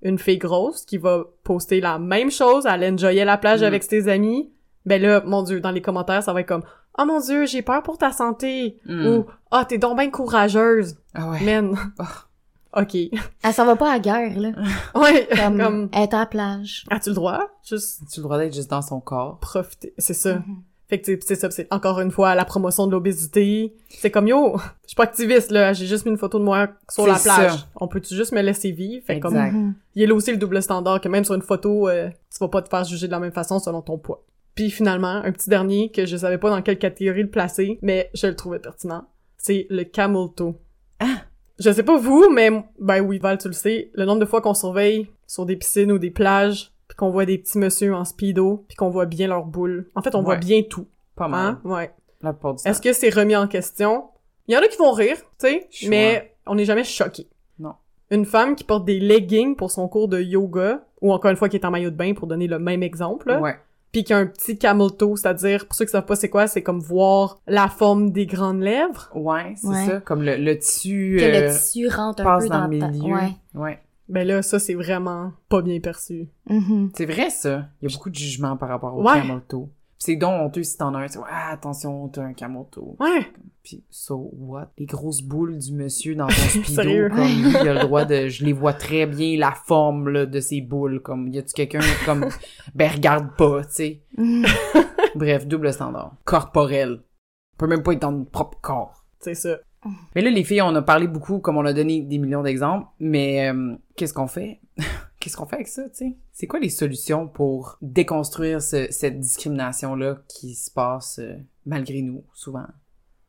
Une 0.02 0.18
fille 0.18 0.38
grosse 0.38 0.84
qui 0.84 0.98
va 0.98 1.24
poster 1.44 1.80
la 1.80 1.98
même 1.98 2.30
chose, 2.30 2.66
elle 2.66 2.84
enjoyait 2.92 3.24
la 3.24 3.38
plage 3.38 3.60
Mm. 3.62 3.64
avec 3.66 3.82
ses 3.84 4.08
amis, 4.08 4.52
ben 4.84 5.00
là, 5.00 5.22
mon 5.24 5.42
dieu, 5.42 5.60
dans 5.60 5.70
les 5.70 5.80
commentaires, 5.80 6.22
ça 6.22 6.32
va 6.32 6.40
être 6.40 6.48
comme 6.48 6.64
«Oh 6.98 7.04
mon 7.06 7.20
dieu, 7.20 7.46
j'ai 7.46 7.62
peur 7.62 7.82
pour 7.82 7.98
ta 7.98 8.12
santé! 8.12 8.78
Hmm. 8.86 9.06
Ou 9.06 9.26
«Ah, 9.50 9.64
t'es 9.64 9.78
donc 9.78 9.96
bien 9.98 10.10
courageuse! 10.10 10.96
Ah 11.14 11.30
ouais. 11.30 11.40
Man! 11.40 11.74
Oh. 11.98 12.02
OK. 12.82 12.94
Elle 12.96 13.52
s'en 13.54 13.64
va 13.66 13.76
pas 13.76 13.90
à 13.90 13.92
la 13.94 13.98
guerre, 14.00 14.38
là. 14.38 14.50
Ouais, 14.96 15.28
Comme, 15.36 15.88
est 15.92 16.12
à 16.12 16.18
la 16.18 16.26
plage. 16.26 16.84
As-tu 16.90 17.10
le 17.10 17.14
droit? 17.14 17.48
Juste 17.64 18.02
Tu 18.12 18.18
le 18.20 18.24
droit 18.24 18.36
d'être 18.38 18.52
juste 18.54 18.68
dans 18.70 18.82
son 18.82 19.00
corps. 19.00 19.38
profiter. 19.38 19.94
C'est 19.96 20.12
ça. 20.14 20.34
Mhm. 20.34 20.62
Fait 20.88 21.00
que 21.00 21.06
tu 21.06 21.12
sais, 21.14 21.20
c'est 21.22 21.34
ça, 21.34 21.50
c'est 21.50 21.66
encore 21.72 22.00
une 22.00 22.10
fois 22.10 22.34
la 22.34 22.44
promotion 22.44 22.86
de 22.86 22.92
l'obésité. 22.92 23.74
C'est 23.88 24.10
comme 24.10 24.28
yo, 24.28 24.56
je 24.82 24.88
suis 24.88 24.96
pas 24.96 25.04
activiste 25.04 25.50
là, 25.50 25.72
j'ai 25.72 25.86
juste 25.86 26.04
mis 26.04 26.10
une 26.10 26.18
photo 26.18 26.38
de 26.38 26.44
moi 26.44 26.68
sur 26.90 27.06
la 27.06 27.18
plage. 27.18 27.52
ça. 27.52 27.66
On 27.76 27.88
peut-tu 27.88 28.14
juste 28.14 28.32
me 28.32 28.42
laisser 28.42 28.70
vivre? 28.70 29.04
Fait 29.06 29.16
Exact. 29.16 29.52
Mhm. 29.52 29.74
il 29.94 30.02
y 30.02 30.04
a 30.04 30.08
là 30.08 30.14
aussi 30.14 30.30
le 30.30 30.36
double 30.36 30.60
standard 30.62 31.00
que 31.00 31.08
même 31.08 31.24
sur 31.24 31.34
une 31.34 31.42
photo, 31.42 31.88
euh, 31.88 32.10
tu 32.30 32.38
vas 32.38 32.48
pas 32.48 32.62
te 32.62 32.68
faire 32.68 32.84
juger 32.84 33.06
de 33.06 33.12
la 33.12 33.20
même 33.20 33.32
façon 33.32 33.58
selon 33.58 33.80
ton 33.80 33.96
poids. 33.98 34.24
Puis 34.54 34.70
finalement, 34.70 35.22
un 35.24 35.32
petit 35.32 35.50
dernier 35.50 35.90
que 35.90 36.06
je 36.06 36.16
savais 36.16 36.38
pas 36.38 36.50
dans 36.50 36.62
quelle 36.62 36.78
catégorie 36.78 37.22
le 37.22 37.30
placer, 37.30 37.78
mais 37.82 38.10
je 38.14 38.26
le 38.26 38.36
trouvais 38.36 38.58
pertinent, 38.58 39.06
c'est 39.36 39.66
le 39.70 39.84
camel 39.84 40.28
toe. 40.36 40.54
Ah! 41.00 41.22
Je 41.58 41.70
sais 41.70 41.82
pas 41.82 41.96
vous, 41.96 42.28
mais 42.30 42.50
ben 42.80 43.00
oui, 43.00 43.18
Val, 43.18 43.38
tu 43.38 43.48
le 43.48 43.54
sais, 43.54 43.90
le 43.94 44.04
nombre 44.04 44.20
de 44.20 44.26
fois 44.26 44.40
qu'on 44.40 44.54
surveille 44.54 45.08
sur 45.26 45.46
des 45.46 45.56
piscines 45.56 45.92
ou 45.92 45.98
des 45.98 46.10
plages, 46.10 46.72
puis 46.88 46.96
qu'on 46.96 47.10
voit 47.10 47.24
des 47.26 47.38
petits 47.38 47.58
messieurs 47.58 47.94
en 47.94 48.04
speedo, 48.04 48.64
puis 48.68 48.76
qu'on 48.76 48.90
voit 48.90 49.06
bien 49.06 49.26
leurs 49.28 49.44
boules. 49.44 49.90
En 49.94 50.02
fait, 50.02 50.14
on 50.14 50.22
voit 50.22 50.36
bien 50.36 50.62
tout. 50.62 50.86
Pas 51.16 51.28
mal. 51.28 51.46
Hein? 51.46 51.60
Ouais. 51.64 51.90
La 52.22 52.32
plupart 52.32 52.54
du 52.54 52.62
Est-ce 52.66 52.80
temps. 52.80 52.88
que 52.88 52.92
c'est 52.92 53.10
remis 53.10 53.36
en 53.36 53.46
question? 53.46 54.04
Il 54.48 54.54
y 54.54 54.58
en 54.58 54.60
a 54.60 54.68
qui 54.68 54.76
vont 54.78 54.92
rire, 54.92 55.16
tu 55.38 55.46
sais, 55.48 55.68
mais 55.88 56.34
on 56.46 56.54
n'est 56.54 56.64
jamais 56.64 56.84
choqué. 56.84 57.28
Non. 57.58 57.74
Une 58.10 58.24
femme 58.26 58.54
qui 58.56 58.64
porte 58.64 58.84
des 58.84 59.00
leggings 59.00 59.56
pour 59.56 59.70
son 59.70 59.88
cours 59.88 60.08
de 60.08 60.20
yoga, 60.20 60.84
ou 61.00 61.12
encore 61.12 61.30
une 61.30 61.36
fois 61.36 61.48
qui 61.48 61.56
est 61.56 61.64
en 61.64 61.70
maillot 61.70 61.90
de 61.90 61.96
bain 61.96 62.12
pour 62.14 62.26
donner 62.26 62.46
le 62.46 62.58
même 62.58 62.82
exemple, 62.82 63.28
là, 63.28 63.40
Ouais. 63.40 63.56
puis 63.92 64.04
qui 64.04 64.12
a 64.12 64.18
un 64.18 64.26
petit 64.26 64.58
camel 64.58 64.90
toe, 64.98 65.16
c'est-à-dire, 65.20 65.66
pour 65.66 65.74
ceux 65.74 65.84
qui 65.86 65.90
savent 65.92 66.04
pas 66.04 66.16
c'est 66.16 66.28
quoi, 66.28 66.46
c'est 66.46 66.62
comme 66.62 66.80
voir 66.80 67.40
la 67.46 67.68
forme 67.68 68.10
des 68.10 68.26
grandes 68.26 68.60
lèvres. 68.60 69.08
Ouais, 69.14 69.54
c'est 69.56 69.66
Ouais. 69.68 69.86
ça. 69.86 70.00
Comme 70.00 70.22
le, 70.22 70.36
le 70.36 70.58
tissu 70.58 71.16
Que 71.18 71.24
euh, 71.24 71.40
le 71.46 71.52
tissu 71.52 71.88
rentre 71.88 72.26
un 72.26 72.38
peu 72.38 72.48
dans, 72.48 72.60
dans, 72.62 72.66
le 72.68 72.78
ta... 72.78 72.88
milieu. 72.88 73.14
Ouais. 73.14 73.30
ouais. 73.54 73.78
Ben 74.08 74.26
là, 74.26 74.42
ça, 74.42 74.58
c'est 74.58 74.74
vraiment 74.74 75.32
pas 75.48 75.62
bien 75.62 75.80
perçu. 75.80 76.28
Mhm. 76.48 76.90
C'est 76.94 77.06
vrai, 77.06 77.30
ça. 77.30 77.68
Il 77.80 77.88
y 77.88 77.92
a 77.92 77.96
beaucoup 77.96 78.10
de 78.10 78.14
jugements 78.14 78.56
par 78.56 78.68
rapport 78.68 78.94
au 78.96 79.02
Ouais. 79.02 79.22
C'est 79.98 80.16
donc 80.16 80.38
honteux 80.42 80.62
si 80.62 80.76
t'en 80.76 80.92
as 80.94 80.98
un. 80.98 81.08
C'est 81.08 81.18
ah, 81.26 81.52
attention, 81.52 82.08
t'as 82.08 82.24
un 82.24 82.34
camel 82.34 82.64
toe. 82.70 82.94
Ouais. 83.00 83.26
Puis, 83.62 83.82
so 83.88 84.30
what? 84.34 84.70
Les 84.76 84.84
grosses 84.84 85.22
boules 85.22 85.56
du 85.56 85.72
monsieur 85.72 86.14
dans 86.14 86.28
son 86.28 86.48
speedo, 86.48 86.74
Sérieux? 86.74 87.08
comme 87.08 87.24
lui, 87.24 87.48
il 87.48 87.68
a 87.68 87.74
le 87.74 87.80
droit 87.80 88.04
de... 88.04 88.28
Je 88.28 88.44
les 88.44 88.52
vois 88.52 88.74
très 88.74 89.06
bien, 89.06 89.38
la 89.38 89.52
forme, 89.52 90.10
là, 90.10 90.26
de 90.26 90.40
ses 90.40 90.60
boules. 90.60 91.00
Comme, 91.00 91.28
y 91.28 91.38
a-tu 91.38 91.54
quelqu'un, 91.54 91.80
comme... 92.04 92.28
Ben, 92.74 92.90
regarde 92.90 93.34
pas, 93.38 93.64
tu 93.64 93.72
sais. 93.72 94.02
Mhm. 94.18 94.44
Bref, 95.14 95.46
double 95.46 95.72
standard. 95.72 96.16
Corporel. 96.24 97.00
On 97.54 97.56
peut 97.56 97.66
même 97.66 97.82
pas 97.82 97.92
être 97.92 98.02
dans 98.02 98.12
notre 98.12 98.30
propre 98.30 98.58
corps. 98.60 99.06
C'est 99.20 99.34
ça. 99.34 99.56
Mais 100.14 100.22
là, 100.22 100.30
les 100.30 100.44
filles, 100.44 100.62
on 100.62 100.74
a 100.74 100.82
parlé 100.82 101.06
beaucoup, 101.08 101.38
comme 101.38 101.56
on 101.56 101.64
a 101.64 101.72
donné 101.72 102.00
des 102.02 102.18
millions 102.18 102.42
d'exemples, 102.42 102.86
mais 103.00 103.50
euh, 103.50 103.74
qu'est-ce 103.96 104.14
qu'on 104.14 104.26
fait? 104.26 104.60
qu'est-ce 105.20 105.36
qu'on 105.36 105.46
fait 105.46 105.56
avec 105.56 105.68
ça, 105.68 105.82
tu 105.84 105.90
sais? 105.96 106.16
C'est 106.32 106.46
quoi 106.46 106.60
les 106.60 106.68
solutions 106.70 107.28
pour 107.28 107.78
déconstruire 107.82 108.60
ce- 108.62 108.88
cette 108.90 109.18
discrimination-là 109.20 110.18
qui 110.28 110.54
se 110.54 110.70
passe 110.70 111.18
euh, 111.18 111.34
malgré 111.66 112.02
nous, 112.02 112.24
souvent? 112.34 112.66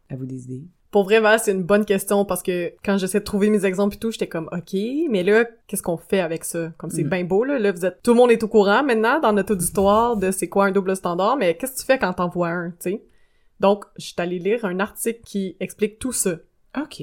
À 0.09 0.15
vous 0.15 0.25
des 0.25 0.43
idées? 0.43 0.63
Pour 0.91 1.03
vrai, 1.03 1.19
Val, 1.19 1.39
c'est 1.39 1.51
une 1.51 1.63
bonne 1.63 1.83
question 1.83 2.23
parce 2.23 2.41
que 2.41 2.71
quand 2.85 2.97
j'essaie 2.97 3.19
de 3.19 3.25
trouver 3.25 3.49
mes 3.49 3.65
exemples 3.65 3.95
et 3.95 3.99
tout, 3.99 4.11
j'étais 4.11 4.27
comme, 4.29 4.47
OK, 4.53 4.73
mais 5.09 5.23
là, 5.23 5.43
qu'est-ce 5.67 5.83
qu'on 5.83 5.97
fait 5.97 6.21
avec 6.21 6.45
ça? 6.45 6.71
Comme 6.77 6.89
c'est 6.89 7.03
Mm. 7.03 7.09
bien 7.09 7.23
beau, 7.25 7.43
là. 7.43 7.59
Là, 7.59 7.73
vous 7.73 7.85
êtes, 7.85 8.01
tout 8.01 8.11
le 8.11 8.17
monde 8.17 8.31
est 8.31 8.41
au 8.43 8.47
courant 8.47 8.81
maintenant 8.81 9.19
dans 9.19 9.33
notre 9.33 9.53
auditoire 9.53 10.15
de 10.15 10.31
c'est 10.31 10.47
quoi 10.47 10.65
un 10.67 10.71
double 10.71 10.95
standard, 10.95 11.35
mais 11.35 11.57
qu'est-ce 11.57 11.73
que 11.73 11.79
tu 11.79 11.85
fais 11.85 11.99
quand 11.99 12.13
t'en 12.13 12.29
vois 12.29 12.47
un, 12.49 12.69
tu 12.71 12.75
sais? 12.79 13.03
Donc, 13.59 13.85
je 13.97 14.05
suis 14.05 14.15
allée 14.17 14.39
lire 14.39 14.65
un 14.65 14.79
article 14.79 15.21
qui 15.25 15.55
explique 15.59 15.99
tout 15.99 16.11
ça. 16.11 16.35
OK. 16.77 17.01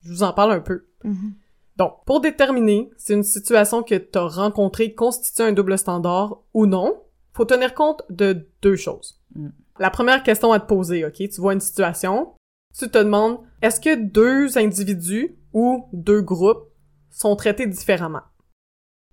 Je 0.00 0.08
vous 0.08 0.22
en 0.22 0.32
parle 0.32 0.52
un 0.52 0.60
peu. 0.60 0.86
Mhm. 1.04 1.34
Donc, 1.76 2.04
pour 2.04 2.20
déterminer 2.20 2.90
si 2.96 3.14
une 3.14 3.22
situation 3.22 3.82
que 3.82 3.94
t'as 3.94 4.28
rencontrée 4.28 4.94
constitue 4.94 5.42
un 5.42 5.52
double 5.52 5.78
standard 5.78 6.38
ou 6.54 6.66
non, 6.66 7.02
faut 7.32 7.44
tenir 7.44 7.74
compte 7.74 8.02
de 8.10 8.46
deux 8.60 8.76
choses. 8.76 9.20
Mm. 9.34 9.48
La 9.78 9.90
première 9.90 10.22
question 10.22 10.52
à 10.52 10.60
te 10.60 10.66
poser, 10.66 11.04
ok? 11.04 11.14
Tu 11.14 11.40
vois 11.40 11.54
une 11.54 11.60
situation, 11.60 12.34
tu 12.78 12.88
te 12.88 12.98
demandes, 12.98 13.40
est-ce 13.62 13.80
que 13.80 13.94
deux 13.94 14.58
individus 14.58 15.36
ou 15.52 15.88
deux 15.92 16.20
groupes 16.20 16.68
sont 17.10 17.36
traités 17.36 17.66
différemment? 17.66 18.22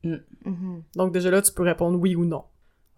Mhm. 0.03 0.83
Donc 0.95 1.13
déjà 1.13 1.31
là, 1.31 1.41
tu 1.41 1.51
peux 1.51 1.63
répondre 1.63 1.97
oui 1.99 2.15
ou 2.15 2.25
non. 2.25 2.43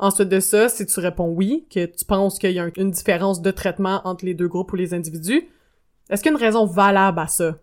Ensuite 0.02 0.30
de 0.30 0.40
ça, 0.40 0.68
si 0.68 0.86
tu 0.86 1.00
réponds 1.00 1.30
oui, 1.30 1.68
que 1.70 1.86
tu 1.86 2.04
penses 2.06 2.40
qu'il 2.40 2.52
y 2.52 2.60
a 2.60 2.64
un- 2.64 2.72
une 2.76 2.92
différence 2.92 3.42
de 3.42 3.52
traitement 3.52 4.02
entre 4.04 4.26
les 4.26 4.34
deux 4.34 4.48
groupes 4.48 4.74
ou 4.74 4.76
les 4.76 4.94
individus, 4.94 5.48
est-ce 6.10 6.22
qu'il 6.24 6.32
y 6.32 6.36
a 6.36 6.38
une 6.38 6.44
raison 6.44 6.66
valable 6.66 7.20
à 7.20 7.28
ça? 7.28 7.60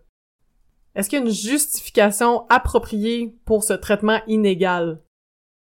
Est-ce 0.95 1.09
qu'il 1.09 1.19
y 1.19 1.21
a 1.21 1.25
une 1.25 1.31
justification 1.31 2.47
appropriée 2.49 3.35
pour 3.45 3.63
ce 3.63 3.73
traitement 3.73 4.19
inégal? 4.27 5.01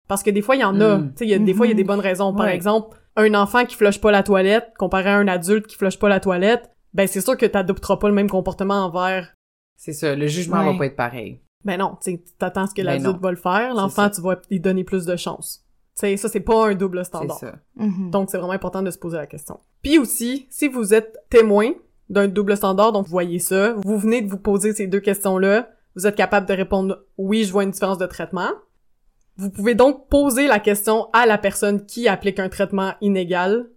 Parce 0.09 0.23
que 0.23 0.31
des 0.31 0.43
fois, 0.43 0.57
il 0.57 0.61
y 0.61 0.65
en 0.65 0.81
a. 0.81 0.99
Mm. 0.99 1.11
Tu 1.13 1.19
sais, 1.19 1.25
il 1.27 1.31
y 1.31 1.35
a, 1.35 1.39
des 1.39 1.55
fois, 1.55 1.67
il 1.67 1.71
y 1.71 1.73
a 1.73 1.77
des 1.77 1.83
Mhm. 1.83 1.87
bonnes 1.87 2.01
raisons. 2.01 2.35
Par 2.35 2.47
Ouais. 2.47 2.55
exemple, 2.55 2.99
un 3.17 3.33
enfant 3.35 3.65
qui 3.65 3.77
flush 3.77 4.01
pas 4.01 4.11
la 4.11 4.23
toilette, 4.23 4.73
comparé 4.77 5.09
à 5.11 5.17
un 5.17 5.29
adulte 5.29 5.67
qui 5.67 5.77
flush 5.77 5.99
pas 5.99 6.09
la 6.09 6.21
toilette, 6.21 6.71
ben 6.93 7.07
c'est 7.07 7.21
sûr 7.21 7.37
que 7.37 7.47
t'adopteras 7.47 7.97
pas 7.97 8.09
le 8.09 8.15
même 8.15 8.29
comportement 8.29 8.85
envers 8.85 9.33
C'est 9.77 9.93
ça, 9.93 10.15
le 10.15 10.27
jugement 10.27 10.59
Ouais. 10.65 10.73
va 10.73 10.79
pas 10.79 10.87
être 10.87 10.97
pareil. 10.97 11.41
ben 11.65 11.79
non, 11.79 11.97
tu 12.03 12.21
t'attends 12.39 12.67
ce 12.67 12.75
que 12.75 12.83
Ben 12.83 13.03
l'adulte 13.03 13.23
va 13.23 13.31
le 13.31 13.37
faire, 13.39 13.75
l'enfant, 13.75 14.11
tu 14.11 14.21
vas 14.21 14.39
lui 14.51 14.61
donner 14.61 14.85
plus 14.85 15.07
de 15.07 15.17
chance. 15.17 15.64
Tu 15.97 16.01
sais, 16.01 16.17
ça, 16.17 16.29
c'est 16.29 16.41
pas 16.41 16.69
un 16.69 16.75
double 16.75 16.99
C'est 16.99 17.05
standard. 17.05 17.39
ça. 17.39 17.55
Mhm. 17.77 18.11
Donc, 18.11 18.31
c'est 18.31 18.39
vraiment 18.39 18.53
important 18.53 18.83
de 18.83 18.91
se 18.91 18.99
poser 18.99 19.17
la 19.17 19.27
question. 19.27 19.61
Puis 19.83 19.99
aussi, 19.99 20.47
si 20.51 20.69
vous 20.69 20.93
êtes 20.93 21.25
témoin 21.31 21.73
d'un 22.11 22.27
double 22.27 22.57
standard, 22.57 22.93
donc 22.93 23.07
vous 23.07 23.13
voyez 23.13 23.39
ça, 23.39 23.75
vous 23.85 23.99
venez 23.99 24.21
de 24.21 24.29
vous 24.29 24.39
poser 24.39 24.73
ces 24.73 24.87
deux 24.87 25.01
questions-là, 25.01 25.69
vous 25.95 26.07
êtes 26.07 26.17
capable 26.17 26.47
de 26.47 26.55
répondre 26.55 27.05
«oui, 27.19 27.45
je 27.45 27.53
vois 27.53 27.63
une 27.63 27.71
différence 27.71 27.99
de 27.99 28.07
traitement», 28.07 28.51
vous 29.37 29.51
pouvez 29.51 29.75
donc 29.75 30.09
poser 30.09 30.47
la 30.47 30.59
question 30.61 31.09
à 31.13 31.27
la 31.27 31.39
personne 31.39 31.87
qui 31.87 32.09
applique 32.09 32.39
un 32.39 32.49
traitement 32.49 32.95
inégal, 33.01 33.69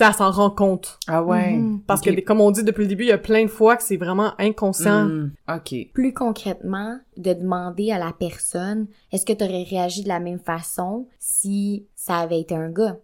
elle 0.00 0.14
s'en 0.14 0.30
rend 0.30 0.50
compte. 0.50 0.98
Ah 1.08 1.22
ouais. 1.22 1.56
Mhm. 1.56 1.82
Parce 1.86 2.00
que, 2.00 2.18
comme 2.20 2.40
on 2.40 2.50
dit 2.50 2.62
depuis 2.64 2.82
le 2.82 2.88
début, 2.88 3.04
il 3.04 3.08
y 3.08 3.12
a 3.12 3.18
plein 3.18 3.42
de 3.44 3.50
fois 3.50 3.76
que 3.76 3.82
c'est 3.82 3.96
vraiment 3.96 4.32
inconscient. 4.38 5.06
Hmm, 5.06 5.32
OK. 5.48 5.74
Plus 5.92 6.12
concrètement, 6.14 6.98
de 7.16 7.32
demander 7.34 7.90
à 7.92 7.98
la 7.98 8.12
personne, 8.12 8.86
est-ce 9.12 9.26
que 9.26 9.32
tu 9.32 9.44
aurais 9.44 9.64
réagi 9.64 10.02
de 10.02 10.08
la 10.08 10.20
même 10.20 10.38
façon 10.40 11.06
si 11.18 11.86
ça 11.94 12.16
avait 12.18 12.40
été 12.40 12.54
un 12.54 12.70
gars? 12.70 12.98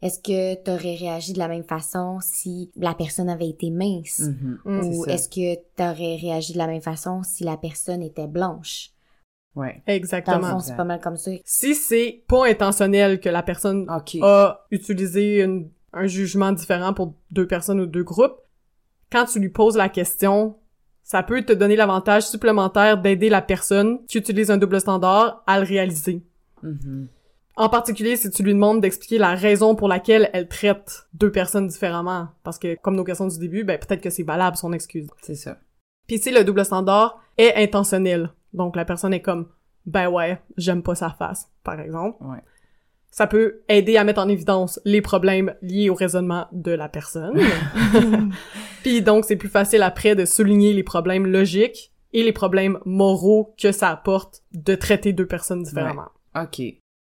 Est-ce 0.00 0.20
que 0.20 0.54
tu 0.62 0.70
aurais 0.70 0.94
réagi 0.94 1.32
de 1.32 1.38
la 1.38 1.48
même 1.48 1.64
façon 1.64 2.18
si 2.20 2.70
la 2.76 2.94
personne 2.94 3.28
avait 3.28 3.48
été 3.48 3.70
mince? 3.70 4.20
Mhm. 4.20 4.58
Mm. 4.64 4.80
Ou 4.86 5.04
ça. 5.04 5.12
est-ce 5.12 5.28
que 5.28 5.54
tu 5.56 5.82
aurais 5.82 6.16
réagi 6.16 6.52
de 6.52 6.58
la 6.58 6.68
même 6.68 6.82
façon 6.82 7.22
si 7.24 7.42
la 7.42 7.56
personne 7.56 8.02
était 8.02 8.28
blanche? 8.28 8.90
Ouais. 9.56 9.82
Dans 9.86 9.92
le 9.92 9.96
Exactement. 9.96 10.50
fond, 10.50 10.60
c'est 10.60 10.76
pas 10.76 10.84
mal 10.84 11.00
comme 11.00 11.16
ça. 11.16 11.32
Si 11.44 11.74
c'est 11.74 12.22
pas 12.28 12.46
intentionnel 12.46 13.18
que 13.18 13.28
la 13.28 13.42
personne 13.42 13.86
a 14.22 14.60
utilisé 14.70 15.42
une- 15.42 15.68
un 15.92 16.06
jugement 16.06 16.52
différent 16.52 16.92
pour 16.92 17.14
deux 17.30 17.46
personnes 17.46 17.80
ou 17.80 17.86
deux 17.86 18.04
groupes, 18.04 18.36
quand 19.10 19.24
tu 19.24 19.38
lui 19.38 19.48
poses 19.48 19.76
la 19.76 19.88
question, 19.88 20.56
ça 21.02 21.22
peut 21.22 21.42
te 21.42 21.52
donner 21.52 21.76
l'avantage 21.76 22.24
supplémentaire 22.28 23.00
d'aider 23.00 23.30
la 23.30 23.40
personne 23.40 24.04
qui 24.06 24.18
utilise 24.18 24.50
un 24.50 24.58
double 24.58 24.80
standard 24.80 25.42
à 25.46 25.58
le 25.58 25.66
réaliser. 25.66 26.22
Mhm. 26.62 27.08
En 27.56 27.68
particulier 27.68 28.16
si 28.16 28.30
tu 28.30 28.42
lui 28.42 28.52
demandes 28.52 28.80
d'expliquer 28.80 29.18
la 29.18 29.34
raison 29.34 29.74
pour 29.74 29.88
laquelle 29.88 30.30
elle 30.32 30.46
traite 30.46 31.08
deux 31.14 31.32
personnes 31.32 31.66
différemment. 31.66 32.28
Parce 32.44 32.58
que, 32.58 32.76
comme 32.76 32.94
nos 32.94 33.04
questions 33.04 33.26
du 33.26 33.38
début, 33.38 33.64
ben 33.64 33.78
peut-être 33.78 34.00
que 34.02 34.10
c'est 34.10 34.22
valable 34.22 34.56
son 34.56 34.72
excuse. 34.72 35.08
C'est 35.22 35.34
ça. 35.34 35.58
Puis 36.06 36.18
si 36.18 36.30
le 36.30 36.44
double 36.44 36.64
standard 36.64 37.20
est 37.36 37.54
intentionnel, 37.56 38.30
donc 38.52 38.76
la 38.76 38.84
personne 38.84 39.12
est 39.12 39.22
comme 39.22 39.48
«ben 39.86 40.08
ouais, 40.08 40.40
j'aime 40.56 40.82
pas 40.82 40.94
sa 40.94 41.10
face», 41.10 41.50
par 41.64 41.80
exemple, 41.80 42.22
Ouais. 42.24 42.42
Ça 43.10 43.26
peut 43.26 43.62
aider 43.68 43.96
à 43.96 44.04
mettre 44.04 44.20
en 44.20 44.28
évidence 44.28 44.80
les 44.84 45.00
problèmes 45.00 45.54
liés 45.62 45.90
au 45.90 45.94
raisonnement 45.94 46.46
de 46.52 46.72
la 46.72 46.88
personne. 46.88 47.40
Puis 48.82 49.02
donc, 49.02 49.24
c'est 49.24 49.36
plus 49.36 49.48
facile 49.48 49.82
après 49.82 50.14
de 50.14 50.24
souligner 50.24 50.72
les 50.72 50.82
problèmes 50.82 51.26
logiques 51.26 51.92
et 52.12 52.22
les 52.22 52.32
problèmes 52.32 52.78
moraux 52.84 53.54
que 53.60 53.72
ça 53.72 53.90
apporte 53.90 54.42
de 54.52 54.74
traiter 54.74 55.12
deux 55.12 55.26
personnes 55.26 55.62
différemment. 55.62 56.08
OK. 56.36 56.62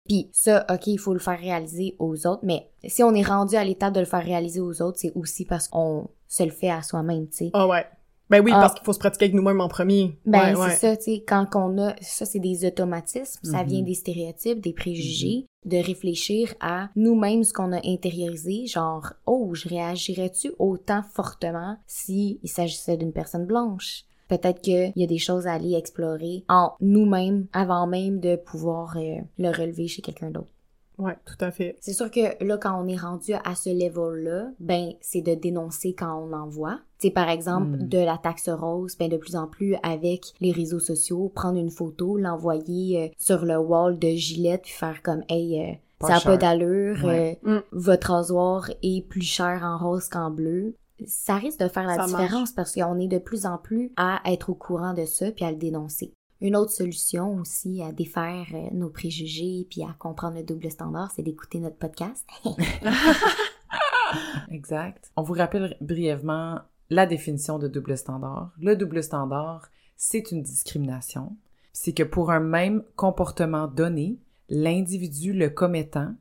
Puis 0.08 0.28
ça, 0.32 0.66
ok, 0.68 0.86
il 0.88 0.98
faut 0.98 1.12
le 1.12 1.20
faire 1.20 1.38
réaliser 1.38 1.94
aux 1.98 2.26
autres, 2.26 2.42
mais 2.42 2.68
si 2.86 3.02
on 3.02 3.14
est 3.14 3.22
rendu 3.22 3.54
à 3.54 3.64
l'étape 3.64 3.94
de 3.94 4.00
le 4.00 4.06
faire 4.06 4.24
réaliser 4.24 4.60
aux 4.60 4.82
autres, 4.82 4.98
c'est 4.98 5.12
aussi 5.14 5.44
parce 5.44 5.68
qu'on 5.68 6.08
se 6.26 6.42
le 6.42 6.50
fait 6.50 6.70
à 6.70 6.82
soi-même, 6.82 7.28
tu 7.28 7.36
sais. 7.36 7.50
Ah 7.52 7.66
ouais. 7.66 7.86
Ben 8.30 8.42
oui, 8.44 8.52
Ah. 8.54 8.60
parce 8.60 8.74
qu'il 8.74 8.84
faut 8.84 8.92
se 8.92 8.98
pratiquer 8.98 9.24
avec 9.26 9.34
nous-mêmes 9.34 9.60
en 9.60 9.68
premier. 9.68 10.16
Ben, 10.24 10.54
ouais, 10.54 10.60
ouais. 10.60 10.70
c'est 10.70 10.76
ça, 10.90 10.96
tu 10.96 11.02
sais, 11.04 11.24
quand 11.26 11.46
on 11.54 11.76
a, 11.78 11.94
ça 12.00 12.24
c'est 12.26 12.38
des 12.38 12.64
automatismes, 12.64 13.40
ça 13.44 13.62
Mhm. 13.62 13.68
vient 13.68 13.82
des 13.82 13.94
stéréotypes, 13.94 14.60
des 14.60 14.72
préjugés, 14.72 15.46
de 15.66 15.76
réfléchir 15.76 16.54
à 16.60 16.88
nous-mêmes 16.96 17.42
ce 17.44 17.52
qu'on 17.52 17.72
a 17.72 17.80
intériorisé, 17.86 18.66
genre, 18.66 19.12
oh, 19.26 19.50
je 19.54 19.68
réagirais-tu 19.68 20.52
autant 20.58 21.02
fortement 21.12 21.76
si 21.86 22.38
il 22.42 22.48
s'agissait 22.48 22.96
d'une 22.96 23.12
personne 23.12 23.46
blanche? 23.46 24.04
Peut-être 24.28 24.60
qu'il 24.60 24.92
y 24.94 25.02
a 25.02 25.06
des 25.08 25.18
choses 25.18 25.48
à 25.48 25.54
aller 25.54 25.74
explorer 25.74 26.44
en 26.48 26.70
nous-mêmes 26.80 27.46
avant 27.52 27.88
même 27.88 28.20
de 28.20 28.36
pouvoir 28.36 28.96
euh, 28.96 29.16
le 29.38 29.48
relever 29.48 29.88
chez 29.88 30.02
quelqu'un 30.02 30.30
d'autre. 30.30 30.52
Ouais, 31.00 31.16
tout 31.24 31.42
à 31.44 31.50
fait. 31.50 31.76
C'est 31.80 31.92
sûr 31.92 32.10
que 32.10 32.42
là, 32.44 32.56
quand 32.58 32.80
on 32.82 32.86
est 32.88 32.96
rendu 32.96 33.32
à 33.32 33.54
ce 33.54 33.70
level-là, 33.70 34.50
ben, 34.60 34.92
c'est 35.00 35.22
de 35.22 35.34
dénoncer 35.34 35.94
quand 35.94 36.14
on 36.16 36.32
en 36.32 36.46
voit. 36.46 36.78
C'est 36.98 37.10
par 37.10 37.28
exemple 37.30 37.78
Mm. 37.78 37.88
de 37.88 37.98
la 37.98 38.18
taxe 38.18 38.48
rose, 38.48 38.96
ben 38.98 39.08
de 39.08 39.16
plus 39.16 39.34
en 39.36 39.46
plus 39.46 39.74
avec 39.82 40.32
les 40.40 40.52
réseaux 40.52 40.80
sociaux, 40.80 41.30
prendre 41.34 41.58
une 41.58 41.70
photo, 41.70 42.16
l'envoyer 42.18 43.02
euh, 43.04 43.08
sur 43.16 43.44
le 43.44 43.56
wall 43.58 43.98
de 43.98 44.08
Gillette, 44.08 44.62
puis 44.62 44.72
faire 44.72 45.02
comme 45.02 45.22
hey, 45.28 45.60
euh, 45.60 45.72
Pas 45.98 46.08
ça 46.08 46.14
a 46.14 46.18
cher. 46.18 46.32
pas 46.32 46.36
d'allure, 46.36 47.02
Ouais. 47.04 47.40
euh, 47.46 47.56
Mm. 47.58 47.62
votre 47.72 48.10
rasoir 48.12 48.70
est 48.82 49.06
plus 49.08 49.22
cher 49.22 49.62
en 49.64 49.78
rose 49.78 50.08
qu'en 50.08 50.30
bleu. 50.30 50.74
Ça 51.06 51.36
risque 51.36 51.60
de 51.60 51.68
faire 51.68 51.86
la 51.86 51.96
Ça 51.96 52.04
différence 52.04 52.52
parce 52.52 52.74
qu'on 52.74 52.98
est 52.98 53.08
de 53.08 53.16
plus 53.18 53.46
en 53.46 53.56
plus 53.56 53.90
à 53.96 54.20
être 54.26 54.50
au 54.50 54.54
courant 54.54 54.92
de 54.92 55.06
ça 55.06 55.30
puis 55.32 55.46
à 55.46 55.50
le 55.50 55.56
dénoncer. 55.56 56.12
Une 56.40 56.56
autre 56.56 56.72
solution 56.72 57.36
aussi 57.36 57.82
à 57.82 57.92
défaire 57.92 58.46
euh, 58.54 58.68
nos 58.72 58.88
préjugés 58.88 59.66
puis 59.68 59.82
à 59.82 59.94
comprendre 59.98 60.36
le 60.36 60.42
double 60.42 60.70
standard, 60.70 61.10
c'est 61.14 61.22
d'écouter 61.22 61.60
notre 61.60 61.76
podcast. 61.76 62.26
Exact. 64.50 65.10
On 65.16 65.22
vous 65.22 65.34
rappelle 65.34 65.76
brièvement 65.80 66.60
la 66.88 67.06
définition 67.06 67.58
de 67.58 67.68
double 67.68 67.96
standard. 67.96 68.52
Le 68.58 68.74
double 68.74 69.02
standard, 69.02 69.68
c'est 69.96 70.32
une 70.32 70.42
discrimination. 70.42 71.36
C'est 71.72 71.92
que 71.92 72.02
pour 72.02 72.30
un 72.30 72.40
même 72.40 72.82
comportement 72.96 73.68
donné, 73.68 74.18
l'individu 74.48 75.32
le 75.32 75.50
commettant 75.50 76.14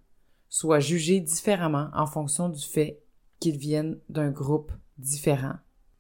soit 0.50 0.80
jugé 0.80 1.22
différemment 1.22 1.90
en 1.94 2.06
fonction 2.06 2.50
du 2.50 2.62
fait 2.62 3.02
qu'il 3.40 3.58
vienne 3.58 3.98
d'un 4.10 4.32
groupe 4.32 4.72
différent 4.98 5.56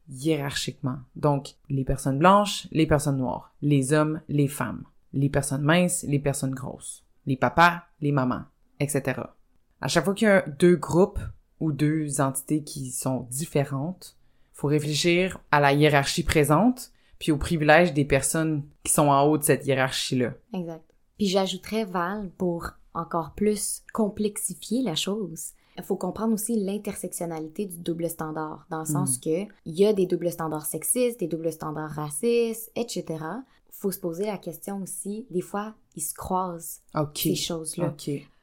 hiérarchiquement. 0.10 0.98
Donc, 1.16 1.56
les 1.70 1.84
personnes 1.84 2.20
blanches, 2.20 2.68
les 2.72 2.88
personnes 2.88 3.18
noires, 3.18 3.54
les 3.62 3.94
hommes, 3.94 4.22
les 4.28 4.48
femmes, 4.48 4.84
les 5.14 5.30
personnes 5.30 5.62
minces, 5.62 6.04
les 6.04 6.20
personnes 6.20 6.54
grosses, 6.54 7.06
les 7.26 7.38
papas, 7.38 7.84
les 8.02 8.12
mamans, 8.12 8.46
etc. 8.80 9.22
À 9.82 9.88
chaque 9.88 10.06
fois 10.06 10.14
qu'il 10.14 10.28
y 10.28 10.32
a 10.32 10.42
deux 10.42 10.76
groupes 10.76 11.20
ou 11.60 11.72
deux 11.72 12.22
entités 12.22 12.64
qui 12.64 12.92
sont 12.92 13.28
différentes, 13.30 14.18
faut 14.54 14.68
réfléchir 14.68 15.40
à 15.52 15.60
la 15.60 15.74
hiérarchie 15.74 16.24
présente 16.24 16.92
puis 17.18 17.32
aux 17.32 17.38
privilèges 17.38 17.94
des 17.94 18.06
personnes 18.06 18.64
qui 18.84 18.94
sont 18.94 19.08
en 19.08 19.24
haut 19.24 19.38
de 19.38 19.44
cette 19.44 19.66
hiérarchie-là. 19.66 20.34
Exact. 20.54 20.84
Puis 21.18 21.28
j'ajouterais 21.28 21.84
Val 21.84 22.32
pour 22.38 22.72
encore 22.94 23.34
plus 23.36 23.84
complexifier 23.94 24.82
la 24.82 24.96
chose. 24.96 25.52
Il 25.80 25.86
faut 25.86 25.96
comprendre 25.96 26.34
aussi 26.34 26.60
l'intersectionnalité 26.60 27.66
du 27.66 27.78
double 27.78 28.10
standard, 28.10 28.66
dans 28.70 28.80
le 28.80 28.86
sens 28.86 29.18
que 29.18 29.44
il 29.66 29.80
y 29.80 29.86
a 29.86 29.94
des 29.94 30.06
doubles 30.06 30.32
standards 30.32 30.66
sexistes, 30.66 31.20
des 31.22 31.28
doubles 31.28 31.52
standards 31.54 31.92
racistes, 31.92 32.70
etc. 32.76 33.06
Faut 33.72 33.92
se 33.92 34.00
poser 34.00 34.26
la 34.26 34.38
question 34.38 34.82
aussi, 34.82 35.26
des 35.30 35.42
fois, 35.42 35.74
ils 35.96 36.02
se 36.02 36.14
croisent 36.14 36.82
ces 37.16 37.36
choses-là. 37.36 37.96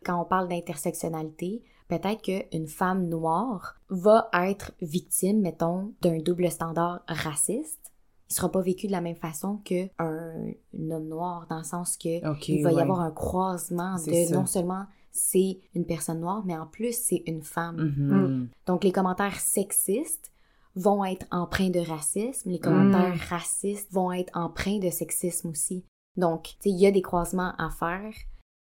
Quand 0.05 0.21
on 0.21 0.25
parle 0.25 0.49
d'intersectionnalité, 0.49 1.63
peut-être 1.89 2.23
qu'une 2.23 2.69
femme 2.69 3.07
noire 3.07 3.77
va 3.91 4.31
être 4.33 4.73
victime, 4.81 5.43
mettons, 5.43 5.93
d'un 6.01 6.19
double 6.19 6.51
standard 6.51 7.03
raciste. 7.07 7.93
Il 8.31 8.35
sera 8.35 8.51
pas 8.51 8.63
vécu 8.63 8.87
de 8.87 8.93
la 8.93 9.01
même 9.01 9.17
façon 9.17 9.59
qu'un 9.59 9.89
un 9.99 10.91
homme 10.91 11.07
noir, 11.09 11.47
dans 11.49 11.59
le 11.59 11.65
sens 11.65 11.97
que 11.97 12.29
OK, 12.29 12.49
il 12.49 12.63
va 12.65 12.73
y 12.73 12.81
avoir 12.81 13.01
un 13.01 13.13
croisement 13.13 13.97
de 13.97 14.11
ça. 14.27 14.35
non 14.35 14.47
seulement 14.47 14.87
c'est 15.17 15.59
une 15.75 15.87
personne 15.87 16.21
noire, 16.21 16.45
mais 16.45 16.57
en 16.57 16.67
plus 16.67 16.97
c'est 16.97 17.23
une 17.27 17.43
femme. 17.43 17.95
Mhm. 17.97 18.49
Donc 18.67 18.85
les 18.85 18.93
commentaires 18.93 19.41
sexistes 19.41 20.33
vont 20.77 21.05
être 21.05 21.27
empreints 21.31 21.71
de 21.71 21.81
racisme, 21.81 22.51
les 22.51 22.61
commentaires 22.61 23.15
Mm. 23.15 23.29
racistes 23.31 23.91
vont 23.93 24.13
être 24.13 24.31
empreints 24.37 24.79
de 24.79 24.91
sexisme 24.91 25.49
aussi. 25.49 25.85
Donc, 26.17 26.45
tu 26.45 26.55
sais, 26.65 26.71
il 26.71 26.79
y 26.79 26.87
a 26.87 26.91
des 26.91 27.03
croisements 27.03 27.55
à 27.57 27.71
faire. 27.71 28.13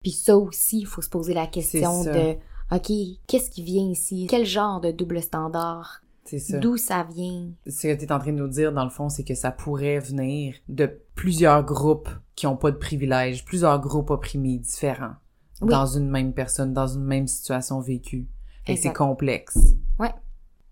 Puis 0.01 0.11
ça 0.11 0.37
aussi, 0.37 0.79
il 0.79 0.85
faut 0.85 1.01
se 1.01 1.09
poser 1.09 1.33
la 1.33 1.47
question 1.47 2.03
de 2.03 2.37
OK, 2.71 2.91
qu'est-ce 3.27 3.49
qui 3.49 3.63
vient 3.63 3.89
ici? 3.89 4.27
Quel 4.29 4.45
genre 4.45 4.79
de 4.81 4.91
double 4.91 5.21
standard? 5.21 6.01
C'est 6.25 6.39
ça. 6.39 6.57
D'où 6.59 6.75
ça 6.75 7.03
vient? 7.09 7.51
Ce 7.65 7.87
que 7.87 7.93
tu 7.97 8.03
es 8.03 8.11
en 8.11 8.19
train 8.19 8.33
de 8.33 8.37
nous 8.37 8.49
dire, 8.49 8.73
dans 8.73 8.83
le 8.83 8.89
fond, 8.89 9.07
c'est 9.07 9.23
que 9.23 9.35
ça 9.35 9.51
pourrait 9.51 9.99
venir 9.99 10.55
de 10.67 10.99
plusieurs 11.15 11.63
groupes 11.63 12.09
qui 12.35 12.47
ont 12.47 12.57
pas 12.57 12.71
de 12.71 12.77
privilèges, 12.77 13.45
plusieurs 13.45 13.79
groupes 13.79 14.09
opprimés 14.09 14.57
différents 14.59 15.15
Oui. 15.61 15.69
dans 15.69 15.85
une 15.85 16.09
même 16.09 16.33
personne, 16.33 16.73
dans 16.73 16.87
une 16.87 17.03
même 17.03 17.27
situation 17.27 17.79
vécue. 17.79 18.27
Que 18.65 18.75
c'est 18.75 18.93
complexe. 18.93 19.57
Ouais. 19.97 20.13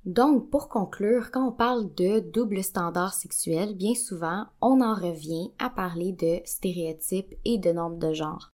Donc, 0.05 0.49
pour 0.49 0.69
conclure, 0.69 1.31
quand 1.31 1.47
on 1.47 1.51
parle 1.51 1.93
de 1.95 2.19
double 2.19 2.61
standard 2.63 3.13
sexuel, 3.13 3.73
bien 3.75 3.95
souvent, 3.95 4.45
on 4.61 4.81
en 4.81 4.93
revient 4.93 5.51
à 5.57 5.69
parler 5.69 6.11
de 6.11 6.41
stéréotypes 6.45 7.33
et 7.45 7.57
de 7.57 7.71
nombre 7.71 7.97
de 7.97 8.13
genres. 8.13 8.51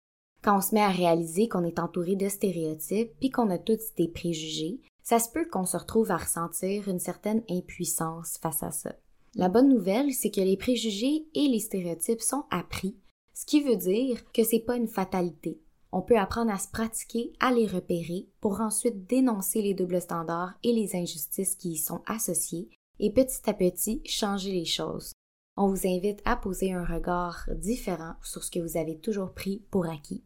Quand 0.42 0.58
on 0.58 0.62
se 0.62 0.74
met 0.74 0.82
à 0.82 0.90
réaliser 0.90 1.48
qu'on 1.48 1.64
est 1.64 1.80
entouré 1.80 2.16
de 2.16 2.30
stéréotypes 2.30 3.12
puis 3.20 3.30
qu'on 3.30 3.50
a 3.50 3.58
tous 3.58 3.94
des 3.98 4.08
préjugés, 4.08 4.80
ça 5.04 5.20
se 5.20 5.30
peut 5.30 5.46
qu'on 5.52 5.66
se 5.66 5.78
retrouve 5.78 6.12
à 6.12 6.18
ressentir 6.18 6.88
une 6.88 7.00
certaine 7.00 7.44
impuissance 7.50 8.40
face 8.42 8.64
à 8.64 8.72
ça. 8.72 8.96
La 9.36 9.50
bonne 9.50 9.70
nouvelle, 9.70 10.14
c'est 10.14 10.32
que 10.32 10.42
les 10.42 10.58
préjugés 10.58 11.28
et 11.36 11.48
les 11.48 11.60
stéréotypes 11.60 12.22
sont 12.22 12.46
appris, 12.50 12.96
ce 13.34 13.46
qui 13.46 13.62
veut 13.62 13.76
dire 13.76 14.24
que 14.32 14.44
c'est 14.44 14.60
pas 14.60 14.78
une 14.78 14.88
fatalité. 14.88 15.60
On 15.98 16.02
peut 16.02 16.18
apprendre 16.18 16.52
à 16.52 16.58
se 16.58 16.68
pratiquer, 16.68 17.32
à 17.40 17.54
les 17.54 17.68
repérer, 17.68 18.28
pour 18.42 18.60
ensuite 18.60 19.08
dénoncer 19.08 19.62
les 19.62 19.74
doubles 19.74 20.02
standards 20.02 20.54
et 20.62 20.74
les 20.74 20.94
injustices 20.94 21.56
qui 21.56 21.70
y 21.70 21.78
sont 21.78 22.02
associées, 22.06 22.70
et 23.00 23.14
petit 23.14 23.50
à 23.50 23.54
petit 23.54 24.02
changer 24.04 24.52
les 24.52 24.66
choses. 24.66 25.14
On 25.56 25.70
vous 25.70 25.88
invite 25.88 26.22
à 26.26 26.36
poser 26.36 26.74
un 26.74 26.84
regard 26.84 27.48
différent 27.56 28.16
sur 28.22 28.44
ce 28.44 28.52
que 28.52 28.60
vous 28.60 28.76
avez 28.76 29.00
toujours 29.00 29.32
pris 29.32 29.64
pour 29.72 29.86
acquis. 29.86 30.26